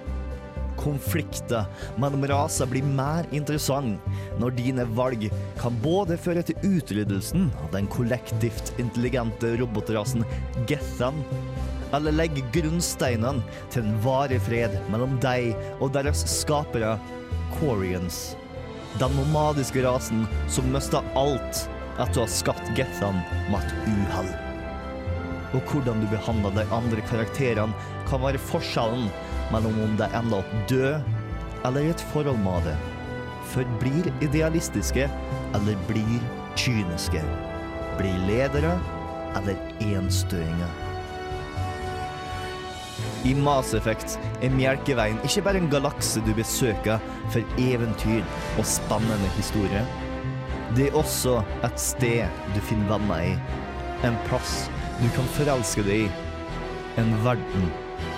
[0.80, 1.66] Konflikter
[2.02, 4.02] mellom raser blir mer interessant
[4.42, 5.28] når dine valg
[5.60, 10.26] kan både føre til utryddelsen av den kollektivt intelligente robotrasen
[10.70, 11.20] Gethan,
[11.94, 13.44] eller legge grunnsteinene
[13.74, 16.96] til en varig fred mellom deg og deres skapere,
[17.60, 18.34] Corians.
[19.02, 21.66] Den nomadiske rasen som mista alt
[22.02, 23.22] etter å ha skapt Gethan
[23.52, 24.32] med et uhell.
[25.54, 29.08] Og hvordan du behandler de andre karakterene, kan være forskjellen
[29.54, 31.12] mellom om de ender opp død
[31.68, 32.78] eller i et forhold med det.
[33.54, 35.08] Forblir idealistiske
[35.56, 36.24] eller blir
[36.60, 37.22] kyniske.
[38.00, 38.74] Blir ledere
[39.38, 40.80] eller enstøinger.
[43.24, 47.00] I Mass Effect er Melkeveien ikke bare en galakse du besøker
[47.32, 48.26] for eventyr
[48.60, 49.84] og spennende historie.
[50.76, 53.34] Det er også et sted du finner venner i.
[54.04, 54.66] En plass
[55.00, 56.12] du kan forelske deg i.
[57.00, 57.72] En verden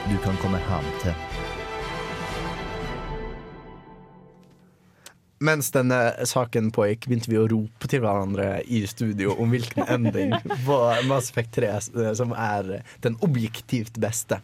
[0.05, 1.13] du kan komme hjem til.
[5.45, 10.35] Mens denne saken pågikk, begynte vi å rope til hverandre i studio om hvilken ending
[10.65, 10.77] på
[11.09, 14.39] Mass Effect 3 eh, som er den objektivt beste.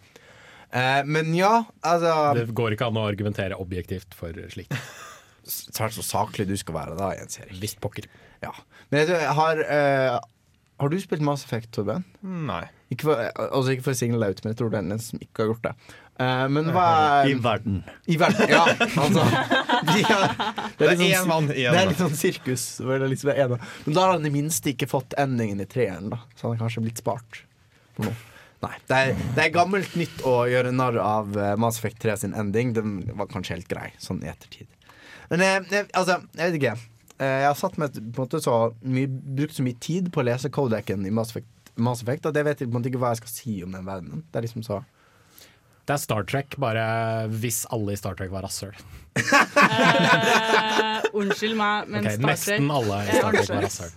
[0.72, 4.76] Eh, men ja, altså Det går ikke an å argumentere objektivt for slikt.
[5.48, 7.58] Svært så saklig du skal være da, Jens Erik.
[7.64, 8.10] Visst pokker.
[8.44, 8.54] Ja.
[8.92, 10.20] Men jeg, jeg har eh,
[10.82, 12.04] Har du spilt Mass Effect, Torben?
[12.26, 12.64] Nei.
[12.92, 15.22] Ikke for, altså ikke for å single out, men jeg tror det er den som
[15.22, 15.74] ikke har gjort det.
[16.22, 16.86] Uh, men hva
[17.22, 17.78] er I verden.
[18.10, 18.64] I verden, ja.
[19.04, 19.24] Altså,
[19.92, 20.26] de er,
[20.78, 22.66] Det er én én mann igjen, Det er litt sånn sirkus.
[22.82, 23.56] det liksom er en,
[23.86, 26.20] men da har han i minste ikke fått endingen i treeren, da.
[26.36, 27.44] Så han har kanskje blitt spart
[27.96, 28.18] for noe.
[28.62, 32.20] Nei, det er, det er gammelt nytt å gjøre narr av uh, Mass Effect 3
[32.26, 32.76] sin ending.
[32.78, 34.70] Den var kanskje helt grei, sånn i ettertid.
[35.32, 36.76] Men eh, jeg, altså, jeg vet ikke.
[37.22, 40.24] Eh, jeg har satt med, på en måte så mye, brukt så mye tid på
[40.24, 43.02] å lese codecen i Mass Effect, Mass Effect at jeg vet på en måte ikke
[43.04, 44.26] hva jeg skal si om den verdenen.
[44.32, 44.82] Det er liksom så
[45.86, 46.84] Det er Star Trek, bare
[47.30, 48.74] hvis alle i Star Trek var rasshøl.
[49.22, 53.94] uh, unnskyld meg, men okay, Star Trek nesten alle i Star Trek var rasshøl.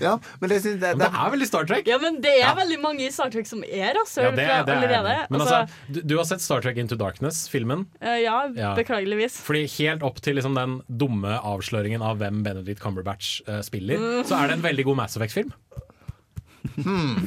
[0.00, 1.86] Ja, men det, det, det, det er veldig Star Trek.
[1.90, 2.54] Ja, men det er Ja.
[2.58, 5.14] veldig mange i Star Trek som er rasshøl Ja, det, fra det er allerede.
[5.30, 7.86] Men Altså, altså, du, du har sett Star Trek Into Darkness, filmen?
[8.02, 8.74] Uh, ja, Ja.
[8.78, 9.40] beklageligvis.
[9.42, 14.24] Fordi helt opp til liksom den dumme avsløringen av hvem Benedict Cumberbatch uh, spiller, Mm.
[14.28, 15.52] så er det en veldig god Mass Effect-film.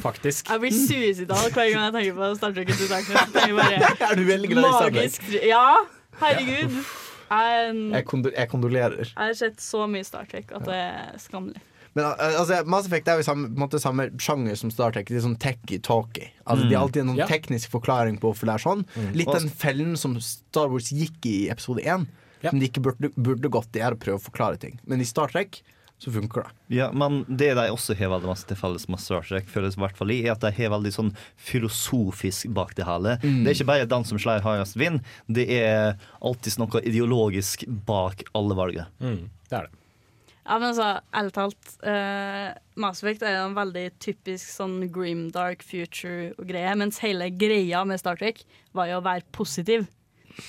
[0.02, 0.48] Faktisk.
[0.48, 3.34] Jeg blir suicidal hver gang jeg tenker på Star Trek Into Darkness.
[4.10, 5.44] Er du veldig glad i Star Trek?
[5.44, 5.64] Ja,
[6.22, 6.78] herregud.
[7.26, 9.02] Jeg, jeg kondolerer.
[9.02, 11.60] jeg har sett så mye Star Trek at det er skammelig.
[11.96, 14.72] Men uh, altså, Mass Effect er jo i samme, på en måte, samme sjanger som
[14.74, 15.08] Star Trek.
[15.08, 16.26] Det er sånn techy-talky.
[16.44, 17.26] Altså, De har alltid en Ja.
[17.30, 18.84] teknisk forklaring på hvorfor det er sånn.
[19.16, 22.04] Litt den fellen som Star Wars gikk i episode 1,
[22.44, 24.76] som de ikke burde, burde gått i, er å prøve å forklare ting.
[24.86, 25.62] Men i Star Trek
[25.98, 26.76] så funker det.
[26.76, 29.80] Ja, men det de også har veldig masse til felles med Star Trek, føles i
[29.80, 33.16] hvert fall i, er at de har veldig sånn filosofisk bak det hele.
[33.22, 33.40] Mm.
[33.44, 35.00] Det er ikke bare den som slår hardest vinner,
[35.32, 38.86] det er alltid noe ideologisk bak alle valgene.
[39.00, 39.82] Mm, det er det.
[40.46, 45.26] Ja, men altså, ærlig talt uh, Mass Effect er jo en veldig typisk sånn grim
[45.34, 48.44] dark future-greie, mens hele greia med Star Trek
[48.76, 49.88] var jo å være positiv.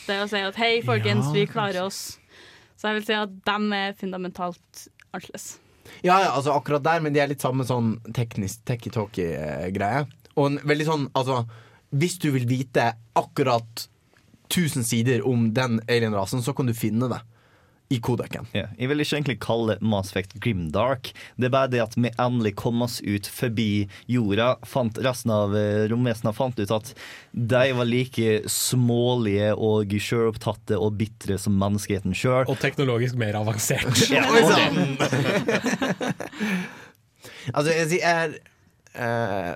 [0.05, 2.19] Det å si at hei, folkens, Ja, vi klarer oss.
[2.77, 5.55] Så jeg vil si at dem er fundamentalt annerledes.
[6.03, 10.03] Ja, ja, altså akkurat der, men de er litt samme sånn teknisk tekki-talki-greie.
[10.37, 11.45] Og en veldig sånn, altså
[11.87, 13.87] Hvis du vil vite akkurat
[14.51, 17.21] 1000 sider om den alienrasen, så kan du finne det
[17.89, 18.47] i kodeken.
[18.51, 18.73] Yeah.
[18.75, 21.13] jeg vil ikke egentlig kalle Mass Effect grimdark.
[21.39, 24.57] Det er bare det at vi endelig kom oss ut forbi jorda.
[24.67, 26.91] Fant resten av eh, romvesenene fant ut at
[27.31, 32.43] de var like smålige og sjølopptatte og bitre som menneskeheten sjøl.
[32.51, 33.87] Og teknologisk mer avansert.
[34.17, 34.97] Ja, sann.
[34.99, 36.27] det-
[37.53, 38.33] Altså, jeg sier
[38.97, 39.53] eh,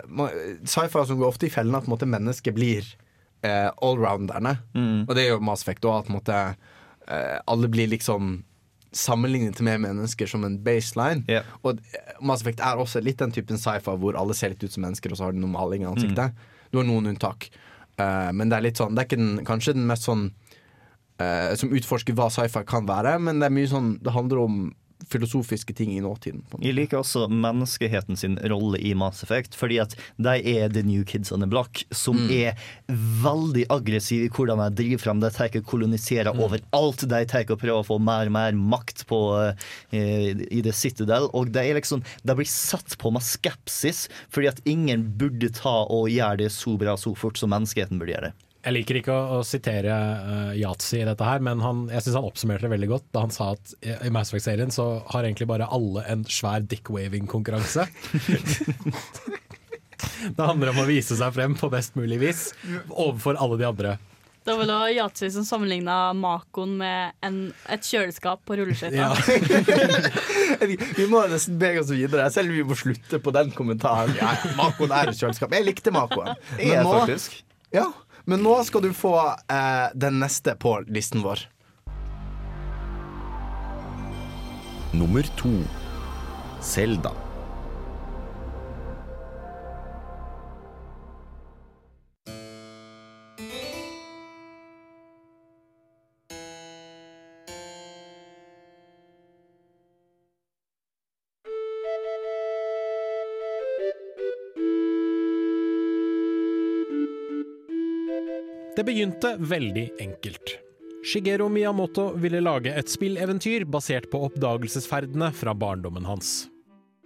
[0.67, 2.85] Sci-fi som går ofte i fellen at måte, mennesket blir
[3.45, 4.55] uh, allrounderne.
[5.07, 6.07] Og det er jo Mass Effect òg,
[7.11, 8.39] eh, alle blir liksom
[8.91, 11.23] sammenlignet med mennesker som en baseline.
[11.63, 14.73] Og eh, Mass Effect er også litt den typen sci-fi hvor alle ser litt ut
[14.73, 16.35] som mennesker, og så har de noe maling i ansiktet.
[16.71, 17.49] Du har noen unntak.
[17.99, 20.29] Uh, men det er litt sånn Det er ikke den, kanskje den mest sånn
[21.19, 24.55] uh, som utforsker hva sci-fi kan være, men det er mye sånn Det handler om
[25.09, 26.41] filosofiske ting i nåtiden.
[26.49, 26.59] på.
[26.61, 31.03] Jeg liker også menneskeheten sin rolle i Mass Effect, fordi at de er the new
[31.03, 32.31] kids on the block, som Mm.
[32.31, 32.55] er
[33.23, 35.19] veldig aggressive i hvordan de driver frem.
[35.19, 37.07] De tar og koloniserer overalt.
[37.07, 39.55] De tar og prøver å få mer og mer makt på,
[39.91, 41.29] eh, i The Citadel.
[41.33, 46.09] Og de, liksom, de blir satt på med skepsis, fordi at ingen burde ta og
[46.09, 48.33] gjøre det så bra så fort som menneskeheten burde gjøre det.
[48.61, 52.19] Jeg liker ikke å, å sitere uh, Yatzy i dette her, men han, jeg syns
[52.19, 55.25] han oppsummerte det veldig godt da han sa at i, i Mass Effect-serien så har
[55.25, 57.87] egentlig bare alle en svær dick-waving-konkurranse.
[60.37, 62.47] det handler om å vise seg frem på best mulig vis
[62.89, 63.97] overfor alle de andre.
[64.41, 67.35] Det var vel også Yatzy som sammenligna Makoen med en,
[67.69, 69.13] et kjøleskap på rulleskøyter.
[70.97, 74.15] Vi må nesten bege oss videre, selv om vi må slutte på den kommentaren.
[74.17, 75.53] Ja, Makoen er et kjøleskap.
[75.53, 76.33] Jeg likte Makoen.
[76.57, 77.37] Jeg er faktisk.
[77.71, 77.85] Ja,
[78.25, 81.47] men nå skal du få eh, den neste på listen vår.
[84.91, 85.53] Nummer to.
[86.61, 87.30] Selda.
[108.81, 110.55] Det begynte veldig enkelt.
[111.05, 116.47] Shigeru Miyamoto ville lage et spilleventyr basert på oppdagelsesferdene fra barndommen hans.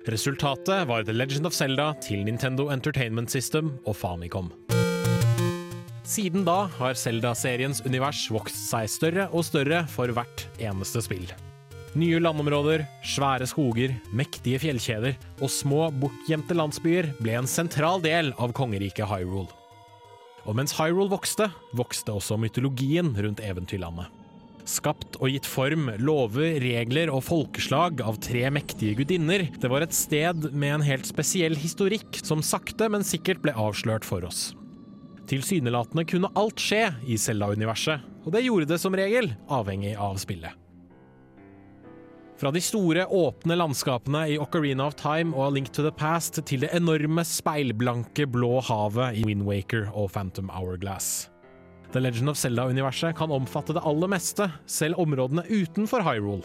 [0.07, 4.47] Resultatet var The Legend of Zelda til Nintendo Entertainment System og Famicom.
[6.07, 11.27] Siden da har Zelda-seriens univers vokst seg større og større for hvert eneste spill.
[11.99, 18.55] Nye landområder, svære skoger, mektige fjellkjeder og små, bortgjemte landsbyer ble en sentral del av
[18.55, 19.51] kongeriket Hyrule.
[20.45, 24.11] Og mens Hyrule vokste, vokste også mytologien rundt eventyrlandet.
[24.65, 29.93] Skapt og gitt form, lover, regler og folkeslag av tre mektige gudinner, det var et
[29.93, 34.55] sted med en helt spesiell historikk som sakte, men sikkert ble avslørt for oss.
[35.29, 40.64] Tilsynelatende kunne alt skje i Zelda-universet, og det gjorde det som regel, avhengig av spillet.
[42.35, 46.41] Fra de store, åpne landskapene i Ocarina of Time og A Link to the Past
[46.43, 51.29] til det enorme, speilblanke blå havet i Wind Waker og Phantom Hourglass.
[51.93, 56.43] The Legend of Zelda-universet kan omfatte det aller meste, selv områdene utenfor Hyrule.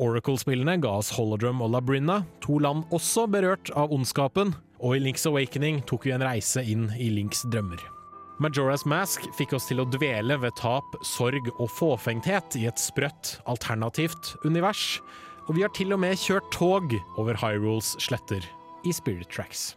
[0.00, 5.28] Oracle-spillene ga oss Holodrum og Labrinna, to land også berørt av ondskapen, og i Links
[5.28, 7.97] Awakening tok vi en reise inn i Links drømmer.
[8.38, 13.32] Majora's Mask fikk oss til å dvele ved tap, sorg og fåfengthet i et sprøtt,
[13.50, 15.00] alternativt univers.
[15.48, 18.46] Og vi har til og med kjørt tog over Hyrules sletter
[18.86, 19.72] i Spirit Tracks.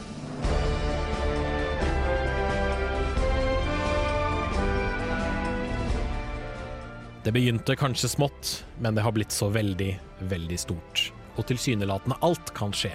[7.26, 9.96] Det begynte kanskje smått, men det har blitt så veldig,
[10.30, 11.10] veldig stort.
[11.34, 12.94] Og tilsynelatende alt kan skje.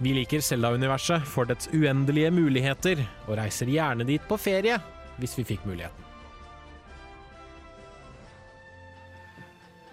[0.00, 4.78] Vi liker Zelda-universet for dets uendelige muligheter, og reiser gjerne dit på ferie
[5.20, 6.06] hvis vi fikk muligheten.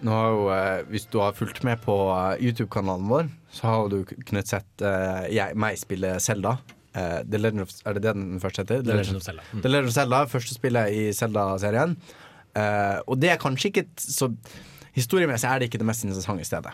[0.00, 3.88] Nå har jo, eh, Hvis du har fulgt med på eh, YouTube-kanalen vår, så har
[3.92, 6.56] du kunnet sett eh, jeg, meg spille Zelda.
[6.94, 8.82] Eh, The Legend of, er det det den første heter?
[8.86, 9.44] The Legend of Zelda.
[9.52, 9.60] Mm.
[9.60, 11.96] The Legend of Zelda, Første spillet i Zelda-serien.
[12.56, 14.32] Eh, og det er kanskje ikke så
[14.96, 16.72] Historiemessig er det ikke det mest interessante stedet.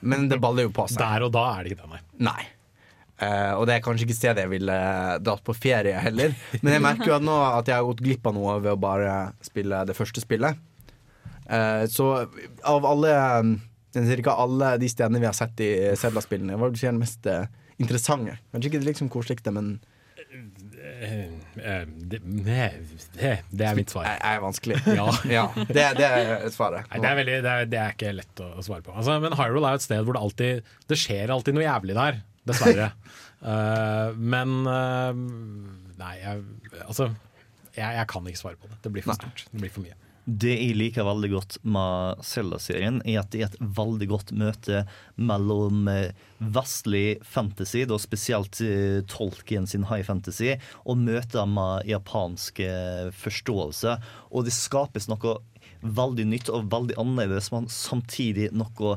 [0.00, 1.00] Men det baller jo på seg.
[1.02, 2.30] Der og da er det ikke det, nei.
[2.30, 2.44] Nei.
[3.16, 4.76] Uh, og det er kanskje ikke stedet jeg ville
[5.24, 6.34] dratt på ferie heller.
[6.60, 8.80] Men jeg merker jo at nå at jeg har gått glipp av noe ved å
[8.80, 9.14] bare
[9.46, 10.60] spille det første spillet.
[11.48, 12.10] Uh, så
[12.66, 13.16] av alle
[13.96, 17.00] Cirka alle de stedene vi har sett i Zelda-spillene, hva vil du si er det
[17.00, 17.46] mest eh,
[17.80, 18.34] interessante?
[18.52, 19.95] Kanskje ikke det liksom koseligste, men Eh, eh,
[20.96, 22.20] det,
[23.16, 24.06] det, det er mitt svar.
[24.08, 24.78] Det er vanskelig.
[24.86, 25.06] Ja.
[25.36, 26.88] ja det, det er svaret.
[26.92, 28.94] Nei, det, er veldig, det, er, det er ikke lett å svare på.
[28.96, 31.98] Altså, men Hyrule er jo et sted hvor det alltid Det skjer alltid noe jævlig
[31.98, 32.20] der.
[32.46, 32.90] Dessverre.
[33.42, 35.12] uh, men uh,
[35.96, 36.44] Nei, jeg,
[36.86, 37.10] altså
[37.76, 38.80] jeg, jeg kan ikke svare på det.
[38.84, 39.46] Det blir for stort.
[39.52, 39.96] Det blir for mye.
[40.26, 44.80] Det jeg liker veldig godt med Zelda-serien, er at det er et veldig godt møte
[45.14, 52.58] mellom eh, vestlig fantasy, da spesielt tolken Tolkien sin high fantasy, og møter med japansk
[52.64, 53.94] eh, forståelse.
[54.34, 55.36] Og det skapes noe
[55.86, 58.96] veldig nytt og veldig annerledes, men samtidig noe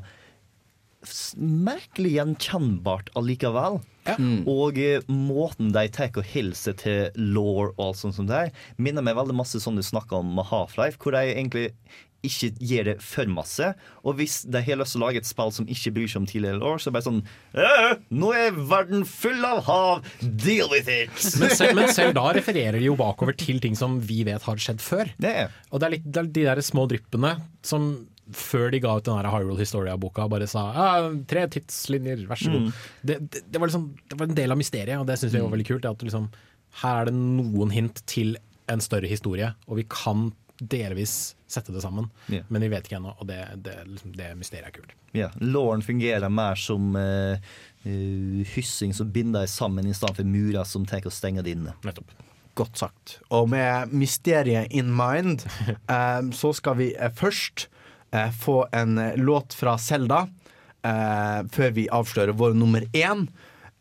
[1.38, 3.80] merkelig gjenkjennbart allikevel.
[4.50, 8.54] Og eh, måten de tar og hilser til law og alt sånt som det er,
[8.82, 11.70] minner meg veldig masse sånn du snakka om med Half-Life, hvor de egentlig
[12.26, 13.70] ikke gir det for masse.
[14.04, 16.28] Og hvis de har lyst til å lage et spill som ikke bryr seg om
[16.28, 17.22] tidligere law, så er det bare sånn
[17.56, 20.10] «Øh, Nå er verden full av hav!
[20.20, 21.16] Deal with it!
[21.40, 24.60] Men selv, men selv da refererer de jo bakover til ting som vi vet har
[24.60, 25.14] skjedd før.
[25.22, 25.36] Det.
[25.72, 27.92] Og det er litt det er de der små dryppene som
[28.36, 30.90] før de ga ut den Hyrule Historia-boka, bare sa ja,
[31.30, 32.68] tre tidslinjer, vær så god.
[32.68, 32.84] Mm.
[33.02, 35.42] Det, det, det, var liksom, det var en del av mysteriet, og det syns vi
[35.44, 35.90] var veldig kult.
[35.90, 36.30] At liksom,
[36.84, 38.38] her er det noen hint til
[38.70, 40.30] en større historie, og vi kan
[40.60, 42.10] delvis sette det sammen.
[42.28, 42.46] Yeah.
[42.52, 44.96] Men vi vet ikke ennå, og det, det, liksom, det mysteriet er kult.
[45.16, 47.40] Ja, Lauren fungerer mer som eh,
[47.88, 51.58] eh, hyssing som binder deg sammen, i stedet for murer som tenker å stenge deg
[51.58, 51.76] inne.
[51.88, 52.14] Nettopp.
[52.60, 53.18] Godt sagt.
[53.34, 55.48] Og med mysteriet in mind,
[55.88, 57.70] um, så skal vi uh, først
[58.12, 60.28] eh, få en eh, låt fra Selda
[60.84, 63.28] eh, før vi avslører vår nummer én.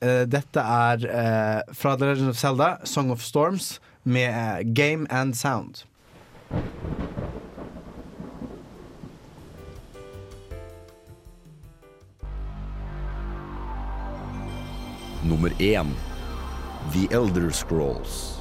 [0.01, 5.07] Eh, dette er eh, fra The Legend of Selda, 'Song of Storms', med eh, Game
[5.11, 5.85] and Sound.
[15.23, 15.95] Nummer én
[16.93, 18.38] The Elder Scrolls.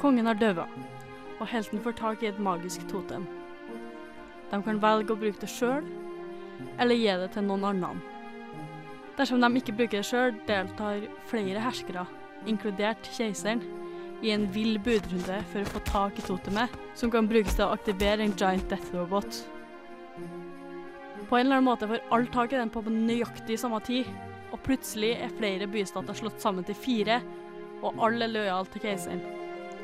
[0.00, 0.64] Kongen har døva,
[1.40, 3.26] og helten får tak i et magisk totem.
[4.48, 5.84] De kan velge å bruke det sjøl,
[6.80, 8.00] eller gi det til noen annen.
[9.18, 12.06] Dersom de ikke bruker det sjøl, deltar flere herskere,
[12.48, 13.60] inkludert keiseren,
[14.24, 17.74] i en vill budrunde for å få tak i totemet, som kan brukes til å
[17.76, 19.42] aktivere en giant death robot.
[21.28, 24.08] På en eller annen måte får alle tak i den på nøyaktig samme tid,
[24.50, 27.20] og plutselig er flere bystater slått sammen til fire,
[27.84, 29.39] og alle er lojale til keiseren.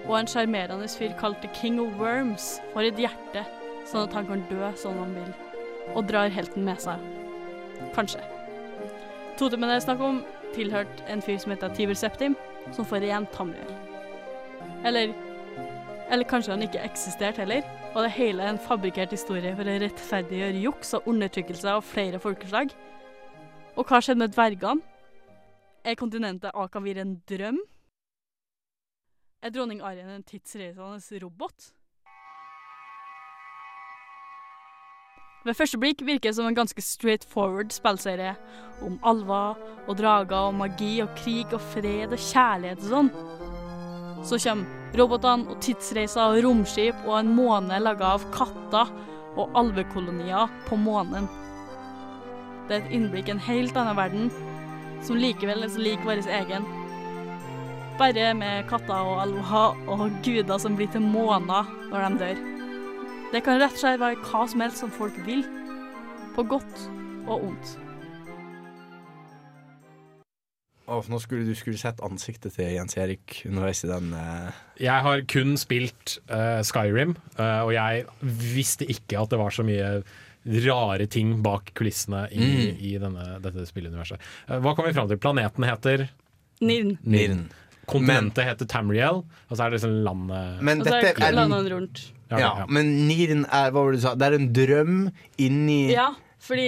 [0.06, 3.42] Og en sjarmerende fyr kalt The King of Worms får et hjerte,
[3.90, 5.32] sånn at han kan dø sånn han vil,
[5.94, 7.02] og drar helten med seg.
[7.96, 8.22] Kanskje.
[9.36, 10.22] Totemen det er snakk om,
[10.54, 12.36] tilhørte en fyr som heter Tiber Septim,
[12.72, 13.72] som får igjen Tamriel.
[14.84, 15.14] Eller
[16.06, 17.64] Eller kanskje han ikke eksisterte heller,
[17.96, 22.20] og det hele er en fabrikkert historie for å rettferdiggjøre juks og undertrykkelse av flere
[22.22, 22.70] folkeslag.
[23.74, 24.84] Og hva skjedde med dvergene?
[25.82, 27.58] Er kontinentet Akavir en drøm?
[29.42, 31.72] Er dronning Arjen en tidsreisende robot?
[35.44, 38.32] Ved første blikk virker det som en ganske straightforward spillserie
[38.82, 43.12] om alver og drager og magi og krig og fred og kjærlighet og sånn.
[44.26, 48.90] Så kommer robotene og tidsreiser og romskip og en måne laga av katter
[49.36, 51.28] og alvekolonier på månen.
[52.66, 54.34] Det er et innblikk i en helt annen verden,
[55.06, 56.66] som likevel er så lik vår egen.
[57.96, 62.40] Bare med katter og alver og guder som blir til måner når de dør.
[63.32, 65.40] Det kan rett og slett være hva som helst som folk vil.
[66.36, 66.82] På godt
[67.24, 67.72] og ondt.
[70.86, 74.52] Oh, nå skulle du skulle sett ansiktet til Jens Erik underveis i den uh...
[74.78, 78.04] Jeg har kun spilt uh, Skyrim, uh, og jeg
[78.52, 79.88] visste ikke at det var så mye
[80.68, 82.78] rare ting bak kulissene i, Mm.
[82.78, 84.22] i denne, dette spilluniverset.
[84.46, 85.18] Hva kom vi fram til?
[85.18, 86.06] Planeten heter
[86.62, 86.94] Nirn.
[87.02, 87.48] Nirn.
[87.86, 92.02] Kontinentet heter Tamriel, og så er det liksom landet Men dette er er landet rundt.
[92.30, 92.66] Ja, Ja, ja.
[92.66, 94.14] men Niren er Hva var det du sa?
[94.18, 94.96] Det er en drøm
[95.38, 96.08] inni Ja,
[96.42, 96.66] fordi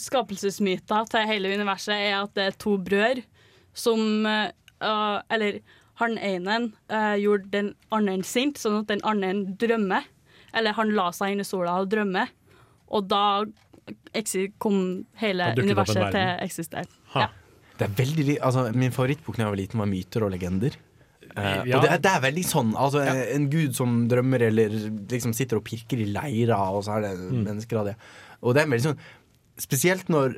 [0.00, 3.22] skapelsesmyta til hele universet er at det er to brødre
[3.76, 5.60] som uh, Eller
[6.00, 6.58] han ene
[6.90, 10.04] uh, gjorde den andre sint, sånn at den andre drømmer.
[10.56, 12.28] Eller han la seg inn i sola og drømmer,
[12.92, 13.44] og da
[14.60, 14.78] kom
[15.20, 16.88] hele universet til å eksistere.
[17.14, 17.28] Ha.
[17.78, 20.76] Det er veldig, altså, min favorittbok da jeg var liten, var 'Myter og legender'.
[21.36, 21.76] Uh, Ja.
[21.76, 22.74] Og det er, det er veldig sånn.
[22.74, 23.00] Altså,
[23.34, 24.68] En gud som drømmer eller
[25.10, 27.44] liksom sitter og pirker i leira, og så er det Mm.
[27.44, 27.96] mennesker av det.
[28.42, 28.98] Og det er veldig sånn
[29.58, 30.36] Spesielt når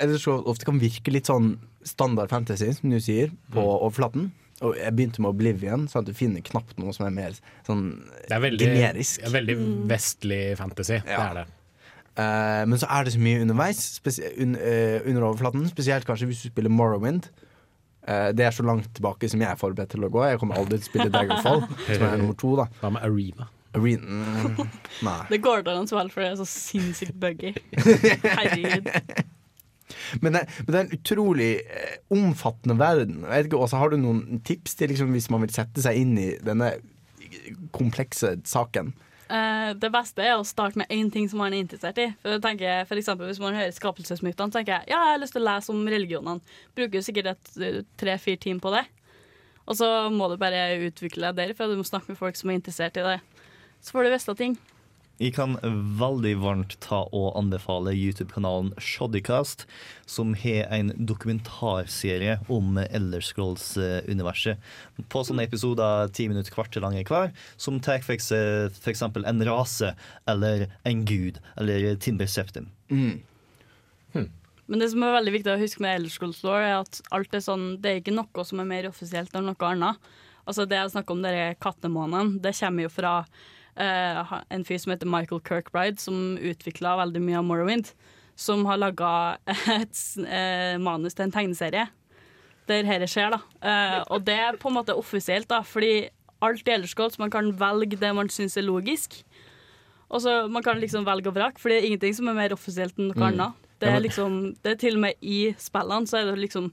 [0.00, 3.80] Ellers så ofte kan virke litt sånn standard fantasy, som du sier, på Mm.
[3.82, 4.30] overflaten.
[4.62, 7.32] Og jeg begynte med Oblivion, sånn at du finner knapt noe som er mer
[7.66, 9.20] sånn Det er veldig, generisk.
[9.30, 9.56] veldig
[9.88, 11.00] vestlig fantasy.
[11.00, 11.46] Det er det.
[12.18, 14.00] Eh, men så er det så mye underveis,
[14.40, 15.68] un, uh, under overflaten.
[15.70, 17.30] Spesielt kanskje hvis du spiller Morrowind.
[18.08, 20.24] Uh, det er så langt tilbake som jeg er forberedt til å gå.
[20.26, 21.64] Jeg kommer aldri til å spille Daggerfall,
[21.94, 22.54] som er nummer to.
[22.58, 23.50] da Hva med Arena?
[23.78, 24.70] Arena mm,
[25.06, 25.18] Nei.
[25.30, 27.52] Det går til an vel, for det er så sinnssykt buggy.
[28.38, 28.90] Herregud.
[30.22, 33.20] Men det, men det er en utrolig eh, omfattende verden.
[33.22, 36.16] Jeg vet ikke, har du noen tips til liksom, hvis man vil sette seg inn
[36.18, 36.72] i denne
[37.74, 38.92] komplekse saken?
[39.30, 42.08] Eh, det beste er å starte med én ting som man er interessert i.
[42.22, 45.44] For, tenker, for eksempel, Hvis man hører skapelsesmytene, tenker jeg ja, jeg har lyst til
[45.44, 46.56] å lese om religionene.
[46.74, 48.84] Bruker sikkert et tre-fire timer på det.
[49.70, 52.50] Og så må du bare utvikle deg der, for du må snakke med folk som
[52.50, 53.20] er interessert i det.
[53.80, 54.58] Så får du vite ting.
[55.20, 55.58] Jeg kan
[56.00, 59.66] veldig varmt ta og anbefale YouTube-kanalen Shoddycast,
[60.08, 64.56] som har en dokumentarserie om Elder Scrolls-universet.
[65.12, 69.92] På sånne episoder ti minutter, kvarter lange hver, som tar for eksempel en rase
[70.24, 72.72] eller en gud eller Timber Septim.
[72.88, 77.36] Men det som er veldig viktig å huske med Elder Scrolls Law, er at alt
[77.36, 80.12] er sånn, det er ikke noe som er mer offisielt enn noe annet.
[80.48, 83.14] Altså Det jeg snakker om, denne kattemånen, det kommer jo fra
[83.80, 87.92] eh, en fyr som heter Michael Kirkbride, som utvikla veldig mye av Morrowind.
[88.40, 89.10] Som har laga
[89.80, 91.88] et eh, manus til en tegneserie
[92.70, 93.32] der dette skjer.
[93.34, 93.40] da.
[93.66, 96.08] Eh, og det er på en måte offisielt, da, fordi
[96.40, 99.18] alt i Elderskål, så man kan velge det man syns er logisk.
[100.10, 102.54] Og så Man kan liksom velge og vrake, for det er ingenting som er mer
[102.54, 103.26] offisielt enn noe Mm.
[103.28, 103.52] annet.
[103.80, 106.70] Det er liksom, det er til og med i spillene så er det liksom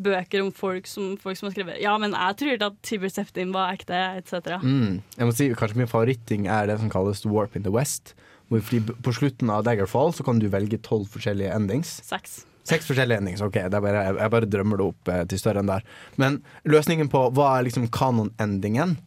[0.00, 3.12] bøker om folk som, folk som har skrevet Ja, men jeg tror ikke at Tibber
[3.12, 4.56] Septim var ekte, etc.
[4.62, 5.00] Mm.
[5.16, 8.14] Jeg må si Kanskje min favoritting er det som kalles Warp in the West.
[8.50, 12.00] Fordi På slutten av Daggerfall så kan du velge tolv forskjellige endings.
[12.06, 12.40] Seks.
[12.66, 13.60] Seks forskjellige endings, ok.
[13.70, 15.86] Det bare, jeg bare drømmer det opp eh, til større enn der.
[16.20, 18.98] Men løsningen på hva er liksom kanon-endingen?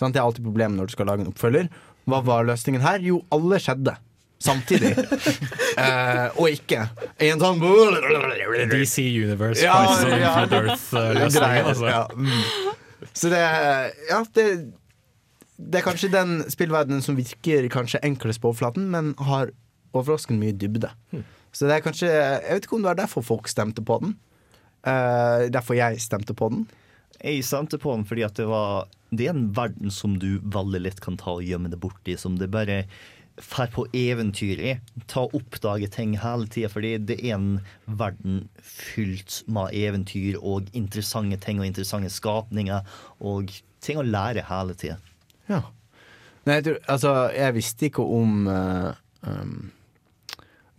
[0.00, 1.68] Det er alltid problemet når du skal lage en oppfølger.
[2.08, 3.02] Hva var løsningen her?
[3.04, 3.94] Jo, alle skjedde.
[4.40, 4.96] Samtidig.
[4.96, 6.86] uh, og ikke
[7.20, 7.60] i en sånn
[8.72, 9.78] DC Universe Ja,
[10.16, 10.34] ja.
[10.46, 11.70] Earth-løsningen.
[11.72, 11.88] Altså.
[11.90, 13.08] ja, mm.
[13.12, 13.40] Så det
[14.10, 14.46] Ja, det
[15.60, 19.52] det er kanskje den spillverdenen som virker kanskje enklest på overflaten, men har
[19.92, 20.88] overraskende mye dybde.
[21.12, 21.24] Hmm.
[21.52, 24.14] Så det er kanskje Jeg vet ikke om det var derfor folk stemte på den.
[24.86, 26.64] Uh, derfor jeg stemte på den.
[27.20, 30.80] Jeg stemte på den fordi at det var Det er en verden som du veldig
[30.80, 32.16] lett kan ta og gjemme det borti.
[32.16, 32.84] Som det bare
[33.40, 34.76] drar på eventyr i.
[35.10, 36.70] Ta og oppdage ting hele tida.
[36.72, 42.86] Fordi det er en verden fylt med eventyr og interessante ting og interessante skapninger.
[43.20, 44.96] Og ting å lære hele tida.
[45.50, 45.64] Ja.
[46.46, 48.94] Nei, jeg, tror, altså, jeg visste ikke om uh,
[49.26, 49.70] um,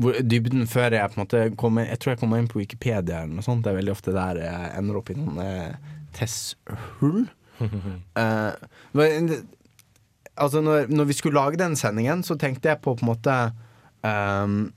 [0.02, 3.22] dybden før jeg på en måte kom inn, Jeg tror jeg kom inn på Wikipedia
[3.22, 3.64] eller noe sånt.
[3.66, 7.28] Det er veldig ofte der jeg ender opp i noen uh, testhull.
[7.62, 8.54] Eh,
[8.98, 9.28] men,
[10.36, 13.38] altså når, når vi skulle lage den sendingen, så tenkte jeg på på en måte
[14.04, 14.72] um,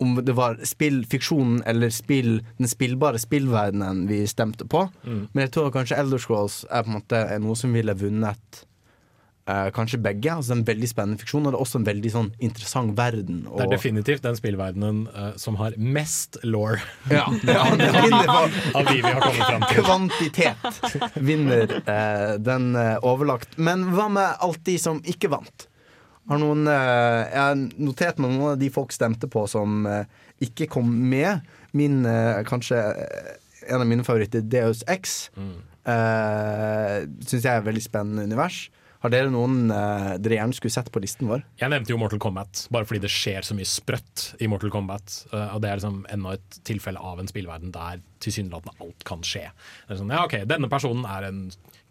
[0.00, 4.86] om det var spillfiksjonen eller spill, den spillbare spillverdenen vi stemte på.
[5.04, 5.26] Mm.
[5.32, 8.62] Men jeg tror kanskje Elder Scrolls er på en måte er noe som ville vunnet
[9.50, 10.30] eh, kanskje begge.
[10.32, 13.40] Altså en veldig spennende fiksjon, og det er også en veldig sånn interessant verden.
[13.48, 16.76] Det er definitivt den spillverdenen uh, som har mest law
[17.10, 17.64] Ja, ja,
[18.78, 19.82] av de vi har kommet fram til.
[19.82, 22.70] Kvantitet vinner uh, den
[23.02, 23.58] overlagt.
[23.58, 25.66] Men hva med alt de som ikke vant?
[26.30, 29.82] Har noen, jeg har notert meg noen av de folk stemte på som
[30.44, 31.40] ikke kom med.
[31.74, 32.04] Min
[32.46, 32.78] kanskje
[33.66, 35.56] en av mine favoritter, Deus X, Mm.
[35.88, 36.96] uh,
[37.26, 38.68] syns jeg er et veldig spennende univers.
[39.00, 41.40] Har dere noen eh, dere gjerne skulle sett på listen vår?
[41.60, 45.22] Jeg nevnte jo Mortal Kombat, bare fordi det skjer så mye sprøtt i Mortal Kombat.
[45.32, 49.24] Uh, og det er liksom enda et tilfelle av en spillverden der tilsynelatende alt kan
[49.24, 49.46] skje.
[49.86, 51.40] Det er sånn, ja ok, Denne personen er en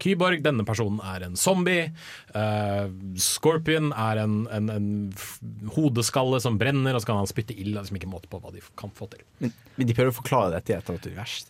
[0.00, 1.88] kyborg, denne personen er en zombie.
[2.30, 2.86] Uh,
[3.18, 4.88] Scorpion er en, en, en
[5.74, 7.74] hodeskalle som brenner, og så kan han spytte ild.
[7.74, 9.26] Det er liksom ikke måte på hva de kan få til.
[9.42, 11.40] Men, men de prøver å forklare dette i et eller annet univers.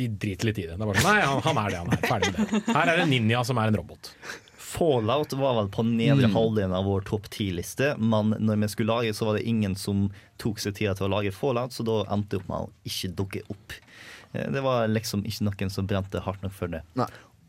[0.00, 0.78] De driter litt i det.
[0.78, 2.02] det er bare sånn, Nei, han, han er det han er.
[2.08, 2.64] Ferdig med det.
[2.72, 4.14] Her er det ninja som er en robot.
[4.74, 6.34] Fallout var vel på nedre Mm.
[6.34, 10.08] halvdelen av vår topp ti-liste, men når vi skulle lage, så var det ingen som
[10.38, 13.12] tok seg tida til å lage Fallout, så da endte det opp med å ikke
[13.14, 13.72] dukke opp.
[14.34, 16.82] Eh, Det var liksom ikke noen som brente hardt nok for det.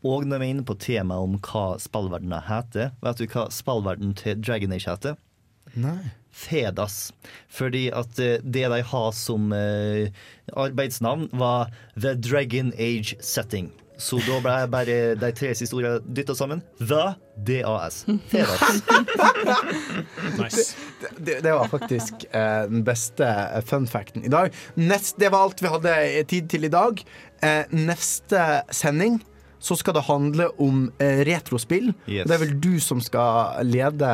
[0.04, 4.14] Og når vi er inne på temaet om hva spillverdenen heter, vet du hva spillverdenen
[4.14, 5.16] til Dragon Age heter?
[5.74, 6.12] Nei.
[6.30, 7.12] Fedas.
[7.48, 10.10] Fordi at eh, det de har som eh,
[10.54, 13.72] arbeidsnavn, var The Dragon Age Setting.
[13.96, 16.60] Så da ble jeg bare de tre siste ordene dytta sammen.
[16.80, 17.14] The
[17.48, 18.02] DAS.
[20.36, 20.76] Nice.
[21.00, 24.52] Det, det, det var faktisk eh, den beste eh, fun facten i dag.
[24.76, 25.94] Nest, det var alt vi hadde
[26.28, 27.00] tid til i dag.
[27.44, 28.42] Eh, neste
[28.74, 29.20] sending
[29.58, 31.92] så skal det handle om eh, retrospill.
[32.06, 32.26] Yes.
[32.28, 34.10] Det er vel du som skal lede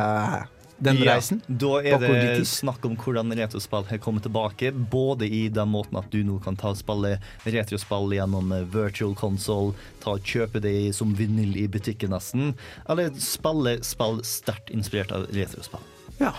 [0.83, 1.41] den Ja, reisen?
[1.47, 2.11] Da er det
[2.41, 2.49] dit.
[2.51, 4.73] snakk om hvordan retrospill har kommet tilbake.
[4.75, 9.75] Både i den måten at du nå kan ta spille retrospill gjennom eh, virtual console,
[10.03, 12.55] ta og kjøpe det som vinyl i butikken nesten,
[12.91, 15.81] eller spille spill sterkt inspirert av retrospill.
[16.19, 16.35] Ja.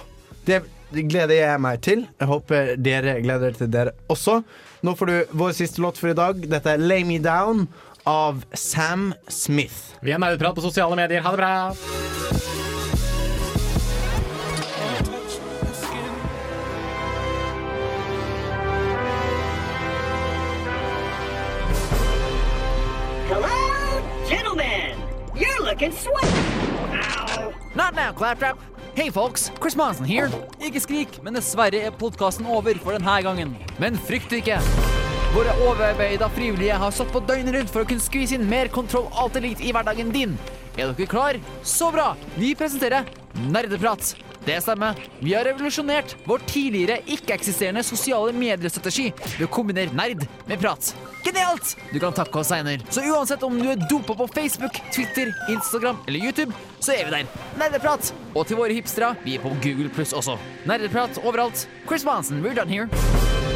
[0.45, 0.59] Det
[0.91, 2.03] gleder jeg meg til.
[2.19, 4.41] Jeg håper dere gleder dere til dere også.
[4.83, 6.43] Nå får du vår siste låt for i dag.
[6.51, 7.63] Dette er Lay Me Down
[8.05, 9.95] av Sam Smith.
[10.03, 11.23] Vi er Nerdeprat på sosiale medier.
[11.23, 12.62] Ha det bra!
[25.73, 26.33] Looking sweet.
[26.93, 27.51] Ow.
[27.73, 28.59] Not now, Claptrap.
[28.95, 29.51] Hei, folks.
[29.59, 30.27] Chris Monson here.
[30.61, 33.55] Ikke skrik, men dessverre er podkasten over for denne gangen.
[33.81, 34.59] Men frykt ikke.
[35.33, 39.09] Våre overarbeida frivillige har stått på døgnet rundt for å kunne skvise inn mer kontroll
[39.17, 40.37] alt likt i hverdagen din.
[40.77, 41.41] Er dere klar?
[41.65, 42.11] Så bra!
[42.37, 43.09] Vi presenterer
[43.49, 44.13] Nerdeprat.
[44.45, 44.97] Det stemmer.
[45.19, 49.07] Vi har revolusjonert vår tidligere ikke-eksisterende sosiale mediestrategi
[49.37, 50.91] ved å kombinere nerd med prat.
[51.23, 51.77] Genialt!
[51.93, 52.83] Du kan takke oss seinere.
[52.91, 56.51] Så uansett om du er dopa på Facebook, Twitter, Instagram eller YouTube,
[56.83, 57.31] så er vi der.
[57.61, 58.11] Nerdeprat!
[58.35, 60.35] Og til våre hipstere, vi er på Google Pluss også.
[60.67, 61.67] Nerdeprat overalt.
[61.87, 63.52] Chris Monsen, we're done here.